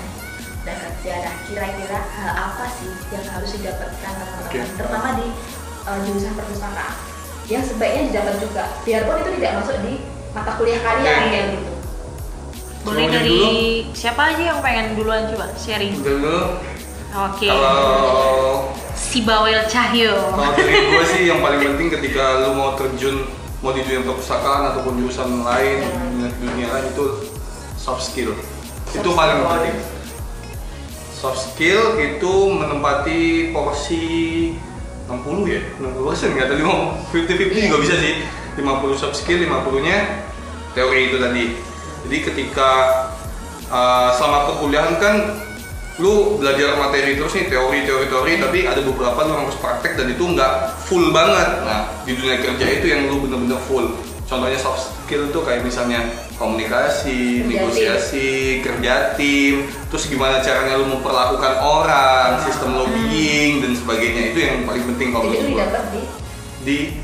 Udah 0.59 0.75
kerja. 0.79 1.13
Nah, 1.19 1.35
kira-kira 1.43 1.99
hal 2.09 2.29
apa 2.31 2.65
sih 2.73 2.91
yang 3.09 3.25
harus 3.27 3.51
didapatkan 3.53 4.11
teman-teman, 4.13 4.47
Oke. 4.47 4.59
terutama 4.73 5.09
di 5.13 5.27
uh, 5.83 5.97
jurusan 6.01 6.33
perpustakaan? 6.33 6.95
Yang 7.43 7.63
sebaiknya 7.69 8.01
didapat 8.09 8.35
juga, 8.39 8.63
biarpun 8.81 9.15
itu 9.19 9.31
tidak 9.37 9.51
masuk 9.59 9.77
di 9.81 9.93
mata 10.31 10.51
kuliah 10.55 10.79
kalian 10.79 11.03
Oke. 11.05 11.27
kayak 11.29 11.47
gitu. 11.51 11.71
Boleh 12.83 12.99
Semuanya 13.01 13.15
dari 13.17 13.29
dulu. 13.29 13.47
siapa 13.93 14.21
aja 14.25 14.43
yang 14.45 14.59
pengen 14.59 14.85
duluan 14.93 15.21
coba 15.29 15.45
sharing? 15.57 15.93
dulu 15.97 16.37
Oke. 17.13 17.47
kalau 17.47 17.79
Si 18.93 19.19
Bawel 19.21 19.67
Cahyo. 19.67 20.15
Kalau 20.31 20.51
dari 20.53 20.73
gue 20.89 21.05
sih 21.09 21.23
yang 21.25 21.39
paling 21.39 21.59
penting 21.61 21.87
ketika 21.91 22.39
lu 22.39 22.55
mau 22.55 22.73
terjun 22.73 23.27
mau 23.63 23.71
di 23.71 23.79
dunia 23.79 24.03
perpustakaan 24.03 24.75
ataupun 24.75 24.99
jurusan 24.99 25.39
lain 25.41 25.77
dunia, 25.87 26.29
dunia 26.35 26.67
lain 26.67 26.85
itu 26.91 27.05
soft 27.79 28.03
skill. 28.03 28.35
Itu 28.91 29.07
Soft 29.07 29.15
paling 29.15 29.39
skill. 29.39 29.49
penting. 29.49 29.77
Soft 31.15 31.39
skill 31.39 31.83
itu 31.95 32.33
menempati 32.51 33.21
porsi 33.55 34.03
60 35.07 35.47
ya? 35.47 35.61
60 35.79 35.95
persen 36.11 36.29
nggak 36.35 36.47
tadi 36.51 36.61
mau 36.67 36.99
50-50 37.15 37.67
juga 37.71 37.79
bisa 37.79 37.95
sih. 37.95 38.13
50 38.59 38.99
soft 38.99 39.15
skill 39.15 39.39
50 39.39 39.87
nya 39.87 40.27
teori 40.75 40.99
itu 41.07 41.17
tadi. 41.23 41.45
Jadi 42.03 42.17
ketika 42.19 42.69
uh, 43.71 44.11
selama 44.11 44.51
perkuliahan 44.51 44.99
kan 44.99 45.15
lu 46.01 46.41
belajar 46.41 46.73
materi 46.73 47.13
terus 47.13 47.37
nih 47.37 47.53
teori 47.53 47.85
teori 47.85 48.41
tapi 48.41 48.65
ada 48.65 48.81
beberapa 48.81 49.29
lu 49.29 49.33
harus 49.45 49.53
praktek 49.61 49.93
dan 49.93 50.09
itu 50.09 50.25
nggak 50.25 50.81
full 50.89 51.13
banget. 51.13 51.61
Nah 51.61 51.85
di 52.01 52.17
dunia 52.17 52.41
kerja 52.41 52.65
itu 52.65 52.85
yang 52.89 53.05
lu 53.13 53.21
bener-bener 53.21 53.61
full. 53.69 53.93
Contohnya 54.25 54.57
soft 54.57 54.89
skill 55.05 55.29
tuh 55.29 55.45
kayak 55.45 55.61
misalnya 55.61 56.01
komunikasi 56.41 57.45
Kerja 57.45 57.49
negosiasi 57.49 58.29
kerja 58.65 59.13
tim. 59.13 59.69
Terus 59.93 60.09
gimana 60.09 60.41
caranya 60.41 60.81
lu 60.81 60.89
memperlakukan 60.89 61.53
orang 61.61 62.41
sistem 62.41 62.73
lobbying 62.73 63.61
dan 63.61 63.77
sebagainya. 63.77 64.33
Itu 64.33 64.39
yang 64.41 64.65
paling 64.65 64.83
penting 64.95 65.07
kalau 65.13 65.29
menurut 65.29 65.61
gua. 65.61 65.65
di? 66.65 66.97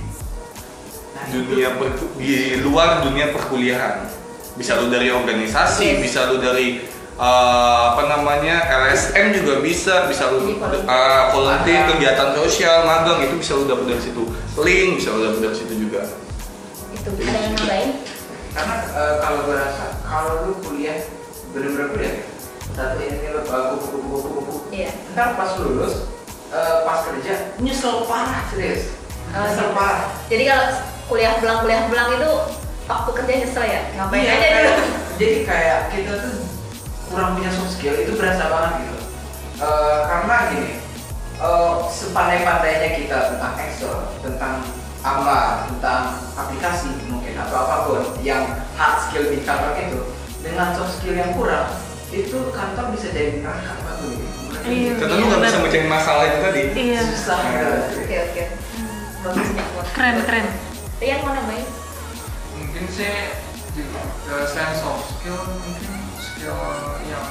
Dunia 1.29 1.77
per- 1.77 2.09
di 2.17 2.57
luar 2.65 3.05
dunia 3.05 3.29
perkuliahan. 3.29 4.09
Bisa 4.57 4.81
lu 4.81 4.89
dari 4.89 5.13
organisasi 5.13 5.85
Yes. 5.85 5.99
bisa 6.01 6.19
lu 6.33 6.41
dari 6.41 6.81
uh, 7.19 7.93
apa 7.93 8.03
namanya 8.07 8.63
LSM 8.87 9.35
juga 9.35 9.59
bisa 9.59 10.07
bisa 10.07 10.31
lu 10.31 10.55
uh, 10.55 11.23
volunteer 11.29 11.83
kegiatan 11.85 12.31
sosial 12.33 12.83
magang 12.83 13.19
itu 13.21 13.35
bisa 13.35 13.53
lu 13.53 13.67
dapat 13.67 13.91
dari 13.91 14.01
situ 14.01 14.23
link 14.57 14.89
bisa 14.97 15.11
lu 15.11 15.19
dapat 15.21 15.39
dari 15.43 15.55
situ 15.55 15.73
juga 15.77 16.01
itu. 16.89 17.09
Ada 17.21 17.37
yang 17.37 17.53
nambahin? 17.53 17.91
karena 18.49 18.75
eh, 18.91 19.15
kalau 19.21 19.45
gue 19.45 19.55
rasa 19.55 19.85
kalau 20.01 20.49
lu 20.49 20.57
kuliah 20.59 21.05
bener-bener 21.53 21.87
kuliah 21.93 22.13
satu 22.73 22.97
ini 22.97 23.27
lu 23.29 23.45
uh, 23.45 23.77
buku 23.77 23.87
buku 23.93 24.07
buku 24.09 24.29
buku 24.41 24.53
Iya. 24.73 24.89
ntar 25.13 25.37
pas 25.37 25.53
lulus 25.61 26.09
eh, 26.49 26.75
pas 26.81 27.05
kerja 27.05 27.53
nyesel 27.61 28.03
parah 28.03 28.49
serius 28.49 28.97
Oh, 29.29 29.37
nyesel 29.37 29.69
gitu. 29.69 29.77
parah 29.77 30.09
Jadi 30.27 30.43
kalau 30.49 30.65
kuliah 31.05 31.37
pulang 31.37 31.59
kuliah 31.61 31.81
pulang 31.85 32.09
itu 32.17 32.31
waktu 32.83 33.09
kerja 33.13 33.33
nyesel 33.37 33.63
ya? 33.63 33.81
Ngapain 33.93 34.17
Iya, 34.19 34.33
aja 34.33 34.47
dulu? 34.49 34.73
jadi 35.15 35.35
kayak 35.45 35.79
kita 35.93 36.13
tuh 36.17 36.33
kurang 37.09 37.35
punya 37.35 37.49
soft 37.49 37.73
skill 37.73 37.95
itu 37.97 38.13
berasa 38.15 38.45
banget 38.47 38.73
gitu 38.85 38.97
Eh, 39.59 39.99
karena 40.07 40.35
gini 40.55 40.71
eh, 41.35 41.73
sepandai-pandainya 41.91 42.89
kita 42.95 43.17
tentang 43.35 43.53
Excel 43.59 43.91
tentang 44.23 44.63
apa 44.99 45.67
tentang 45.67 46.15
aplikasi 46.31 46.95
mungkin 47.07 47.35
atau 47.35 47.55
apa 47.59 47.75
pun 47.83 48.03
yang 48.19 48.47
hard 48.75 48.97
skill 49.03 49.27
di 49.27 49.43
kantor 49.43 49.75
itu 49.75 49.99
dengan 50.39 50.71
soft 50.71 50.95
skill 50.95 51.11
yang 51.11 51.35
kurang 51.35 51.75
itu 52.09 52.39
kantor 52.49 52.95
bisa 52.95 53.11
jadi 53.11 53.43
neraka 53.43 53.99
tuh, 53.99 54.15
gitu. 54.15 54.27
Iya. 54.63 54.91
karena 54.95 55.13
lu 55.13 55.25
nggak 55.27 55.39
bisa 55.39 55.51
benar. 55.51 55.63
mecahin 55.67 55.87
masalah 55.87 56.23
itu 56.23 56.37
tadi 56.39 56.61
Iya. 56.73 57.01
susah 57.03 57.39
gitu. 57.43 57.67
Oke 57.99 58.15
oke. 58.17 58.43
Bagus 59.19 59.47
nih. 59.51 59.65
Bos. 59.75 59.87
Keren 59.91 60.15
keren. 60.23 60.47
Rian 60.99 61.19
mau 61.19 61.31
nambahin? 61.35 61.67
mungkin 62.55 62.83
sih 62.87 63.11
ke 64.23 64.37
sense 64.47 64.83
of 64.83 64.99
skill 65.03 65.35
mungkin 65.35 65.75
yang 66.43 67.25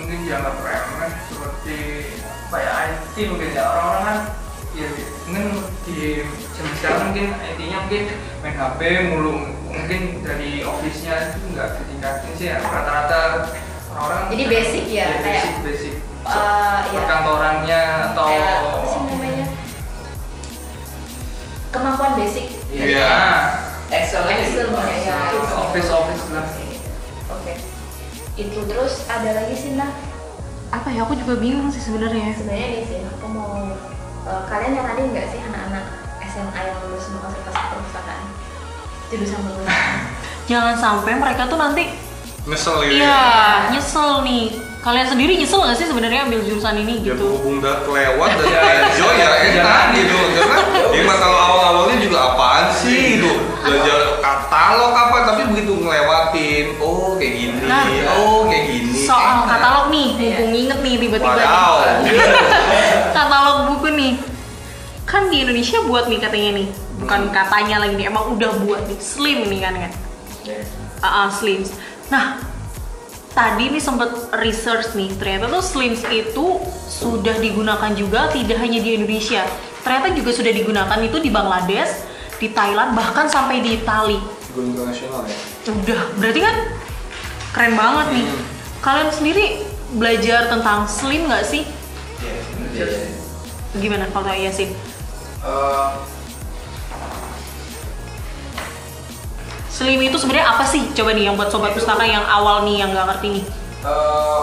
mungkin 0.00 0.18
dianggap 0.26 0.54
remeh 0.58 1.12
seperti 1.30 1.78
kayak 2.50 2.72
IT 2.90 3.14
mungkin 3.30 3.48
ya. 3.54 3.62
Orang-orang 3.62 4.02
kan 4.02 4.18
ya 4.74 4.88
mungkin 5.30 5.46
di 5.86 6.26
zaman 6.58 6.72
sekarang 6.82 7.02
mungkin 7.10 7.26
IT-nya 7.34 7.78
mungkin 7.86 8.02
main 8.42 8.54
HP 8.58 8.80
mulu. 9.14 9.34
Mungkin 9.70 10.02
dari 10.26 10.66
office-nya 10.66 11.30
itu 11.30 11.46
nggak 11.54 11.68
ditingkatin 11.78 12.32
sih 12.34 12.46
ya. 12.50 12.56
Rata-rata 12.58 13.20
orang-orang 13.94 14.22
jadi 14.34 14.44
basic 14.50 14.84
ya, 14.90 15.06
ya 15.06 15.16
kayak 15.22 15.44
basic 15.46 15.54
basic. 15.62 15.94
uh, 16.26 16.86
ya. 16.86 16.90
perkantorannya 16.94 17.82
ya. 17.86 18.06
atau 18.10 18.26
kayak, 18.26 18.58
kemampuan 21.70 22.12
basic. 22.18 22.46
Iya. 22.74 22.98
Yeah. 22.98 23.34
Excel, 23.90 24.22
gitu. 24.22 24.62
Excel, 24.62 24.70
Excel, 24.70 25.58
Excel, 25.74 26.00
gitu 26.14 26.69
itu 28.40 28.58
terus 28.64 29.04
ada 29.06 29.30
lagi 29.34 29.54
sih 29.54 29.74
nah 29.74 29.90
Apa 30.70 30.86
ya 30.88 31.02
aku 31.02 31.18
juga 31.18 31.34
bingung 31.34 31.66
sih 31.66 31.82
sebenarnya. 31.82 32.30
sebenarnya 32.30 32.68
ini 32.70 32.82
sih 32.86 32.98
aku 33.02 33.26
mau 33.26 33.74
eh, 34.22 34.42
kalian 34.46 34.70
nyaranin 34.72 35.10
nggak 35.10 35.26
sih 35.28 35.42
anak-anak 35.42 35.84
SMA 36.24 36.60
yang 36.62 36.78
lulus 36.86 37.10
fakultas 37.10 37.54
perpustakaan 37.54 38.24
jurusan 39.10 39.40
perpustakaan 39.42 39.98
Jangan 40.50 40.74
sampai 40.74 41.12
mereka 41.14 41.46
tuh 41.46 41.58
nanti 41.58 41.84
Nyesel 42.40 42.80
ya. 42.82 42.90
Iya, 42.90 43.20
nyesel 43.70 44.24
nih. 44.24 44.69
Kalian 44.80 45.06
sendiri 45.06 45.36
nyesel 45.36 45.60
gak 45.60 45.76
sih 45.76 45.84
sebenarnya 45.84 46.24
ambil 46.24 46.40
jurusan 46.40 46.72
ini 46.74 47.04
Ya 47.04 47.12
gitu? 47.12 47.20
berhubung 47.20 47.60
udah 47.60 47.84
kelewat 47.84 48.30
dan 48.32 48.46
Iya, 48.46 48.60
enjoy 48.82 49.12
ya 49.14 49.28
enak 49.28 49.54
Jangan. 49.54 49.86
gitu 49.92 50.18
karena 50.32 50.56
ya 50.90 51.14
kalau 51.14 51.38
awal-awalnya 51.38 51.96
juga 52.00 52.18
apaan 52.26 52.66
sih 52.72 53.20
gitu 53.20 53.30
belajar 53.60 53.98
katalog 54.18 54.92
apa 54.94 55.16
tapi 55.26 55.42
begitu 55.52 55.72
ngelewatin 55.76 56.64
oh 56.80 57.12
kayak 57.14 57.34
gini 57.34 57.60
Nah. 57.62 57.84
oh 58.16 58.48
kayak 58.48 58.64
gini 58.66 59.04
Soal 59.04 59.20
enak. 59.36 59.46
katalog 59.52 59.86
nih, 59.88 60.06
mumpung 60.16 60.52
inget 60.56 60.78
nih 60.80 60.94
tiba-tiba 60.96 61.42
katalog 63.16 63.58
buku 63.68 63.88
nih. 63.92 64.12
Kan 65.04 65.26
di 65.26 65.42
Indonesia 65.42 65.78
buat 65.82 66.06
nih 66.06 66.18
katanya 66.18 66.50
nih. 66.56 66.66
Bukan 66.96 67.20
katanya 67.30 67.76
lagi 67.78 67.94
nih, 67.94 68.06
emang 68.06 68.32
udah 68.32 68.50
buat 68.60 68.82
nih. 68.86 68.96
Slim 68.96 69.44
nih 69.44 69.60
kan 69.60 69.74
kan. 69.78 69.92
Ah, 71.00 71.06
ah, 71.06 71.28
slims. 71.28 71.74
Nah, 72.08 72.38
tadi 73.30 73.70
nih 73.70 73.82
sempet 73.82 74.10
research 74.42 74.94
nih, 74.98 75.10
ternyata 75.16 75.46
tuh 75.50 75.62
slims 75.62 76.02
itu 76.10 76.58
sudah 76.90 77.36
digunakan 77.38 77.90
juga 77.94 78.28
tidak 78.34 78.58
hanya 78.58 78.82
di 78.82 78.98
Indonesia. 78.98 79.46
Ternyata 79.80 80.12
juga 80.12 80.30
sudah 80.34 80.52
digunakan 80.52 80.98
itu 81.00 81.16
di 81.22 81.30
Bangladesh, 81.32 82.04
di 82.36 82.52
Thailand, 82.52 82.92
bahkan 82.92 83.30
sampai 83.30 83.62
di 83.64 83.80
Itali. 83.80 84.18
Go 84.50 84.66
internasional 84.66 85.22
ya 85.30 85.38
Udah, 85.70 86.00
berarti 86.18 86.40
kan 86.42 86.56
keren 87.54 87.74
banget 87.78 88.06
nih. 88.18 88.26
Kalian 88.82 89.10
sendiri 89.14 89.44
belajar 89.94 90.50
tentang 90.50 90.90
slim 90.90 91.30
nggak 91.30 91.44
sih? 91.46 91.62
Iya, 92.20 92.34
iya. 92.74 92.86
Gimana 93.78 94.10
kalau 94.10 94.34
Yasin? 94.34 94.74
Eh, 95.40 95.88
Slim 99.70 100.02
itu 100.02 100.16
sebenarnya 100.18 100.50
apa 100.50 100.64
sih? 100.64 100.90
Coba 100.92 101.14
nih 101.14 101.24
yang 101.24 101.34
buat 101.34 101.48
sobat 101.48 101.72
pustaka 101.72 102.02
yang 102.02 102.26
awal 102.26 102.62
nih 102.62 102.82
yang 102.82 102.90
nggak 102.90 103.06
ngerti 103.08 103.28
nih. 103.32 103.44
eh, 103.80 104.42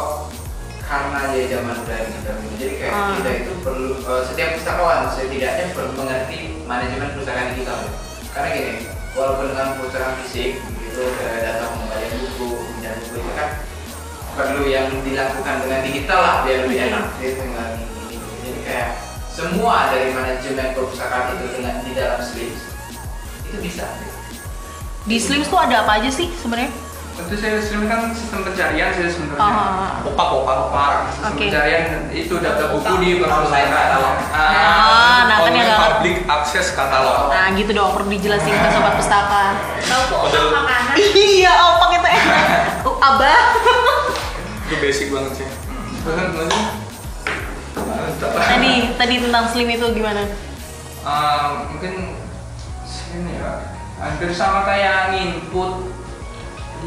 karena 0.82 1.20
ya 1.30 1.46
zaman 1.52 1.78
udah 1.78 2.00
digital 2.02 2.36
jadi 2.58 2.74
kayak 2.74 2.90
Ah. 2.90 3.14
kita 3.14 3.32
itu 3.38 3.52
perlu 3.62 3.92
eh, 3.94 4.22
setiap 4.24 4.50
pustakawan 4.56 5.00
setidaknya 5.08 5.66
perlu 5.72 5.92
mengerti 5.94 6.38
manajemen 6.64 7.14
perpustakaan 7.14 7.54
digital. 7.54 7.78
Karena 8.34 8.48
gini, 8.50 8.72
walaupun 9.14 9.46
dengan 9.48 9.68
perpustakaan 9.76 10.16
fisik 10.24 10.58
kayak 10.98 11.38
datang 11.44 11.70
pengembalian 11.72 12.14
buku, 12.18 12.48
pinjam 12.74 12.94
buku 12.98 13.16
itu 13.16 13.32
kan 13.36 13.50
perlu 14.34 14.64
yang 14.66 14.90
dilakukan 15.06 15.56
dengan 15.62 15.80
digital 15.84 16.20
lah 16.20 16.36
biar 16.42 16.58
lebih 16.66 16.78
Oke. 16.80 16.88
enak 16.90 17.06
gitu 17.20 17.34
tinggal 17.38 17.68
ini, 17.70 17.86
ini. 18.10 18.16
Jadi 18.42 18.60
kayak 18.66 18.90
semua 19.30 19.94
dari 19.94 20.10
manajemen 20.10 20.68
perpustakaan 20.74 21.38
itu 21.38 21.46
dengan 21.54 21.86
di 21.86 21.92
dalam 21.94 22.18
Slims 22.18 22.62
itu 23.46 23.58
bisa. 23.62 23.86
gitu. 23.86 24.17
Di 25.08 25.18
slims 25.18 25.48
tuh 25.48 25.56
ada 25.56 25.82
apa 25.82 25.98
aja 25.98 26.10
sih 26.10 26.28
sebenarnya? 26.34 26.68
Tentu 27.18 27.34
saya 27.34 27.58
stream 27.58 27.90
kan 27.90 28.14
sistem 28.14 28.46
pencarian 28.46 28.94
sih 28.94 29.10
sebenarnya. 29.10 29.42
Ah, 29.42 30.06
opak 30.06 30.28
opak 30.36 30.56
opak 30.68 30.92
Sistem 31.10 31.32
Oke. 31.34 31.44
pencarian 31.44 31.84
itu 32.14 32.34
data 32.38 32.64
buku 32.70 32.94
di 33.00 33.10
Online 33.16 33.24
perpustakaan. 33.24 33.72
katalog. 33.74 34.16
Ah, 34.30 34.46
nah 35.26 35.38
kan 35.40 35.50
yang 35.50 35.50
online 35.50 35.58
nggak 35.58 35.66
ngerti. 35.74 35.88
public 35.90 36.18
access 36.30 36.68
katalog 36.72 37.20
Nah 37.28 37.46
gitu 37.56 37.72
dong 37.72 37.90
perlu 37.92 38.10
dijelasin 38.12 38.54
ke 38.54 38.70
sobat 38.70 38.94
pustaka. 38.94 39.44
tahu 39.82 40.02
kok 40.06 40.20
Padahal- 40.22 40.54
makanan 40.54 40.94
iya, 41.16 41.54
opak 41.66 41.90
itu 41.92 42.08
enak. 42.08 42.46
Uh, 42.86 42.98
abah. 43.08 43.42
itu 44.62 44.76
basic 44.78 45.08
banget 45.10 45.32
sih 45.34 45.48
Bener, 46.04 46.28
bener. 46.30 46.52
Mantap. 47.74 48.32
tadi 48.38 48.72
tadi 48.94 49.16
tentang 49.20 49.46
slim 49.48 49.70
itu 49.70 49.86
gimana? 49.90 50.22
Ah, 51.02 51.66
mungkin 51.66 52.14
sini 52.84 53.32
ya 53.34 53.74
hampir 53.98 54.30
sama 54.30 54.62
kayak 54.64 55.12
nginput 55.12 55.90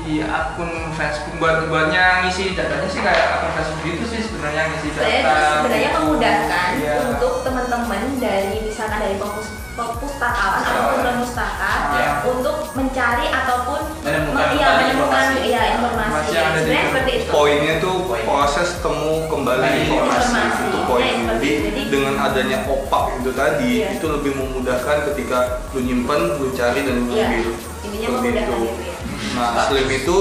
di 0.00 0.22
akun 0.22 0.70
Facebook 0.94 1.36
buat 1.36 1.66
buatnya 1.66 2.24
ngisi 2.24 2.54
datanya 2.54 2.86
sih 2.86 3.02
kayak 3.02 3.26
akun 3.36 3.52
Facebook 3.52 3.80
gitu 3.84 4.04
sih 4.06 4.20
sebenarnya 4.22 4.62
ngisi 4.70 4.88
data 4.92 5.34
sebenarnya 5.58 5.90
buku. 5.90 6.00
memudahkan 6.00 6.68
Iya. 6.78 6.94
untuk 7.10 7.32
teman-teman 7.42 8.02
dari 8.16 8.56
misalkan 8.62 8.98
dari 8.98 9.16
pempus- 9.18 9.59
perpustakaan 9.70 10.60
ataupun 10.60 10.98
non 11.00 11.16
pustaka 11.20 11.72
Iya. 11.92 12.10
untuk 12.26 12.56
mencari 12.72 13.26
ataupun 13.28 13.80
Menemukan 14.00 14.34
me- 14.42 14.52
iya, 14.52 14.66
kembali 14.66 14.84
menemukan 14.84 15.24
informasi. 15.24 15.48
ya 15.48 15.62
informasi 15.72 16.26
yang 16.28 16.44
ada 16.44 16.50
di 16.50 16.60
sebenarnya 16.60 16.84
seperti 16.86 17.10
itu 17.14 17.30
poinnya 17.30 17.74
tuh 17.78 17.96
Poin. 18.04 18.22
proses 18.24 18.68
temu 18.78 19.14
kembali 19.26 19.60
Kembali 19.60 19.80
informasi 19.80 20.28
informasi. 20.28 20.62
itu 20.64 20.78
poin 20.84 21.06
Ya, 21.06 21.24
jadi. 21.32 21.50
Jadi- 21.62 21.88
dengan 21.88 22.14
adanya 22.20 22.58
opak 22.64 23.04
itu 23.16 23.30
tadi 23.32 23.70
Iya. 23.78 23.88
itu 23.94 24.06
lebih 24.08 24.32
memudahkan 24.36 24.96
ketika 25.06 25.38
lu 25.70 25.80
nyimpen 25.80 26.20
lu 26.36 26.48
cari 26.52 26.80
dan 26.82 26.94
lu 27.00 27.12
Iya. 27.12 27.26
ambil 27.26 27.40
memudahkan 27.40 28.42
itu. 28.42 28.58
itu 28.58 28.82
ya 28.82 28.94
nah 29.30 29.62
slim 29.62 29.88
itu 29.88 30.16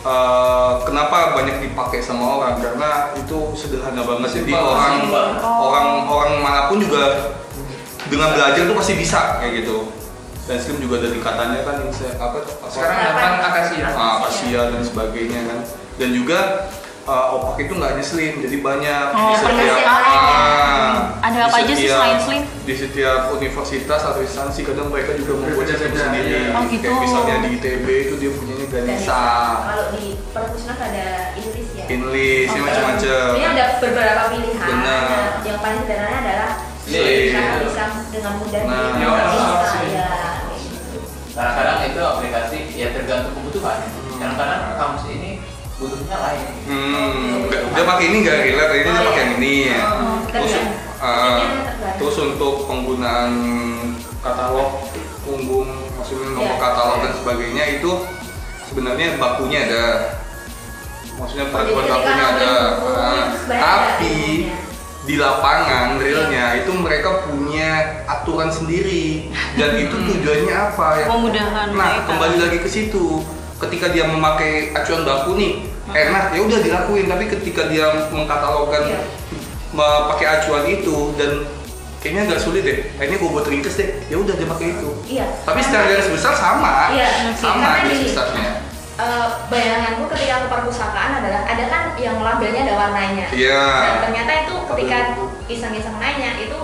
eh, 0.00 0.72
kenapa 0.84 1.16
banyak 1.34 1.58
dipakai 1.60 1.98
sama 1.98 2.38
orang 2.38 2.54
karena 2.56 2.90
itu 3.14 3.36
sederhana 3.52 3.98
banget 4.00 4.30
jadi 4.38 4.52
orang 4.54 4.94
orang 5.42 5.86
orang 6.06 6.32
mana 6.38 6.60
pun 6.66 6.78
juga 6.78 7.34
dengan 8.08 8.28
belajar 8.32 8.62
tuh 8.64 8.76
pasti 8.76 8.94
bisa 8.96 9.38
kayak 9.38 9.62
gitu 9.62 9.92
dan 10.44 10.56
slim 10.56 10.80
juga 10.80 11.04
dari 11.04 11.20
katanya 11.20 11.60
kan 11.60 11.76
yang 11.78 11.92
saya- 11.92 12.16
apa 12.16 12.36
tuh 12.40 12.56
apa- 12.56 12.72
sekarang 12.72 12.96
delapan 12.98 13.32
akasia 13.38 13.86
ah, 14.56 14.66
dan 14.72 14.82
sebagainya 14.82 15.40
kan 15.44 15.58
dan 15.98 16.08
juga 16.10 16.38
uh, 17.04 17.36
opak 17.36 17.60
itu 17.60 17.72
nggak 17.74 17.90
hanya 17.92 18.04
slim 18.04 18.34
jadi 18.40 18.56
banyak 18.58 19.04
Oh, 19.12 19.28
di 19.28 19.36
setiap 19.38 19.78
ah, 19.84 20.92
Ada 21.20 21.34
di 21.34 21.40
apa 21.42 21.56
aja 21.58 21.72
sih 21.74 21.86
selain 21.86 22.18
slim? 22.18 22.42
di 22.64 22.74
setiap 22.74 23.20
universitas 23.32 24.00
atau 24.02 24.20
instansi 24.20 24.60
kadang 24.62 24.88
mereka 24.88 25.16
juga 25.16 25.36
membuat 25.36 25.66
sistem 25.66 25.92
sendiri. 25.94 26.52
Oh, 26.52 26.64
gitu. 26.64 26.84
kayak 26.84 27.00
misalnya 27.00 27.34
di 27.40 27.48
ITB 27.54 27.86
itu 28.06 28.14
dia 28.16 28.30
punyanya 28.30 28.66
Ganesa 28.68 29.20
kalau 29.64 29.86
di 29.90 30.04
perpustakaan 30.30 30.92
ada 30.92 31.08
Inggris 31.34 31.68
ya 31.72 31.84
Inlis 31.88 32.48
Oke. 32.50 32.60
macam-macam 32.60 33.28
Ini 33.32 33.46
ada 33.48 33.64
beberapa 33.80 34.22
pilihan. 34.28 34.60
Benar. 34.60 35.04
Nah, 35.08 35.28
yang 35.42 35.58
paling 35.58 35.80
sederhana 35.82 36.18
adalah 36.20 36.50
Slim. 36.90 37.30
karena 37.30 37.54
bisa 37.60 37.84
dengan 38.08 38.32
mudah 38.36 38.62
Nah. 38.64 38.96
Ya, 38.96 39.08
ya. 39.86 40.08
Kadang-kadang 41.30 41.78
itu 41.86 42.00
aplikasi 42.00 42.58
ya 42.74 42.88
tergantung 42.90 43.32
kebutuhan. 43.32 43.78
Hmm. 43.78 44.18
Kadang-kadang 44.18 44.60
kamus 44.74 45.04
ini 45.08 45.30
butuhnya 45.76 46.16
lain. 46.18 46.42
hmm 46.64 47.46
nggak- 47.46 47.64
dia 47.70 47.84
pakai 47.86 48.04
ini 48.04 48.16
nggak 48.20 48.38
relate 48.42 48.74
ini 48.74 48.82
dia 48.82 48.90
Oh, 48.90 48.98
pakai 48.98 49.12
iya. 49.12 49.22
yang 49.22 49.32
ini 49.32 49.52
ya 49.62 49.78
Oh, 49.86 50.16
terus 50.26 50.50
tergantung. 50.50 50.66
uh, 50.98 51.38
terus 51.94 52.16
untuk 52.18 52.54
penggunaan 52.66 53.32
katalog 54.18 54.70
punggung 55.22 55.70
maksudnya 55.94 56.28
nomor 56.28 56.50
Iya. 56.50 56.58
katalog 56.58 56.98
dan 56.98 57.12
sebagainya 57.14 57.64
itu 57.72 57.90
sebenarnya 58.64 59.06
bakunya 59.16 59.58
ada 59.62 59.84
maksudnya 61.14 61.46
peraturan 61.46 61.86
bakunya 61.86 62.24
ada 62.26 62.52
Ah, 62.98 63.26
sebenarnya 63.38 63.62
tapi. 63.62 64.16
Di 65.08 65.16
lapangan 65.16 65.96
realnya 65.96 66.60
itu 66.60 66.68
mereka 66.76 67.24
punya 67.24 68.04
aturan 68.04 68.52
sendiri. 68.52 69.32
Dan 69.56 69.80
itu 69.80 69.96
tujuannya 69.96 70.52
apa? 70.52 70.88
Ya 71.00 71.06
Memudahkan 71.08 71.66
nah 71.72 71.96
mereka. 71.96 72.06
kembali 72.12 72.36
lagi 72.36 72.58
ke 72.60 72.68
situ. 72.68 73.24
Ketika 73.56 73.88
dia 73.88 74.04
memakai 74.04 74.76
acuan 74.76 75.08
baku 75.08 75.40
nih 75.40 75.64
enak 75.88 76.36
ya 76.36 76.40
udah 76.44 76.58
dilakuin. 76.60 77.08
Tapi 77.08 77.24
ketika 77.32 77.72
dia 77.72 77.88
mengkatalogkan 78.12 78.84
Iya. 78.84 79.00
pakai 80.12 80.26
acuan 80.28 80.64
itu 80.68 81.16
dan 81.16 81.48
kayaknya 82.04 82.28
agak 82.28 82.40
sulit 82.44 82.62
deh. 82.68 82.78
Akhirnya 83.00 83.16
gue 83.16 83.30
buat 83.32 83.48
ringkes 83.48 83.80
deh. 83.80 83.88
Ya 84.12 84.16
udah 84.20 84.36
dia 84.36 84.44
pakai 84.44 84.76
itu. 84.76 84.90
Iya. 85.08 85.26
tapi 85.48 85.64
secara 85.64 85.88
garis 85.88 86.08
besar 86.12 86.36
sama. 86.36 86.92
Iya, 86.92 87.32
sama 87.32 87.80
garis 87.80 88.12
besarnya 88.12 88.67
eh, 88.98 89.28
bayanganku 89.46 90.04
ketika 90.10 90.32
aku 90.36 90.46
perpustakaan 90.50 91.12
adalah 91.16 91.42
ada 91.44 91.64
kan 91.66 91.82
yang 91.96 92.18
labelnya 92.18 92.62
ada 92.62 92.74
warnanya. 92.76 93.26
Iya. 93.30 93.62
Dan 93.62 93.94
ternyata 94.04 94.32
itu 94.42 94.54
ketika 94.66 94.98
iseng-iseng 95.46 95.96
nanya 95.96 96.34
itu 96.36 96.58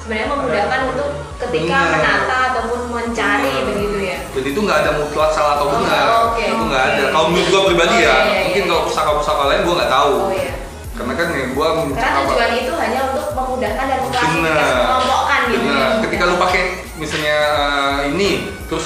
sebenarnya 0.00 0.28
memudahkan 0.28 0.80
untuk 0.90 1.08
ketika 1.38 1.76
Benar. 1.78 1.92
menata 1.94 2.38
ataupun 2.50 2.80
mencari 2.88 3.52
Benar. 3.52 3.68
begitu 3.68 3.98
ya. 4.00 4.18
jadi 4.30 4.48
itu 4.48 4.60
nggak 4.60 4.78
ada 4.80 4.90
mutlak 4.96 5.30
salah 5.30 5.52
atau 5.56 5.66
Oh, 5.68 5.76
benar 5.76 6.06
oke, 6.32 6.40
itu 6.40 6.64
nggak 6.66 6.84
oke. 6.84 6.92
ada 6.94 7.02
kalau 7.10 7.26
menurut 7.28 7.48
gue 7.48 7.62
pribadi 7.68 7.94
Oh, 7.94 8.00
ya 8.00 8.08
iya, 8.08 8.16
iya, 8.16 8.40
mungkin 8.42 8.62
iya. 8.64 8.70
kalau 8.70 8.82
pusaka-pusaka 8.86 9.42
lain 9.44 9.60
gue 9.60 9.74
nggak 9.76 9.92
tahu 9.92 10.14
Oh 10.16 10.32
iya. 10.32 10.52
karena 10.90 11.12
kan 11.14 11.26
ya 11.30 11.44
gue 11.48 11.66
Karena 11.92 12.10
tujuan 12.20 12.50
itu 12.54 12.72
hanya 12.76 13.00
untuk 13.12 13.26
memudahkan 13.30 13.84
dan 13.86 13.98
mengklasifikasi 14.00 14.40
Benar. 14.40 14.76
mengelompokkan 14.80 15.40
gitu. 15.48 15.66
Ya. 15.68 15.86
Ketika 16.00 16.22
lu 16.24 16.36
pakai 16.38 16.62
misalnya 16.96 17.36
eh, 17.52 17.98
ini, 18.08 18.30
terus 18.66 18.84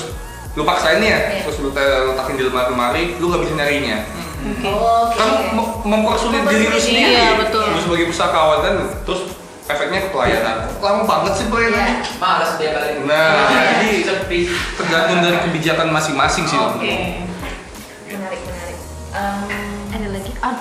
lu 0.55 0.63
paksain 0.63 0.99
nih 0.99 1.09
ya, 1.09 1.19
Iya. 1.19 1.41
terus 1.43 1.59
lu 1.59 1.71
te- 1.71 1.83
letakin 2.07 2.35
di 2.37 2.45
lemari-lemari, 2.45 3.19
lu 3.19 3.27
nggak 3.27 3.43
bisa 3.43 3.55
nyarinya. 3.55 3.99
Oke. 4.45 4.69
Oh, 4.69 5.09
Oke. 5.09 5.17
Kan 5.17 5.29
mem- 5.51 5.77
mempersulit 5.85 6.43
diri 6.43 6.63
lu 6.63 6.69
Mempersulit, 6.69 6.85
sendiri. 6.85 7.11
iya, 7.13 7.29
betul. 7.35 7.65
Lu 7.67 7.81
sebagai 7.81 8.07
pustakawan 8.07 8.59
kan, 8.61 8.75
terus 9.03 9.21
efeknya 9.65 9.99
ke 10.01 10.09
pelayanan. 10.11 10.57
Lama 10.79 11.03
banget 11.03 11.33
sih 11.35 11.47
pelayanan. 11.49 11.81
Iya. 11.81 11.95
Males 12.17 12.53
dia 12.55 12.71
kali 12.71 12.87
ini. 12.93 13.01
Nah, 13.03 13.31
jadi 13.51 13.91
sepi. 14.05 14.39
tergantung 14.77 15.19
dari 15.21 15.39
kebijakan 15.41 15.89
masing-masing 15.91 16.45
sih. 16.45 16.59
Oke. 16.61 16.93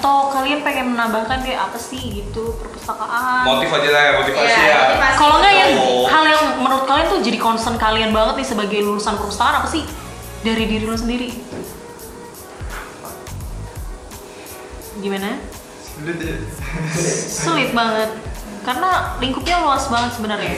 Atau 0.04 0.36
kalian 0.36 0.68
pengen 0.68 0.92
menambahkan 0.92 1.48
kayak 1.48 1.64
apa 1.64 1.80
sih 1.80 1.96
gitu 2.12 2.60
perpustakaan? 2.60 3.48
Motif 3.48 3.72
aja 3.72 3.88
lah 3.88 4.02
ya, 4.04 4.12
motivasi 4.20 4.44
Iya, 4.44 4.60
ya. 4.60 4.76
motivasi. 4.84 5.16
Kalau 5.16 5.36
nggak 5.40 5.54
yang 5.56 5.72
Oh. 5.80 6.04
hal 6.04 6.24
yang 6.28 6.44
menurut 6.60 6.84
kalian 6.84 7.08
tuh 7.08 7.20
jadi 7.24 7.40
concern 7.40 7.80
kalian 7.80 8.12
banget 8.12 8.36
nih 8.36 8.48
sebagai 8.52 8.80
lulusan 8.84 9.16
perpustakaan 9.16 9.64
apa 9.64 9.72
sih 9.72 9.88
dari 10.44 10.68
diri 10.68 10.84
lo 10.84 11.00
sendiri? 11.00 11.32
Gimana? 15.00 15.40
Sulit 17.32 17.72
banget 17.72 18.12
karena 18.62 18.90
lingkupnya 19.18 19.64
luas 19.64 19.88
banget 19.88 20.20
sebenarnya. 20.20 20.52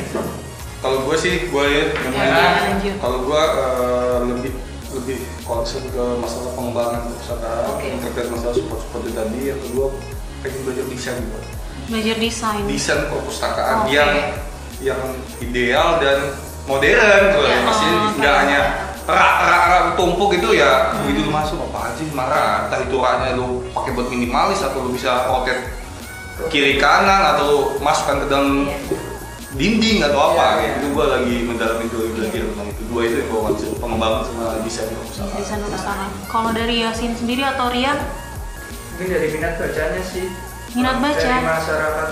Kalau 0.81 1.05
gue 1.05 1.15
sih, 1.15 1.53
gue 1.53 1.65
ya, 1.69 1.83
Ya, 2.09 2.33
lanjut. 2.65 2.97
kalau 2.97 3.19
gue 3.21 3.41
eh, 3.45 4.17
lebih 4.27 4.51
lebih 4.95 5.19
concern 5.43 5.83
ke 5.91 6.03
masalah 6.17 6.51
pengembangan 6.55 7.01
perpustakaan, 7.05 7.65
yang 7.83 7.99
terkait 7.99 8.27
masalah 8.31 8.55
support 8.55 8.81
itu 9.03 9.11
tadi. 9.11 9.39
Yang 9.51 9.59
kedua, 9.67 9.85
pengen 10.39 10.59
belajar 10.63 10.85
desain 10.87 11.17
juga. 11.19 11.39
Belajar 11.85 12.15
desain. 12.17 12.63
Desain 12.65 13.01
perpustakaan 13.11 13.77
Oke. 13.83 13.91
yang 13.91 14.11
yang 14.79 15.01
ideal 15.39 15.99
dan 15.99 16.19
modern, 16.65 17.23
tuh. 17.35 17.43
Iya. 17.43 17.57
Maksudnya 17.61 17.95
Oh, 17.95 18.11
nggak 18.17 18.33
oke. 18.33 18.41
hanya 18.41 18.59
rak 19.05 19.35
rak 19.45 19.63
rak 19.69 19.83
tumpuk 19.93 20.31
itu 20.33 20.49
ya, 20.57 20.89
Hmm. 20.89 21.05
begitu 21.05 21.19
lu 21.27 21.31
masuk 21.31 21.57
apa 21.69 21.93
aja 21.93 22.03
marah. 22.11 22.51
Entah 22.65 22.79
itu 22.81 22.95
raknya 22.97 23.29
lu 23.37 23.47
pakai 23.69 23.91
buat 23.93 24.07
minimalis 24.09 24.59
atau 24.59 24.79
lu 24.81 24.91
bisa 24.91 25.29
rotate 25.29 25.61
kiri 26.49 26.75
kanan 26.75 27.35
atau 27.35 27.43
lu 27.47 27.59
masukkan 27.79 28.23
ke 28.23 28.27
dalam 28.27 28.65
Iya. 28.65 28.97
dinding 29.55 30.03
atau 30.03 30.19
apa 30.33 30.59
Iya, 30.59 30.59
iya. 30.59 30.71
itu 30.81 30.85
gua 30.91 31.05
lagi 31.15 31.35
mendalami 31.43 31.83
itu 31.85 31.97
belajar 32.11 32.43
tentang 32.43 32.69
itu 32.95 33.03
dua 33.03 33.03
itu 33.03 33.15
yang 33.19 33.27
gua 33.27 33.41
concern 33.51 33.73
pengembangan 33.75 34.21
sama 34.23 34.43
desain 34.63 34.87
Desain 35.35 35.59
perpustakaan. 35.59 36.09
Kalau 36.25 36.49
dari 36.51 36.75
Yasin 36.79 37.11
sendiri 37.11 37.43
atau 37.43 37.67
Rian? 37.67 37.99
mungkin 38.95 39.11
dari 39.11 39.27
minat 39.27 39.59
bacanya 39.59 39.99
sih 40.01 40.31
Minat 40.71 41.03
baca. 41.03 41.19
dari 41.19 41.43
masyarakat 41.43 42.09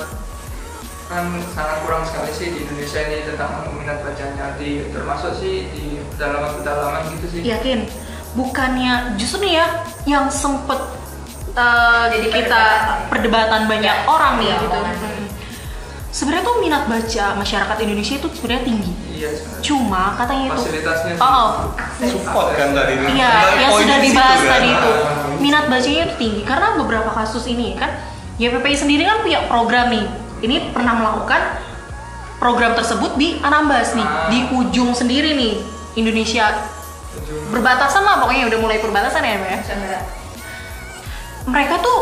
kan 1.03 1.23
sangat 1.53 1.77
kurang 1.79 2.03
sekali 2.03 2.31
sih 2.31 2.47
di 2.51 2.59
Indonesia 2.59 2.99
ini 3.01 3.17
tentang 3.23 3.51
minat 3.71 4.03
bacanya 4.03 4.45
di 4.59 4.83
termasuk 4.91 5.31
sih 5.37 5.71
di 5.71 5.83
pedalaman-pedalaman 6.11 7.07
gitu 7.15 7.25
sih 7.31 7.39
Yakin? 7.39 7.87
Bukannya 8.35 9.15
justru 9.15 9.47
nih 9.47 9.63
ya 9.63 9.67
yang 10.03 10.25
sempet 10.27 10.75
uh, 11.53 12.05
Jadi 12.11 12.27
kita 12.27 12.63
perdebatan. 13.07 13.07
perdebatan 13.07 13.61
banyak 13.69 13.95
Ya, 13.95 14.03
orang 14.03 14.33
nih 14.41 14.47
iya, 14.51 14.55
gitu. 14.59 14.79
Sebenarnya 16.11 16.43
tuh 16.43 16.57
minat 16.59 16.83
baca 16.85 17.25
masyarakat 17.35 17.77
Indonesia 17.79 18.15
itu 18.17 18.27
sebenarnya 18.27 18.63
tinggi. 18.65 18.91
Iya 19.23 19.29
sebenarnya. 19.31 19.63
Cuma 19.63 20.03
katanya 20.13 20.45
itu 20.45 20.55
fasilitasnya. 20.59 21.13
Oh, 21.15 21.31
oh. 21.31 21.51
support 22.03 22.47
kan 22.53 22.69
tadi 22.71 22.91
itu 22.93 23.03
Iya, 23.13 23.31
Dari 23.31 23.57
yang 23.57 23.71
sudah 23.73 23.97
dibahas 23.99 24.37
kan. 24.37 24.51
tadi 24.51 24.69
itu 24.69 24.91
minat 25.39 25.65
bacanya 25.65 26.01
itu 26.03 26.15
tinggi 26.17 26.41
karena 26.43 26.67
beberapa 26.75 27.09
kasus 27.09 27.43
ini 27.45 27.73
kan 27.73 27.91
YPPI 28.35 28.75
sendiri 28.75 29.03
kan 29.03 29.21
punya 29.21 29.45
program 29.45 29.87
nih. 29.87 30.05
Ini 30.41 30.55
pernah 30.69 30.93
melakukan 30.93 31.41
program 32.35 32.73
tersebut 32.73 33.15
di 33.15 33.39
Anambas 33.39 33.93
nih, 33.93 34.03
Ah. 34.03 34.27
di 34.27 34.51
ujung 34.51 34.91
sendiri 34.91 35.31
nih 35.31 35.63
Indonesia 35.95 36.67
Ujung- 37.13 37.47
berbatasan 37.49 38.03
lah 38.03 38.19
pokoknya 38.19 38.51
udah 38.51 38.59
mulai 38.59 38.77
perbatasan 38.77 39.21
ya, 39.21 39.37
Mbak 39.37 39.51
ya. 39.63 39.99
Mereka 41.43 41.79
tuh 41.79 41.99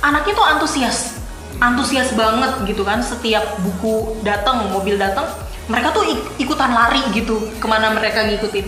anaknya 0.00 0.32
tuh 0.34 0.46
antusias, 0.46 1.21
antusias 1.62 2.10
banget 2.12 2.66
gitu 2.66 2.82
kan. 2.82 2.98
Setiap 2.98 3.62
buku 3.62 4.18
datang, 4.26 4.66
mobil 4.74 4.98
datang, 4.98 5.30
mereka 5.70 5.94
tuh 5.94 6.02
ik- 6.02 6.42
ikutan 6.42 6.74
lari 6.74 7.00
gitu 7.14 7.38
ke 7.62 7.66
mana 7.70 7.94
mereka 7.94 8.26
ngikutin. 8.26 8.66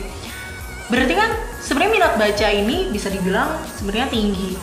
Berarti 0.86 1.14
kan 1.18 1.30
sebenarnya 1.58 1.92
minat 1.92 2.12
baca 2.14 2.46
ini 2.48 2.94
bisa 2.94 3.10
dibilang 3.10 3.58
sebenarnya 3.74 4.08
tinggi 4.14 4.54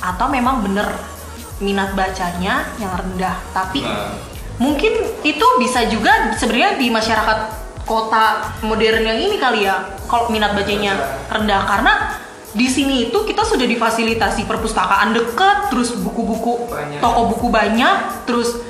atau 0.00 0.26
memang 0.32 0.64
bener 0.64 0.88
minat 1.60 1.92
bacanya 1.92 2.64
yang 2.80 2.92
rendah. 2.94 3.36
Tapi 3.52 3.84
Nah. 3.84 4.16
mungkin 4.56 4.94
itu 5.20 5.46
bisa 5.60 5.84
juga 5.86 6.32
sebenarnya 6.34 6.80
di 6.80 6.88
masyarakat 6.88 7.38
kota 7.84 8.48
modern 8.64 9.04
yang 9.04 9.18
ini 9.20 9.36
kali 9.36 9.68
ya 9.68 9.76
kalau 10.08 10.32
minat 10.32 10.56
bacanya 10.56 10.96
rendah 11.28 11.68
karena 11.68 11.92
di 12.54 12.70
sini 12.70 13.10
itu 13.10 13.18
kita 13.26 13.42
sudah 13.42 13.66
difasilitasi 13.66 14.46
perpustakaan 14.46 15.10
dekat 15.10 15.74
terus 15.74 15.98
buku-buku 15.98 16.70
toko 17.02 17.20
buku 17.34 17.46
banyak 17.50 18.24
terus 18.24 18.62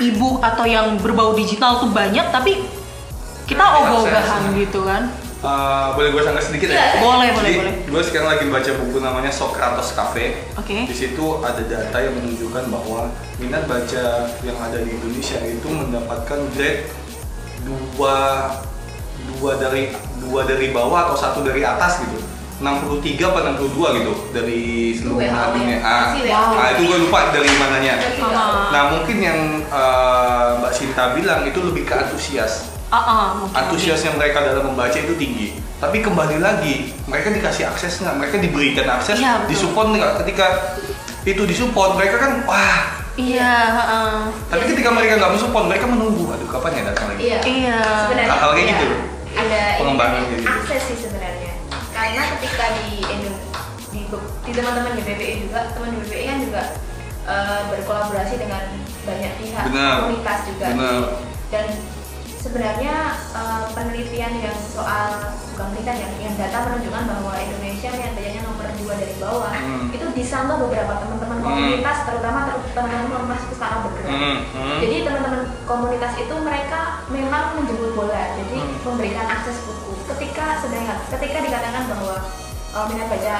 e-book 0.00 0.40
atau 0.40 0.64
yang 0.64 0.96
berbau 1.00 1.36
digital 1.36 1.80
tuh 1.80 1.92
banyak 1.92 2.24
tapi 2.32 2.64
kita 3.46 3.62
Nah, 3.62 3.78
ogah-ogahan 3.78 4.52
gitu 4.58 4.82
kan 4.82 5.06
Eh, 5.36 5.88
boleh 5.94 6.10
gue 6.16 6.22
sangat 6.24 6.42
sedikit 6.48 6.72
ya 6.72 6.74
Iya, 6.74 6.86
boleh 6.98 7.28
boleh 7.36 7.50
Jadi, 7.52 7.60
boleh 7.60 7.74
gue 7.86 8.02
sekarang 8.08 8.28
lagi 8.34 8.44
baca 8.48 8.70
buku 8.82 8.98
namanya 9.04 9.28
Socrates 9.30 9.92
Cafe. 9.92 10.48
Oke. 10.56 10.88
Di 10.88 10.96
situ 10.96 11.44
ada 11.44 11.60
data 11.60 11.96
yang 12.00 12.16
menunjukkan 12.18 12.72
bahwa 12.72 13.12
minat 13.36 13.68
baca 13.68 14.32
yang 14.42 14.58
ada 14.58 14.80
di 14.80 14.96
Indonesia 14.96 15.38
itu 15.44 15.68
mendapatkan 15.68 16.40
grade 16.56 16.88
dua 17.62 18.16
dua 19.36 19.52
dari 19.60 19.92
dua 20.24 20.48
dari 20.48 20.72
bawah 20.72 21.12
atau 21.12 21.16
satu 21.20 21.44
dari 21.44 21.60
atas 21.62 22.00
gitu. 22.00 22.16
63 22.56 23.20
apa 23.20 23.38
62 23.52 23.98
gitu 24.00 24.12
dari 24.32 24.62
seluruh 24.96 25.20
minat 25.20 25.52
dunia. 25.52 25.76
ya? 25.76 25.80
Ah, 25.84 26.06
WHO. 26.16 26.52
nah, 26.56 26.68
itu 26.72 26.82
gue 26.88 26.98
lupa 27.04 27.18
dari 27.28 27.50
mananya. 27.60 27.94
Ah. 28.24 28.72
Nah 28.72 28.82
mungkin 28.96 29.16
yang 29.20 29.38
eh, 29.62 30.48
Mbak 30.56 30.72
Sinta 30.72 31.12
bilang 31.12 31.44
itu 31.44 31.60
lebih 31.60 31.84
ke 31.84 31.92
antusias 31.92 32.72
Ah, 32.86 33.02
ah, 33.02 33.26
mungkin 33.34 33.50
antusiasnya 33.52 34.14
mereka 34.14 34.46
dalam 34.46 34.70
membaca 34.72 34.94
itu 34.94 35.10
tinggi. 35.18 35.58
Tapi 35.76 36.00
kembali 36.00 36.38
lagi, 36.38 36.94
mereka 37.04 37.34
dikasih 37.34 37.66
akses 37.66 37.98
nggak? 37.98 38.14
Mereka 38.14 38.36
diberikan 38.38 38.86
akses, 38.88 39.18
Iya, 39.18 39.42
betul. 39.42 39.48
disupport 39.52 39.88
nggak? 39.92 40.12
Ketika 40.24 40.46
itu 41.26 41.42
disupport, 41.44 41.98
mereka 41.98 42.16
kan 42.22 42.32
wah. 42.46 42.78
iya 43.18 43.52
ah. 43.74 44.30
Tapi 44.48 44.70
ketika 44.70 44.94
mereka 44.94 45.18
nggak 45.18 45.32
mensupport, 45.34 45.66
mereka 45.66 45.86
menunggu. 45.90 46.30
Aduh, 46.30 46.46
kapan 46.46 46.78
ya 46.78 46.82
datang 46.88 47.06
lagi? 47.10 47.20
Iya. 47.20 47.38
Iya. 47.42 47.78
Sebenarnya 48.06 48.30
Hal-hal 48.32 48.50
kayak 48.54 48.64
iya. 48.64 48.72
gitu. 48.78 48.86
Ada 49.36 49.60
Pengembangan 49.76 50.20
gitu. 50.30 50.42
akses 50.46 50.82
sih 50.86 50.96
sebenarnya. 50.96 51.15
Karena 52.06 52.22
ketika 52.38 52.64
di 52.78 53.02
Indo- 53.04 53.42
di, 53.90 54.00
di 54.44 54.52
teman-teman 54.54 54.94
di 54.94 55.02
BPI 55.02 55.34
juga, 55.42 55.74
teman 55.74 55.90
di 55.90 55.98
BPI 56.00 56.24
kan 56.24 56.38
juga 56.38 56.62
eh, 57.26 57.60
berkolaborasi 57.66 58.34
dengan 58.38 58.62
banyak 59.02 59.32
pihak 59.36 59.64
Benar. 59.66 59.94
komunitas 60.00 60.38
juga. 60.46 60.66
Benar. 60.70 61.02
Dan 61.48 61.66
sebenarnya 62.36 62.94
eh, 63.34 63.64
penelitian 63.74 64.38
yang 64.38 64.54
soal 64.54 65.18
bukan 65.50 65.66
penelitian 65.66 65.98
yang, 65.98 66.12
yang 66.22 66.34
data 66.36 66.58
menunjukkan 66.62 67.04
bahwa 67.10 67.32
Indonesia 67.36 67.90
yang 67.90 68.14
bacanya 68.14 68.40
nomor 68.44 68.66
dua 68.76 68.94
dari 68.94 69.14
bawah 69.18 69.50
Hmm. 69.56 69.90
itu 69.90 70.06
disambah 70.14 70.56
beberapa 70.62 70.92
teman-teman 71.02 71.38
Hmm. 71.38 71.46
komunitas 71.48 71.98
terutama 72.06 72.38
ter- 72.46 72.70
teman-teman 72.70 73.26
pustaka 73.42 73.76
bergerak. 73.82 74.14
Hmm, 74.14 74.36
hmm. 74.46 74.78
Jadi 74.78 74.96
teman-teman 75.02 75.35
komunitas 75.66 76.14
itu 76.16 76.34
mereka 76.40 77.02
memang 77.10 77.58
menjemput 77.58 77.92
bola, 77.92 78.22
jadi 78.38 78.56
Hmm. 78.62 78.78
memberikan 78.86 79.26
akses 79.26 79.58
buku. 79.66 79.92
Ketika 80.06 80.62
sedangkan 80.62 80.98
ketika 81.10 81.38
dikatakan 81.42 81.82
bahwa 81.90 82.16
uh, 82.72 82.84
minat 82.86 83.10
baca 83.10 83.36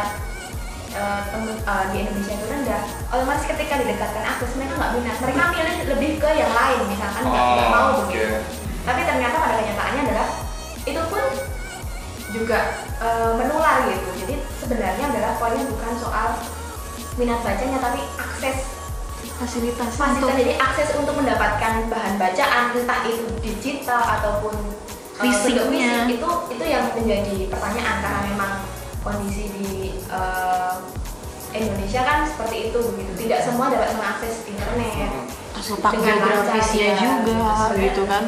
uh, 0.98 1.20
temen- 1.30 1.62
uh, 1.62 1.84
di 1.94 2.02
Indonesia 2.02 2.34
itu 2.34 2.46
rendah, 2.50 2.82
otomatis 3.14 3.46
ketika 3.46 3.74
didekatkan 3.78 4.24
akses 4.26 4.50
mereka 4.58 4.74
nggak 4.74 4.92
minat, 4.98 5.16
mereka 5.22 5.42
milih 5.54 5.76
lebih 5.94 6.10
ke 6.18 6.30
yang 6.34 6.52
lain, 6.52 6.80
misalkan 6.90 7.22
nggak 7.24 7.70
mau 7.70 7.86
Oh, 7.94 8.02
oke. 8.02 8.10
begitu. 8.10 8.36
Tapi 8.82 9.00
ternyata 9.02 9.36
pada 9.38 9.54
kenyataannya 9.56 10.02
adalah 10.10 10.28
itu 10.82 11.00
pun 11.06 11.22
juga 12.34 12.58
uh, 12.98 13.32
menular 13.38 13.86
gitu. 13.86 14.08
Jadi 14.26 14.34
sebenarnya 14.58 15.04
adalah 15.14 15.32
poinnya 15.38 15.64
bukan 15.66 15.92
soal 15.96 16.28
minat 17.16 17.40
bacanya, 17.40 17.78
tapi 17.80 18.00
akses 18.18 18.56
fasilitas 19.36 19.92
fasilitas 19.94 20.24
untuk 20.24 20.32
jadi 20.36 20.54
akses 20.56 20.88
untuk 20.96 21.14
mendapatkan 21.16 21.72
bahan 21.92 22.14
bacaan 22.16 22.64
entah 22.72 23.00
itu 23.04 23.26
digital 23.44 24.00
ataupun 24.00 24.54
uh, 24.56 25.20
bentuk 25.20 25.44
Fisiknya. 25.44 26.08
fisik, 26.08 26.16
itu 26.16 26.28
itu 26.56 26.64
yang 26.64 26.84
menjadi 26.96 27.34
pertanyaan 27.52 27.96
karena 28.00 28.20
memang 28.32 28.52
kondisi 29.04 29.44
di 29.52 29.68
uh, 30.08 30.80
Indonesia 31.52 32.00
kan 32.04 32.18
seperti 32.28 32.72
itu 32.72 32.78
begitu 32.92 33.12
tidak 33.28 33.40
semua 33.44 33.72
dapat 33.72 33.92
mengakses 33.96 34.44
internet 34.44 35.08
lancar, 35.56 35.92
geografisnya 35.96 36.88
ya. 36.92 36.96
juga 37.00 37.32
Sebenarnya 37.32 37.84
gitu 37.88 38.02
kan. 38.04 38.22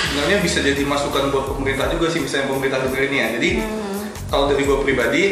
Sebenarnya 0.00 0.38
bisa 0.42 0.58
jadi 0.64 0.82
masukan 0.88 1.24
buat 1.28 1.44
pemerintah 1.54 1.86
juga 1.92 2.06
sih, 2.08 2.20
misalnya 2.24 2.46
pemerintah 2.50 2.78
denger 2.88 3.02
ini 3.06 3.16
ya. 3.16 3.28
Jadi 3.36 3.50
Hmm. 3.60 4.00
kalau 4.32 4.44
dari 4.48 4.62
gue 4.64 4.78
pribadi 4.80 5.24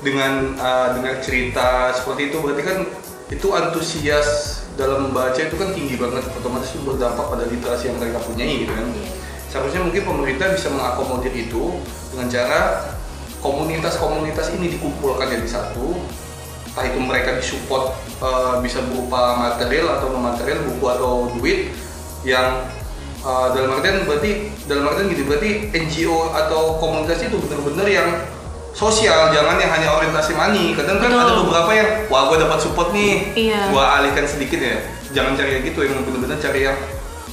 dengan 0.00 0.56
uh, 0.56 0.88
dengan 0.96 1.14
cerita 1.20 1.92
seperti 1.92 2.32
itu 2.32 2.36
berarti 2.40 2.62
kan 2.64 2.78
itu 3.26 3.48
antusias 3.52 4.55
dalam 4.76 5.08
membaca 5.08 5.40
itu 5.40 5.56
kan 5.56 5.72
tinggi 5.72 5.96
banget 5.96 6.24
otomatis 6.36 6.76
itu 6.76 6.84
berdampak 6.84 7.26
pada 7.32 7.44
literasi 7.48 7.88
yang 7.88 7.96
mereka 7.96 8.20
punyai 8.22 8.64
gitu 8.64 8.72
kan 8.72 8.86
Iya. 8.92 9.08
seharusnya 9.48 9.80
mungkin 9.88 10.02
pemerintah 10.04 10.52
bisa 10.52 10.68
mengakomodir 10.68 11.32
itu 11.32 11.80
dengan 12.12 12.26
cara 12.28 12.60
komunitas-komunitas 13.40 14.52
ini 14.56 14.76
dikumpulkan 14.76 15.32
jadi 15.32 15.48
satu 15.48 15.96
entah 16.76 16.84
itu 16.92 16.98
mereka 17.00 17.40
disupport 17.40 17.96
uh, 18.20 18.60
bisa 18.60 18.84
berupa 18.84 19.40
material 19.40 19.96
atau 19.96 20.12
non 20.12 20.28
material 20.28 20.60
buku 20.60 20.84
atau 20.92 21.32
duit 21.32 21.72
yang 22.20 22.68
uh, 23.24 23.48
dalam 23.56 23.80
artian 23.80 24.04
berarti 24.04 24.52
dalam 24.68 24.92
artian 24.92 25.08
gini 25.08 25.24
berarti 25.24 25.50
NGO 25.72 26.36
atau 26.36 26.76
komunitas 26.76 27.24
itu 27.24 27.40
benar-benar 27.40 27.88
yang 27.88 28.08
sosial 28.76 29.32
jangan 29.32 29.56
yang 29.56 29.72
hanya 29.72 29.88
orientasi 29.96 30.36
money. 30.36 30.76
Kadang 30.76 31.00
kan 31.00 31.08
Betul. 31.08 31.24
ada 31.24 31.32
beberapa 31.40 31.70
yang 31.72 31.88
wah 32.12 32.28
gue 32.28 32.44
dapat 32.44 32.58
support 32.60 32.92
nih. 32.92 33.32
Iya. 33.32 33.72
gue 33.72 33.84
alihkan 33.84 34.28
sedikit 34.28 34.60
ya. 34.60 34.76
Jangan 35.16 35.32
cari 35.32 35.50
yang 35.56 35.64
gitu 35.64 35.80
yang 35.80 36.04
benar-benar 36.04 36.36
cari 36.36 36.60
yang 36.68 36.76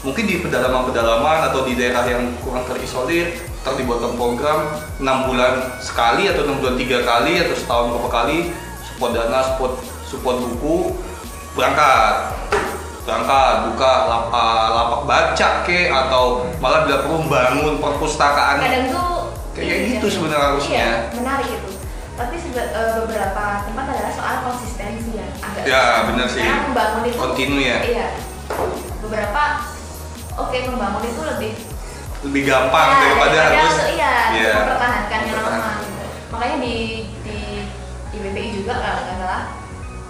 mungkin 0.07 0.23
di 0.23 0.39
pedalaman-pedalaman 0.39 1.51
atau 1.51 1.67
di 1.67 1.75
daerah 1.75 2.03
yang 2.07 2.31
kurang 2.43 2.63
terisolir 2.67 3.35
ntar 3.63 3.79
dibuatkan 3.79 4.19
program 4.19 4.75
6 4.99 5.27
bulan 5.31 5.79
sekali 5.79 6.27
atau 6.27 6.43
6 6.43 6.59
bulan 6.59 6.75
tiga 6.75 6.99
kali 7.07 7.39
atau 7.39 7.55
setahun 7.55 7.85
berapa 7.95 8.09
kali 8.11 8.51
support 8.83 9.11
dana 9.15 9.39
support 9.39 9.73
support 10.03 10.37
buku 10.39 10.91
berangkat. 11.55 12.35
Berangkat 13.03 13.67
buka 13.67 13.93
lapak, 14.07 14.63
lapak 14.71 15.01
baca 15.03 15.49
ke 15.67 15.91
atau 15.91 16.47
malah 16.63 16.87
bila 16.87 17.03
perlu 17.03 17.19
bangun 17.27 17.75
perpustakaan. 17.83 18.63
Kadang 18.63 18.87
tuh 18.95 19.22
Kayak 19.53 19.77
gitu 19.87 20.05
sih, 20.05 20.13
sebenarnya 20.15 20.45
harusnya. 20.47 20.73
iya, 20.75 20.91
menarik 21.13 21.49
itu 21.51 21.69
tapi 22.13 22.35
sebe- 22.37 22.69
eh, 22.69 22.91
beberapa 22.99 23.45
tempat 23.63 23.85
adalah 23.87 24.11
soal 24.11 24.35
konsistensi 24.43 25.13
ya 25.13 25.25
agak 25.35 25.63
Ya, 25.63 25.83
benar 26.05 26.25
sih. 26.27 26.41
karena 26.41 26.61
membangun 26.63 27.03
itu 27.03 27.17
Kontinu 27.17 27.57
ya. 27.57 27.77
iya 27.81 28.07
beberapa 28.99 29.41
oke 30.35 30.57
membangun 30.63 31.03
itu 31.03 31.21
lebih 31.23 31.51
lebih 32.23 32.41
gampang 32.45 32.87
ya, 32.87 32.97
daripada 32.99 33.39
harus 33.51 33.77
iya, 33.89 34.13
Iya, 34.31 34.53
mempertahankan 34.57 35.19
yang 35.23 35.37
lama 35.39 35.69
gitu. 35.81 36.05
makanya 36.29 36.57
di 36.59 36.75
di 37.19 37.37
IBPI 38.11 38.49
juga 38.55 38.73
kalau 38.75 39.01
nggak 39.03 39.17
salah 39.19 39.43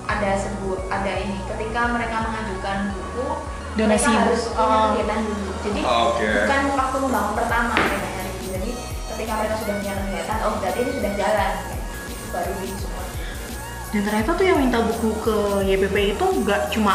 ada 0.06 0.30
sebuah 0.36 0.80
ada 0.90 1.12
ini 1.18 1.38
ketika 1.46 1.82
mereka 1.90 2.16
mengajukan 2.22 2.78
buku 2.92 3.28
Donasi 3.74 3.88
mereka 4.04 4.10
buku. 4.10 4.20
harus 4.22 4.42
punya 4.46 4.60
Oh. 4.76 4.84
kegiatan 4.92 5.20
dulu 5.24 5.50
jadi 5.58 5.82
Oke. 5.82 6.28
bukan 6.38 6.62
waktu 6.76 6.98
membangun 7.02 7.34
pertama 7.34 7.74
jadi 7.80 7.98
ketika 9.34 9.50
mereka 9.50 9.56
sudah 9.58 9.76
punya 9.76 9.94
kegiatan 9.98 10.38
oh 10.40 10.54
berarti 10.58 10.80
ini 10.80 10.92
sudah 10.94 11.12
jalan 11.16 11.52
gitu, 12.06 12.26
baru 12.30 12.52
di 12.56 12.68
support 12.72 13.08
Dan 13.90 14.02
ternyata 14.04 14.32
tuh 14.34 14.46
yang 14.46 14.58
minta 14.60 14.80
buku 14.80 15.10
ke 15.20 15.36
YPP 15.68 15.96
itu 16.14 16.26
nggak 16.40 16.62
cuma 16.70 16.94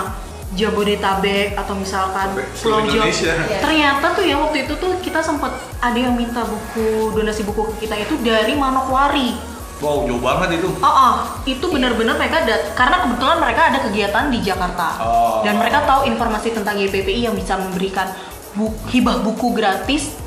Jabodetabek 0.51 1.55
atau 1.55 1.77
misalkan 1.77 2.33
Pulau 2.57 2.81
Jawa. 2.81 3.05
Indonesia. 3.05 3.37
Iya. 3.37 3.61
Ternyata 3.61 4.07
tuh 4.11 4.25
ya 4.25 4.37
waktu 4.39 4.65
itu 4.65 4.75
tuh 4.75 4.97
kita 4.99 5.21
sempat 5.21 5.53
ada 5.79 5.95
yang 5.95 6.13
minta 6.13 6.41
buku 6.41 7.13
donasi 7.13 7.45
buku 7.45 7.69
ke 7.69 7.85
kita 7.85 7.95
itu 7.99 8.17
dari 8.19 8.55
Manokwari. 8.55 9.37
wow 9.79 10.03
jauh 10.03 10.19
banget 10.19 10.59
itu 10.59 10.67
Oh, 10.75 10.89
oh, 10.89 11.15
itu 11.45 11.63
benar-benar 11.63 12.17
mereka 12.17 12.43
ada 12.43 12.75
karena 12.75 12.99
kebetulan 12.99 13.39
mereka 13.39 13.61
ada 13.69 13.79
kegiatan 13.79 14.25
di 14.27 14.39
Jakarta 14.41 14.89
Oh. 14.99 15.39
dan 15.41 15.55
mereka 15.55 15.85
tahu 15.85 16.03
informasi 16.05 16.51
tentang 16.51 16.75
YPPI 16.77 17.31
yang 17.31 17.37
bisa 17.37 17.55
memberikan 17.55 18.11
bu- 18.53 18.75
hibah 18.89 19.23
buku 19.23 19.55
gratis 19.55 20.19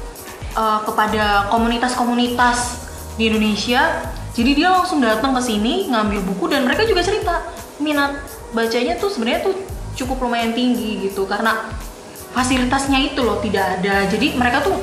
uh, 0.56 0.80
kepada 0.84 1.48
komunitas-komunitas 1.52 2.88
di 3.16 3.32
Indonesia. 3.32 4.08
Jadi 4.32 4.64
dia 4.64 4.72
langsung 4.72 5.04
datang 5.04 5.36
ke 5.36 5.42
sini 5.44 5.92
ngambil 5.92 6.24
buku 6.24 6.48
dan 6.48 6.64
mereka 6.64 6.88
juga 6.88 7.04
cerita 7.04 7.44
minat 7.84 8.16
bacanya 8.56 8.96
tuh 8.96 9.12
sebenarnya 9.12 9.52
tuh 9.52 9.56
cukup 10.00 10.24
lumayan 10.24 10.56
tinggi 10.56 11.04
gitu 11.04 11.28
karena 11.28 11.68
fasilitasnya 12.32 13.12
itu 13.12 13.20
loh 13.20 13.44
tidak 13.44 13.80
ada. 13.80 14.08
Jadi 14.08 14.40
mereka 14.40 14.64
tuh 14.64 14.80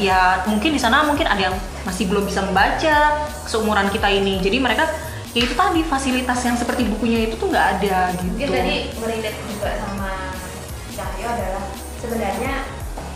ya 0.00 0.42
mungkin 0.48 0.74
di 0.74 0.80
sana 0.80 1.04
mungkin 1.04 1.28
ada 1.28 1.52
yang 1.52 1.56
masih 1.84 2.08
belum 2.08 2.24
bisa 2.24 2.40
membaca 2.40 3.28
seumuran 3.44 3.92
kita 3.92 4.08
ini. 4.08 4.40
Jadi 4.40 4.56
mereka 4.56 4.88
ya 5.32 5.48
itu 5.48 5.54
tadi 5.56 5.80
fasilitas 5.84 6.40
yang 6.44 6.56
seperti 6.60 6.84
bukunya 6.92 7.24
itu 7.28 7.40
tuh 7.40 7.48
nggak 7.48 7.66
ada 7.80 8.12
gitu. 8.20 8.36
mungkin 8.36 8.48
tadi 8.52 8.76
relate 9.00 9.40
juga 9.48 9.70
sama 9.80 10.12
Cahyo 10.92 11.24
adalah 11.24 11.64
sebenarnya 12.04 12.54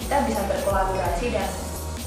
kita 0.00 0.16
bisa 0.24 0.40
berkolaborasi 0.48 1.26
dan 1.36 1.48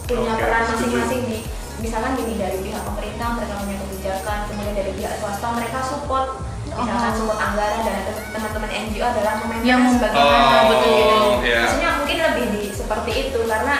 punya 0.10 0.34
Oke, 0.34 0.42
peran 0.42 0.64
masing-masing 0.66 1.22
di 1.24 1.38
misalkan 1.80 2.12
gini 2.18 2.34
dari 2.36 2.58
pihak 2.60 2.82
pemerintah 2.84 3.28
mereka 3.38 3.54
punya 3.56 3.78
kebijakan 3.78 4.38
kemudian 4.50 4.76
dari 4.76 4.92
pihak 4.98 5.14
swasta 5.18 5.48
mereka 5.54 5.80
support 5.80 6.28
misalkan 6.66 7.12
Oh. 7.12 7.16
support 7.16 7.40
anggaran 7.40 7.82
dan 7.82 7.98
teman-teman 8.30 8.70
NGO 8.70 9.06
adalah 9.06 9.34
Yang 9.60 9.82
sebagaimana 9.96 10.48
Oh, 10.50 10.64
betul 10.70 10.92
gitu. 10.92 11.20
iya. 11.46 11.60
maksudnya 11.62 11.90
mungkin 11.98 12.18
lebih 12.20 12.46
di 12.52 12.64
seperti 12.70 13.12
itu 13.22 13.40
karena 13.46 13.76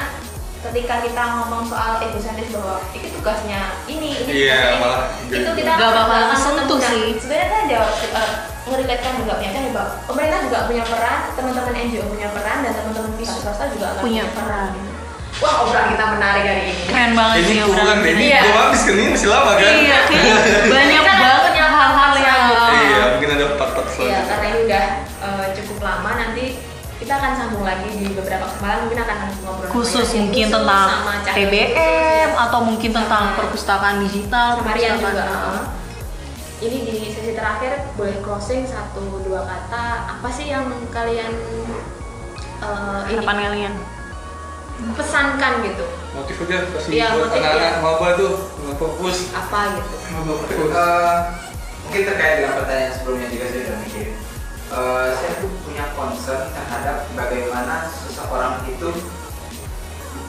ketika 0.60 0.96
kita 1.00 1.24
ngomong 1.24 1.64
soal 1.64 2.04
egosentris 2.04 2.52
bahwa 2.52 2.84
itu 2.92 3.08
tugasnya 3.16 3.60
ini 3.88 4.10
ini 4.18 4.32
Iya, 4.44 4.56
tugasnya 4.56 4.68
ini, 4.70 4.80
malah 4.80 5.02
itu 5.24 5.50
kita 5.56 5.72
Nggak 5.72 5.92
bakal 5.94 6.22
kesentuh 6.30 6.80
sih. 6.82 7.04
sebenarnya 7.16 7.48
kan 7.48 7.64
jawab 7.66 7.92
uh, 8.12 8.32
ngerelatekan 8.68 9.14
juga 9.18 9.34
punya 9.40 9.52
kan 9.52 9.64
bahwa 9.72 9.90
pemerintah 10.04 10.40
juga 10.44 10.60
punya 10.68 10.84
peran 10.84 11.20
teman-teman 11.34 11.74
NGO 11.80 12.04
punya 12.06 12.28
peran 12.32 12.58
dan 12.60 12.72
teman-teman 12.76 13.12
pihak 13.16 13.38
swasta 13.40 13.66
juga 13.72 13.86
akan 13.90 14.02
Punya 14.04 14.24
punya 14.24 14.36
peran 14.36 14.68
peran. 14.72 14.98
Wah 15.40 15.64
obrolan 15.64 15.88
kita 15.90 16.06
menarik 16.10 16.44
hari 16.44 16.64
ini 16.68 16.84
Keren 16.86 17.12
banget 17.14 17.36
ini 17.38 17.48
sih 17.48 17.58
obrolan. 17.64 17.98
ini 18.02 18.24
Iya. 18.26 18.42
belum 18.42 18.58
habis 18.62 18.82
kan 18.82 18.94
ini 18.94 19.08
masih 19.10 19.30
lama 19.30 19.52
kan 19.54 19.74
Iya, 19.74 20.00
banyak 20.74 21.02
banget 21.02 21.42
punya 21.46 21.68
hal-hal 21.70 22.12
part-part 22.12 22.20
yang 22.20 22.44
iya 22.78 23.02
mungkin 23.10 23.30
ada 23.32 23.46
part-part 23.56 23.86
Iya, 23.90 23.96
selanjutnya 23.96 24.22
karena 24.28 24.46
ini 24.46 24.60
udah 24.62 24.86
uh, 25.20 25.46
cukup 25.54 25.78
lama 25.80 26.12
nanti 26.16 26.46
kita 27.00 27.14
akan 27.16 27.32
sambung 27.34 27.64
lagi 27.64 27.88
di 27.90 28.12
beberapa 28.12 28.44
kesempatan 28.44 28.78
mungkin 28.84 29.00
akan 29.00 29.18
ngobrol 29.40 29.70
khusus 29.72 30.08
mungkin 30.14 30.46
khusus 30.46 30.56
tentang. 30.60 30.88
TBM 31.32 32.30
atau 32.36 32.60
mungkin 32.62 32.92
tentang 32.92 33.24
Sama- 33.26 33.38
perpustakaan 33.40 33.98
digital, 34.04 34.48
sama 34.58 34.76
Rian 34.76 35.00
juga 35.00 35.24
uh. 35.24 35.64
ini 36.60 36.78
di 36.84 37.08
sesi 37.08 37.32
terakhir 37.32 37.88
boleh 37.96 38.20
closing 38.20 38.68
satu 38.68 39.00
dua 39.24 39.42
kata 39.42 39.84
apa 40.12 40.28
sih 40.28 40.52
yang 40.52 40.68
kalian 40.92 41.32
uh, 42.60 43.08
ini 43.08 43.16
harapan 43.16 43.38
kalian. 43.48 43.74
Pesankan 44.94 45.54
gitu 45.62 45.86
motif 46.10 46.36
aja 46.42 46.56
kasih 46.72 46.92
Iya, 46.92 47.08
buat 47.16 47.32
anak-anak 47.32 47.74
iya. 47.76 47.84
maba 47.84 48.08
tuh 48.16 48.34
fokus 48.76 49.18
apa 49.32 49.60
gitu 49.76 49.96
nggak 50.10 50.38
fokus 50.44 50.70
Eh, 50.70 51.18
mungkin 51.86 52.02
terkait 52.06 52.34
dengan 52.38 52.54
pertanyaan 52.54 52.94
sebelumnya 52.94 53.28
juga 53.28 53.46
saya 53.48 53.62
sudah 53.66 53.80
mikir. 53.82 54.08
Eh, 54.70 55.08
saya 55.12 55.32
tuh 55.38 55.50
punya 55.64 55.86
concern 55.94 56.44
terhadap 56.50 56.98
bagaimana 57.12 57.76
seseorang 57.90 58.62
itu 58.66 58.90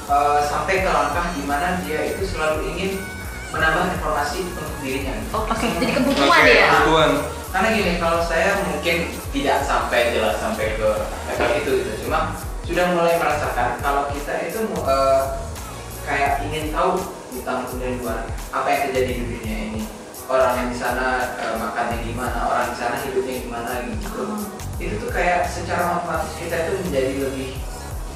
eh, 0.07 0.41
sampai 0.43 0.75
ke 0.81 0.91
langkah 0.91 1.27
di 1.33 1.43
mana 1.45 1.79
dia 1.85 2.01
itu 2.07 2.23
selalu 2.27 2.65
ingin 2.67 2.91
menambah 3.51 3.93
informasi 3.93 4.47
untuk 4.47 4.67
dirinya. 4.79 5.15
oke 5.29 5.51
Oke. 5.51 5.67
jadi 5.83 5.93
kebutuhan 5.97 6.41
Oke, 6.41 6.53
ya 6.55 6.69
kebutuhan. 6.73 7.11
Karena 7.51 7.69
gini, 7.75 7.93
kalau 7.99 8.23
saya 8.23 8.63
mungkin 8.63 8.97
tidak 9.35 9.59
sampai 9.67 10.15
jelas 10.15 10.39
sampai 10.39 10.79
ke 10.79 10.89
level 11.27 11.51
itu 11.59 11.71
gitu. 11.83 11.93
Cuma 12.07 12.31
sudah 12.71 12.87
mulai 12.95 13.19
merasakan 13.19 13.83
kalau 13.83 14.07
kita 14.15 14.47
itu 14.47 14.63
eh, 14.63 15.21
kayak 16.07 16.47
ingin 16.47 16.71
tahu 16.71 17.03
di 17.35 17.43
tahun 17.43 17.67
kemudian 17.67 17.99
luar 17.99 18.31
apa 18.55 18.67
yang 18.71 18.81
terjadi 18.91 19.11
di 19.11 19.25
dunia 19.27 19.57
ini. 19.75 19.83
Orang 20.31 20.55
yang 20.55 20.69
di 20.71 20.79
sana 20.79 21.35
eh, 21.35 21.59
makannya 21.59 21.99
gimana, 22.07 22.47
orang 22.47 22.71
di 22.71 22.77
sana 22.79 23.03
hidupnya 23.03 23.43
gimana 23.43 23.71
gitu. 23.91 24.23
Itu 24.79 24.95
tuh 25.03 25.11
kayak 25.11 25.51
secara 25.51 25.99
otomatis 25.99 26.31
kita 26.39 26.57
itu 26.57 26.73
menjadi 26.87 27.13
lebih 27.27 27.51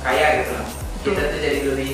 kaya 0.01 0.27
gitu 0.47 0.53
lah. 0.55 0.69
Kita 1.03 1.21
tuh 1.35 1.39
jadi 1.43 1.59
lebih 1.67 1.91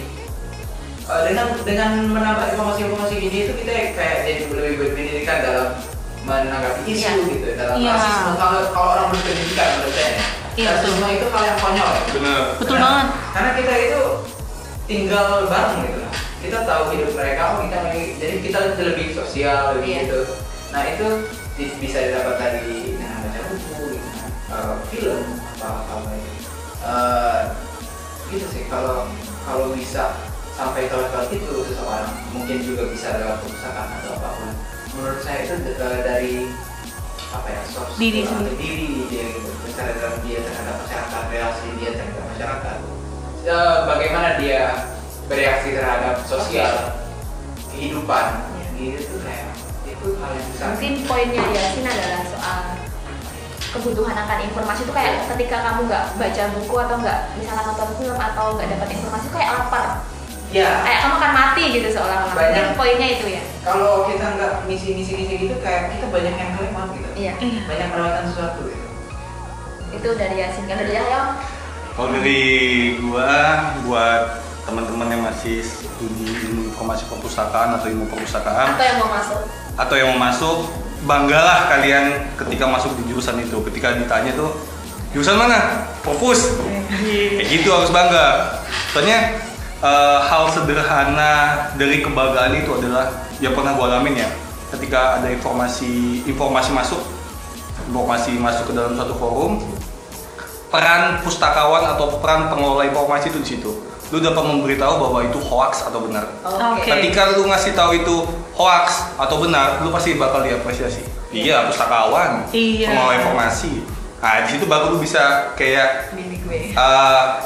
eh, 1.08 1.22
dengan 1.32 1.46
dengan 1.64 1.90
menambah 2.12 2.46
informasi-informasi 2.52 3.14
gini 3.16 3.36
itu 3.48 3.52
kita 3.56 3.72
kayak 3.96 4.16
jadi 4.28 4.40
lebih 4.52 4.74
berpendidikan 4.84 5.38
dalam 5.40 5.68
menanggapi 6.28 6.84
isu 6.84 7.08
Iya. 7.08 7.10
gitu 7.32 7.46
dalam 7.56 7.74
Iya. 7.80 7.92
rasisme 7.96 8.32
kalau 8.36 8.60
kalau 8.76 8.88
orang 8.92 9.06
berpendidikan 9.08 9.68
menurut 9.80 9.94
saya 9.96 10.12
Iya, 10.52 10.68
rasisme 10.74 11.06
itu 11.08 11.26
hal 11.26 11.42
yang 11.46 11.58
konyol. 11.58 11.92
Bener 12.10 12.40
Betul 12.56 12.76
Karena- 12.76 12.86
banget. 12.90 13.06
karena 13.32 13.50
kita 13.54 13.74
itu 13.80 14.02
tinggal 14.84 15.26
bareng 15.46 15.80
gitu. 15.84 15.98
Lah 16.00 16.12
kita 16.40 16.58
tahu 16.64 16.82
hidup 16.90 17.10
mereka 17.14 17.42
oh 17.52 17.58
kita 17.62 17.78
lagi- 17.84 18.14
jadi 18.16 18.34
kita 18.40 18.58
lebih 18.76 19.06
sosial 19.12 19.76
lebih 19.76 19.90
Iya. 19.90 20.00
gitu. 20.04 20.20
Nah 20.70 20.82
itu 20.86 21.06
di- 21.54 21.76
bisa 21.78 21.98
didapat 22.00 22.36
dari 22.36 22.96
dengan 22.96 23.20
baca 23.20 23.40
buku 23.46 23.84
dengan 23.92 24.28
uh, 24.48 24.74
film 24.88 25.20
apa 25.56 25.68
apa 25.78 25.92
apa 25.96 26.10
itu. 26.12 26.30
Eh, 26.80 27.40
gitu 28.30 28.46
sih. 28.48 28.64
Kalau 28.66 29.04
kalau 29.44 29.70
bisa 29.70 30.16
sampai 30.54 30.88
ke 30.88 30.94
level 30.94 31.24
itu 31.30 31.54
seseorang 31.66 32.08
mungkin 32.30 32.58
juga 32.60 32.84
bisa 32.88 33.16
lewat 33.16 33.40
perpustakaan 33.40 33.88
atau 33.96 34.12
apa 34.14 34.28
pun. 34.34 34.50
Menurut 34.92 35.20
saya 35.20 35.44
itu 35.44 35.54
eh, 35.70 36.00
dari 36.02 36.34
apa 37.30 37.46
ya 37.46 37.62
soft 37.70 37.94
Diri 37.94 38.26
sendiri. 38.26 38.56
diri 38.58 38.86
dia 39.06 39.24
gitu. 39.38 39.50
Secara 39.70 39.90
dalam 39.96 40.14
dia 40.26 40.38
terhadap 40.42 40.74
masyarakat 40.82 41.22
relasi 41.30 41.66
dia 41.78 41.90
terhadap 41.94 42.24
masyarakat. 42.34 42.76
Eh, 43.40 43.76
bagaimana 43.86 44.28
dia 44.42 44.60
bereaksi 45.30 45.68
terhadap 45.72 46.26
sosial 46.26 46.74
kehidupan 47.70 48.26
gitu 48.74 49.00
tuh 49.12 49.20
kayak 49.22 49.52
itu 49.84 50.06
hal 50.16 50.30
yang 50.32 50.46
besar. 50.50 50.66
Mungkin 50.74 50.92
poinnya 51.04 51.44
Yasin 51.52 51.84
adalah 51.86 52.22
soal 52.24 52.60
kebutuhan 53.70 54.16
akan 54.16 54.38
informasi 54.50 54.80
itu 54.82 54.92
kayak 54.96 55.30
ketika 55.30 55.56
kamu 55.62 55.80
nggak 55.86 56.04
baca 56.18 56.42
buku 56.58 56.74
atau 56.74 56.96
nggak 56.98 57.18
misalnya 57.38 57.62
nonton 57.70 57.90
film 58.00 58.18
atau 58.18 58.46
nggak 58.58 58.68
dapat 58.74 58.88
informasi 58.98 59.24
itu 59.30 59.34
kayak 59.36 59.50
lapar 59.54 59.86
ya. 60.50 60.82
Kayak 60.82 60.98
kamu 61.02 61.14
akan 61.16 61.32
mati 61.32 61.62
gitu 61.70 61.88
seolah-olah. 61.90 62.34
Banyak. 62.34 62.50
mungkin 62.50 62.76
poinnya 62.76 63.08
itu 63.14 63.26
ya. 63.30 63.42
Kalau 63.60 64.06
kita 64.06 64.26
nggak 64.36 64.52
misi-misi 64.66 65.12
misi 65.14 65.34
gitu 65.36 65.56
kayak 65.60 65.94
kita 65.94 66.06
banyak 66.10 66.34
yang 66.34 66.50
kelewat 66.54 66.88
gitu. 66.94 67.08
Iya. 67.16 67.32
Iya. 67.38 67.60
banyak 67.66 67.88
melewatkan 67.90 68.24
sesuatu 68.28 68.60
gitu. 68.66 68.86
Itu 69.90 70.08
dari 70.14 70.36
Yasin 70.38 70.70
kan 70.70 70.78
dari 70.78 70.94
Yahya 70.94 71.20
Kalau 71.90 72.14
dari 72.14 72.42
gua 73.02 73.30
buat 73.82 74.22
teman-teman 74.62 75.08
yang 75.10 75.22
masih 75.26 75.66
studi 75.66 76.30
ilmu 76.46 76.70
informasi 76.70 77.10
perpustakaan 77.10 77.74
atau 77.74 77.90
ilmu 77.90 78.06
perpustakaan 78.06 78.78
Atau 78.78 78.86
yang 78.86 78.98
mau 79.02 79.10
masuk? 79.10 79.40
atau 79.74 79.94
yang 79.98 80.08
mau 80.14 80.20
masuk 80.28 80.56
banggalah 81.02 81.66
kalian 81.66 82.30
ketika 82.36 82.68
masuk 82.68 82.94
di 83.00 83.10
jurusan 83.10 83.40
itu. 83.42 83.58
Ketika 83.66 83.98
ditanya 83.98 84.30
tuh 84.36 84.54
jurusan 85.10 85.34
mana? 85.34 85.90
Fokus. 86.06 86.54
Kayak 87.10 87.48
gitu 87.50 87.68
harus 87.74 87.90
bangga. 87.90 88.26
Soalnya 88.94 89.34
eh, 89.80 90.18
hal 90.20 90.44
sederhana 90.48 91.32
dari 91.74 92.00
kebanggaan 92.00 92.52
itu 92.54 92.70
adalah 92.76 93.08
yang 93.40 93.52
pernah 93.52 93.72
gue 93.74 93.86
alamin 93.86 94.14
ya 94.20 94.28
ketika 94.70 95.18
ada 95.18 95.28
informasi 95.28 96.22
informasi 96.24 96.70
masuk 96.70 97.02
informasi 97.88 98.38
masuk 98.38 98.70
ke 98.70 98.74
dalam 98.76 98.94
satu 98.94 99.16
forum 99.16 99.58
peran 100.70 101.18
pustakawan 101.26 101.82
atau 101.90 102.22
peran 102.22 102.46
pengelola 102.46 102.86
informasi 102.86 103.34
itu 103.34 103.38
di 103.42 103.48
situ 103.56 103.72
lu 104.10 104.18
dapat 104.18 104.42
memberitahu 104.42 104.98
bahwa 104.98 105.22
itu 105.22 105.38
hoax 105.38 105.86
atau 105.86 106.02
benar 106.02 106.26
Oke. 106.42 106.86
Ketika 106.86 107.34
lu 107.34 107.46
ngasih 107.46 107.74
tahu 107.74 107.94
itu 107.94 108.26
hoax 108.58 109.14
atau 109.14 109.38
benar, 109.38 109.78
lu 109.80 109.94
pasti 109.94 110.18
bakal 110.18 110.42
diapresiasi. 110.42 111.06
Iya, 111.30 111.70
pustakawan, 111.70 112.50
Iya. 112.50 112.90
pengelola 112.90 113.14
informasi. 113.22 113.86
Nah, 114.18 114.42
di 114.42 114.48
situ 114.50 114.66
baru 114.66 114.90
lu 114.92 114.98
bisa 114.98 115.54
kayak 115.54 116.10
Eh 116.50 116.74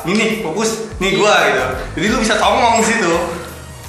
ini 0.05 0.13
nih, 0.15 0.31
fokus, 0.41 0.71
nih 0.97 1.11
gua 1.15 1.35
gitu. 1.45 1.63
Jadi 1.95 2.07
lu 2.09 2.17
bisa 2.19 2.35
songong 2.35 2.81
di 2.81 2.87
situ. 2.87 3.13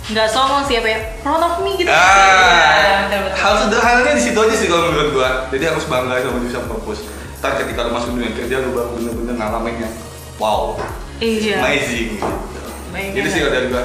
Nggak 0.05 0.27
songong 0.29 0.61
sih 0.63 0.77
apa 0.77 0.87
ya? 0.87 0.99
Proud 1.23 1.41
of 1.41 1.55
me 1.59 1.71
gitu. 1.75 1.89
Ah, 1.89 3.07
Iya, 3.09 3.17
betul. 3.25 3.41
hal 3.41 3.53
sederhananya 3.57 4.13
di 4.13 4.23
situ 4.23 4.37
aja 4.37 4.55
sih 4.55 4.67
kalau 4.67 4.91
menurut 4.91 5.09
gua. 5.11 5.29
Jadi 5.49 5.63
harus 5.65 5.85
bangga 5.87 6.19
sama 6.19 6.37
jurusan 6.39 6.65
fokus. 6.67 6.99
Ntar 7.39 7.51
ketika 7.57 7.79
lu 7.83 7.91
masuk 7.91 8.09
dunia 8.13 8.31
kerja, 8.31 8.55
lu 8.59 8.69
baru 8.71 8.89
bener-bener 8.93 9.35
ngalamin 9.35 9.75
yang 9.81 9.93
wow, 10.35 10.75
Iya. 11.17 11.57
amazing. 11.57 12.19
Gitu. 12.19 13.17
Itu 13.17 13.27
sih 13.29 13.39
kalau 13.41 13.53
dari 13.53 13.67
gua. 13.71 13.83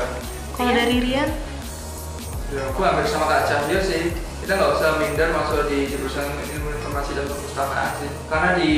Kalau 0.55 0.73
dari 0.75 0.97
Rian? 0.99 1.31
Ya, 2.51 2.61
aku 2.67 2.81
hampir 2.83 3.07
sama 3.07 3.25
Kak 3.25 3.47
Cahyo 3.47 3.79
sih. 3.81 4.11
Kita 4.43 4.59
nggak 4.59 4.71
usah 4.77 4.99
minder 4.99 5.31
masuk 5.31 5.71
di 5.71 5.87
jurusan 5.87 6.27
ilmu 6.27 6.75
informasi 6.75 7.15
dan 7.15 7.25
perpustakaan 7.25 7.91
sih. 7.97 8.11
Karena 8.27 8.51
di 8.59 8.71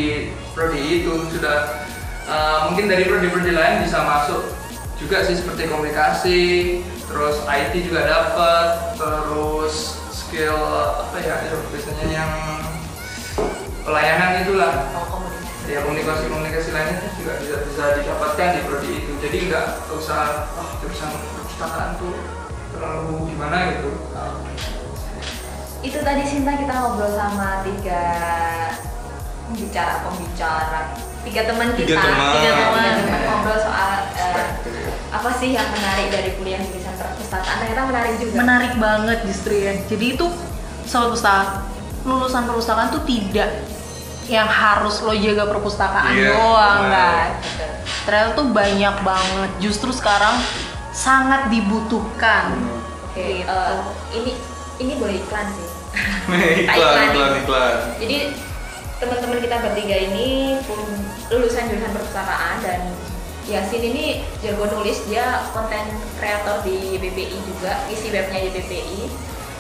prodi 0.52 1.00
itu 1.00 1.12
sudah 1.32 1.88
eh, 2.28 2.58
mungkin 2.70 2.86
dari 2.90 3.04
prodi-prodi 3.06 3.52
lain 3.54 3.86
bisa 3.86 4.02
masuk 4.04 4.42
juga 5.02 5.26
sih 5.26 5.34
seperti 5.34 5.66
komunikasi, 5.66 6.42
terus 7.10 7.42
IT 7.50 7.90
juga 7.90 8.06
dapat, 8.06 8.94
terus 8.94 9.98
skill 10.14 10.56
apa 11.10 11.18
ya 11.18 11.42
itu 11.44 11.58
biasanya 11.74 12.06
yang 12.08 12.32
pelayanan 13.82 14.46
itulah. 14.46 14.72
Oh, 14.94 15.06
komunikasi. 15.18 15.70
ya 15.70 15.78
komunikasi 15.86 16.22
komunikasi 16.26 16.68
lainnya 16.74 17.06
juga 17.18 17.32
bisa 17.38 17.56
bisa 17.66 17.84
didapatkan 17.98 18.48
di 18.54 18.60
prodi 18.66 18.90
itu. 19.02 19.12
Jadi 19.18 19.36
nggak 19.50 19.66
usah 19.94 20.50
wah 20.54 20.70
jurusan 20.80 21.10
perpustakaan 21.10 21.98
tuh 21.98 22.14
terlalu 22.72 23.30
gimana 23.34 23.56
gitu. 23.74 23.90
Itu 25.82 25.98
tadi 25.98 26.22
Sinta 26.22 26.54
kita 26.54 26.74
ngobrol 26.78 27.10
sama 27.10 27.66
tiga 27.66 28.02
pembicara 29.50 30.06
pembicara 30.06 30.80
tiga 31.22 31.42
teman 31.44 31.68
kita 31.72 31.86
Tiga 31.86 31.98
teman. 32.00 32.32
Tiga 32.34 32.50
teman. 32.52 32.94
ngobrol 33.22 33.58
soal 33.58 33.92
eh, 34.12 34.46
apa 35.08 35.30
sih 35.32 35.50
yang 35.50 35.68
menarik 35.68 36.08
dari 36.08 36.30
kuliah 36.34 36.58
jurusan 36.58 36.94
perpustakaan 36.94 37.56
ternyata 37.58 37.82
menarik 37.84 38.12
juga 38.16 38.34
Menarik 38.38 38.72
banget 38.76 39.18
justru 39.24 39.52
ya. 39.56 39.72
Jadi 39.84 40.06
itu 40.12 40.26
soal 40.82 41.08
pustaka, 41.08 41.62
lulusan 42.02 42.42
perpustakaan 42.42 42.90
tuh 42.90 43.04
tidak 43.04 43.50
yang 44.24 44.46
harus 44.46 44.98
lo 44.98 45.12
jaga 45.12 45.46
perpustakaan 45.46 46.10
Iya, 46.10 46.30
doang 46.32 46.80
benar. 46.84 46.90
kan. 46.90 47.28
Ternyata 48.02 48.28
tuh 48.32 48.46
banyak 48.48 48.94
banget. 49.00 49.50
Justru 49.58 49.90
sekarang 49.90 50.34
sangat 50.90 51.48
dibutuhkan. 51.48 52.56
oke 53.04 53.14
Gitu. 53.14 53.44
eh, 53.44 53.78
ini 54.12 54.32
ini 54.78 54.92
boleh 54.96 55.16
iklan 55.18 55.46
sih 55.52 55.68
iklan, 56.64 57.12
iklan, 57.12 57.32
iklan. 57.38 57.74
jadi 57.98 58.18
teman-teman 59.02 59.42
kita 59.42 59.56
bertiga 59.58 59.96
ini 59.98 60.54
pun 60.62 60.78
lulusan 61.34 61.66
jurusan 61.66 61.90
perpustakaan 61.90 62.62
dan 62.62 62.80
Yasin 63.50 63.82
ini 63.82 64.22
jago 64.38 64.70
nulis 64.70 65.02
dia 65.10 65.42
konten 65.50 65.82
kreator 66.22 66.62
di 66.62 66.94
YBPI 66.94 67.42
juga 67.42 67.82
isi 67.90 68.14
webnya 68.14 68.38
YBPI 68.46 69.10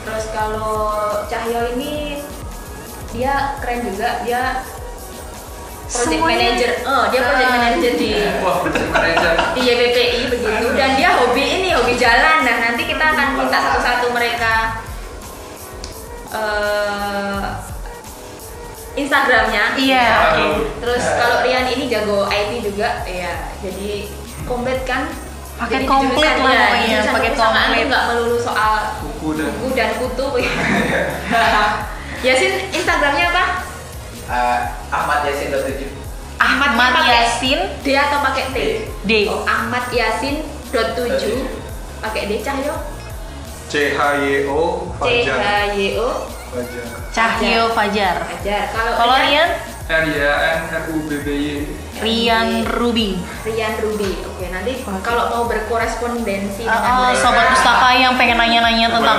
terus 0.06 0.30
kalau 0.30 1.26
Cahyo 1.26 1.74
ini 1.74 2.22
dia 3.10 3.58
keren 3.58 3.82
juga 3.82 4.22
dia 4.22 4.62
project 5.90 6.22
Semuanya 6.22 6.56
manager. 6.56 6.72
Oh 6.88 7.04
dia 7.10 7.20
project 7.20 7.50
keren. 7.50 7.58
manager 7.58 7.92
di 7.98 8.10
wah 8.46 8.56
project 8.64 8.88
manager. 8.94 9.32
di 9.52 9.60
YBPI 9.60 10.20
begitu. 10.30 10.66
Dan 10.72 10.90
dia 10.96 11.10
hobi 11.20 11.44
ini 11.44 11.68
hobi 11.76 11.94
jalan. 12.00 12.48
Nah 12.48 12.56
nanti 12.70 12.82
kita 12.88 13.04
akan 13.12 13.28
minta 13.36 13.58
satu-satu 13.60 14.06
mereka 14.14 14.54
eh 16.32 17.71
Instagramnya. 19.02 19.64
Iya. 19.74 20.06
Aduh. 20.32 20.56
terus 20.78 21.04
kalau 21.14 21.42
Rian 21.42 21.66
ini 21.66 21.84
jago 21.86 22.26
IT 22.26 22.62
juga 22.62 23.02
ya 23.04 23.54
jadi 23.58 24.06
komplit 24.44 24.82
kan? 24.82 25.10
Paket 25.52 25.78
di 25.78 25.86
komplit 25.86 26.16
jurusan- 26.18 26.42
lah 26.42 26.52
ya, 26.52 26.64
pokoknya, 26.64 26.98
paket 27.06 27.32
perpustakaan 27.32 27.54
komplit. 27.62 27.86
nggak 27.86 28.04
melulu 28.08 28.38
soal 28.38 28.74
buku 28.98 29.28
dan 29.36 29.48
buku 29.52 29.68
dan 29.72 29.90
kutu. 29.96 30.26
Yasin 32.26 32.52
Instagramnya 32.70 33.26
apa? 33.30 33.44
Eh, 34.22 34.60
Ahmad 34.88 35.26
Yasin 35.26 35.50
27 35.50 35.90
Ahmad 36.38 36.70
pakai 36.74 37.06
Yasin. 37.20 37.58
D 37.82 37.94
atau 37.94 38.18
pakai 38.20 38.44
T? 38.50 38.58
D. 39.06 39.12
Oh, 39.26 39.42
Ahmad 39.44 39.86
Yasin 39.90 40.42
dot 40.70 40.94
tujuh 40.94 41.46
pakai 42.00 42.26
D 42.26 42.40
Cahyo 42.40 42.74
C 43.72 43.96
H 43.96 44.20
Y 44.20 44.44
O 44.52 44.84
C 45.00 45.24
H 45.24 45.32
Fajar. 45.32 45.72
Y 45.72 45.96
O 45.96 46.28
Fajar. 46.52 46.84
Cahyo 47.08 47.72
Fajar. 47.72 48.16
Ajar 48.28 48.62
kalau 48.68 49.16
Rian, 49.16 49.48
R 49.88 50.04
Y 50.12 50.16
A 50.20 50.34
N 50.60 50.62
R 50.68 50.84
U 50.92 50.96
B 51.08 51.10
B 51.24 51.28
Y. 51.32 51.50
Rian 52.04 52.68
Ruby. 52.68 53.16
Rian 53.48 53.72
Ruby. 53.80 54.12
Oke 54.28 54.52
nanti 54.52 54.76
kalau 55.00 55.24
mau 55.32 55.42
berkorespondensi 55.48 56.68
Uh, 56.68 56.76
dengan 56.76 57.16
uh, 57.16 57.16
sobat 57.16 57.56
pustaka 57.56 57.96
yang 57.96 58.12
pengen 58.20 58.36
nanya-nanya 58.36 58.92
tentang 58.92 59.18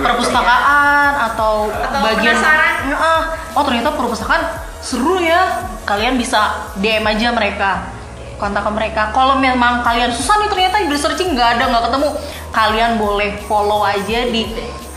perpustakaan 0.00 1.12
atau, 1.32 1.68
Atau 1.68 2.00
bagian 2.00 2.40
penasaran. 2.40 2.74
Uh, 2.96 3.22
oh 3.52 3.62
ternyata 3.68 3.92
perpustakaan 3.92 4.42
seru 4.80 5.20
ya. 5.20 5.68
Kalian 5.84 6.16
bisa 6.16 6.72
DM 6.80 7.04
aja 7.04 7.36
mereka 7.36 7.99
kontak 8.40 8.64
ke 8.64 8.72
mereka. 8.72 9.12
Kalau 9.12 9.36
memang 9.36 9.84
kalian 9.84 10.08
susah 10.10 10.40
nih 10.40 10.48
ternyata 10.48 10.76
di 10.88 10.96
searching 10.96 11.36
nggak 11.36 11.60
ada 11.60 11.64
nggak 11.68 11.84
ketemu. 11.92 12.08
Kalian 12.50 12.90
boleh 12.96 13.30
follow 13.44 13.84
aja 13.84 14.26
di 14.26 14.48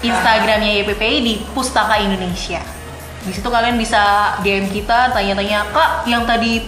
Instagramnya 0.01 0.81
YPPI 0.81 1.17
di 1.21 1.33
Pustaka 1.51 1.99
Indonesia. 1.99 2.63
Di 3.23 3.31
situ 3.31 3.47
kalian 3.47 3.75
bisa 3.75 4.35
DM 4.43 4.71
kita 4.71 5.11
tanya-tanya 5.11 5.67
kak 5.71 6.07
yang 6.07 6.27
tadi 6.27 6.63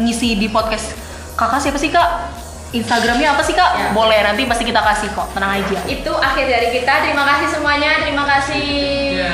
ngisi 0.00 0.36
di 0.36 0.48
podcast 0.48 0.96
kakak 1.36 1.60
siapa 1.62 1.78
sih 1.78 1.92
kak? 1.92 2.34
Instagramnya 2.76 3.32
apa 3.32 3.40
sih 3.40 3.56
kak? 3.56 3.70
Ya. 3.72 3.86
boleh 3.96 4.20
nanti 4.20 4.44
pasti 4.44 4.68
kita 4.68 4.84
kasih 4.84 5.08
kok. 5.16 5.32
Tenang 5.32 5.56
aja. 5.56 5.78
Itu 5.88 6.12
akhir 6.12 6.44
dari 6.44 6.68
kita. 6.76 7.00
Terima 7.00 7.24
kasih 7.24 7.48
semuanya. 7.56 8.04
Terima 8.04 8.24
kasih. 8.28 8.68
Ya 9.16 9.32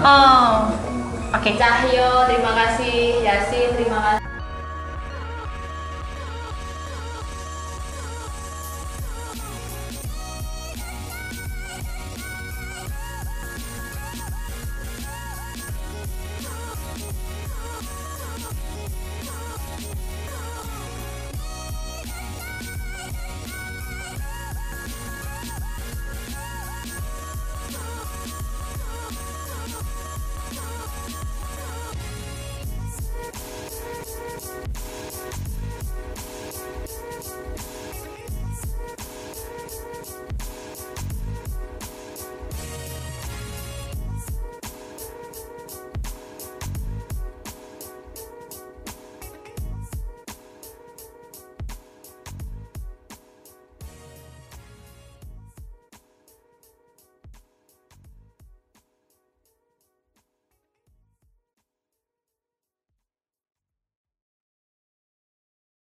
oh. 0.00 0.72
Oke. 1.36 1.52
Cahyo 1.60 2.24
terima 2.28 2.52
kasih. 2.56 3.20
Yasin 3.20 3.76
terima 3.76 4.00
kasih 4.00 4.21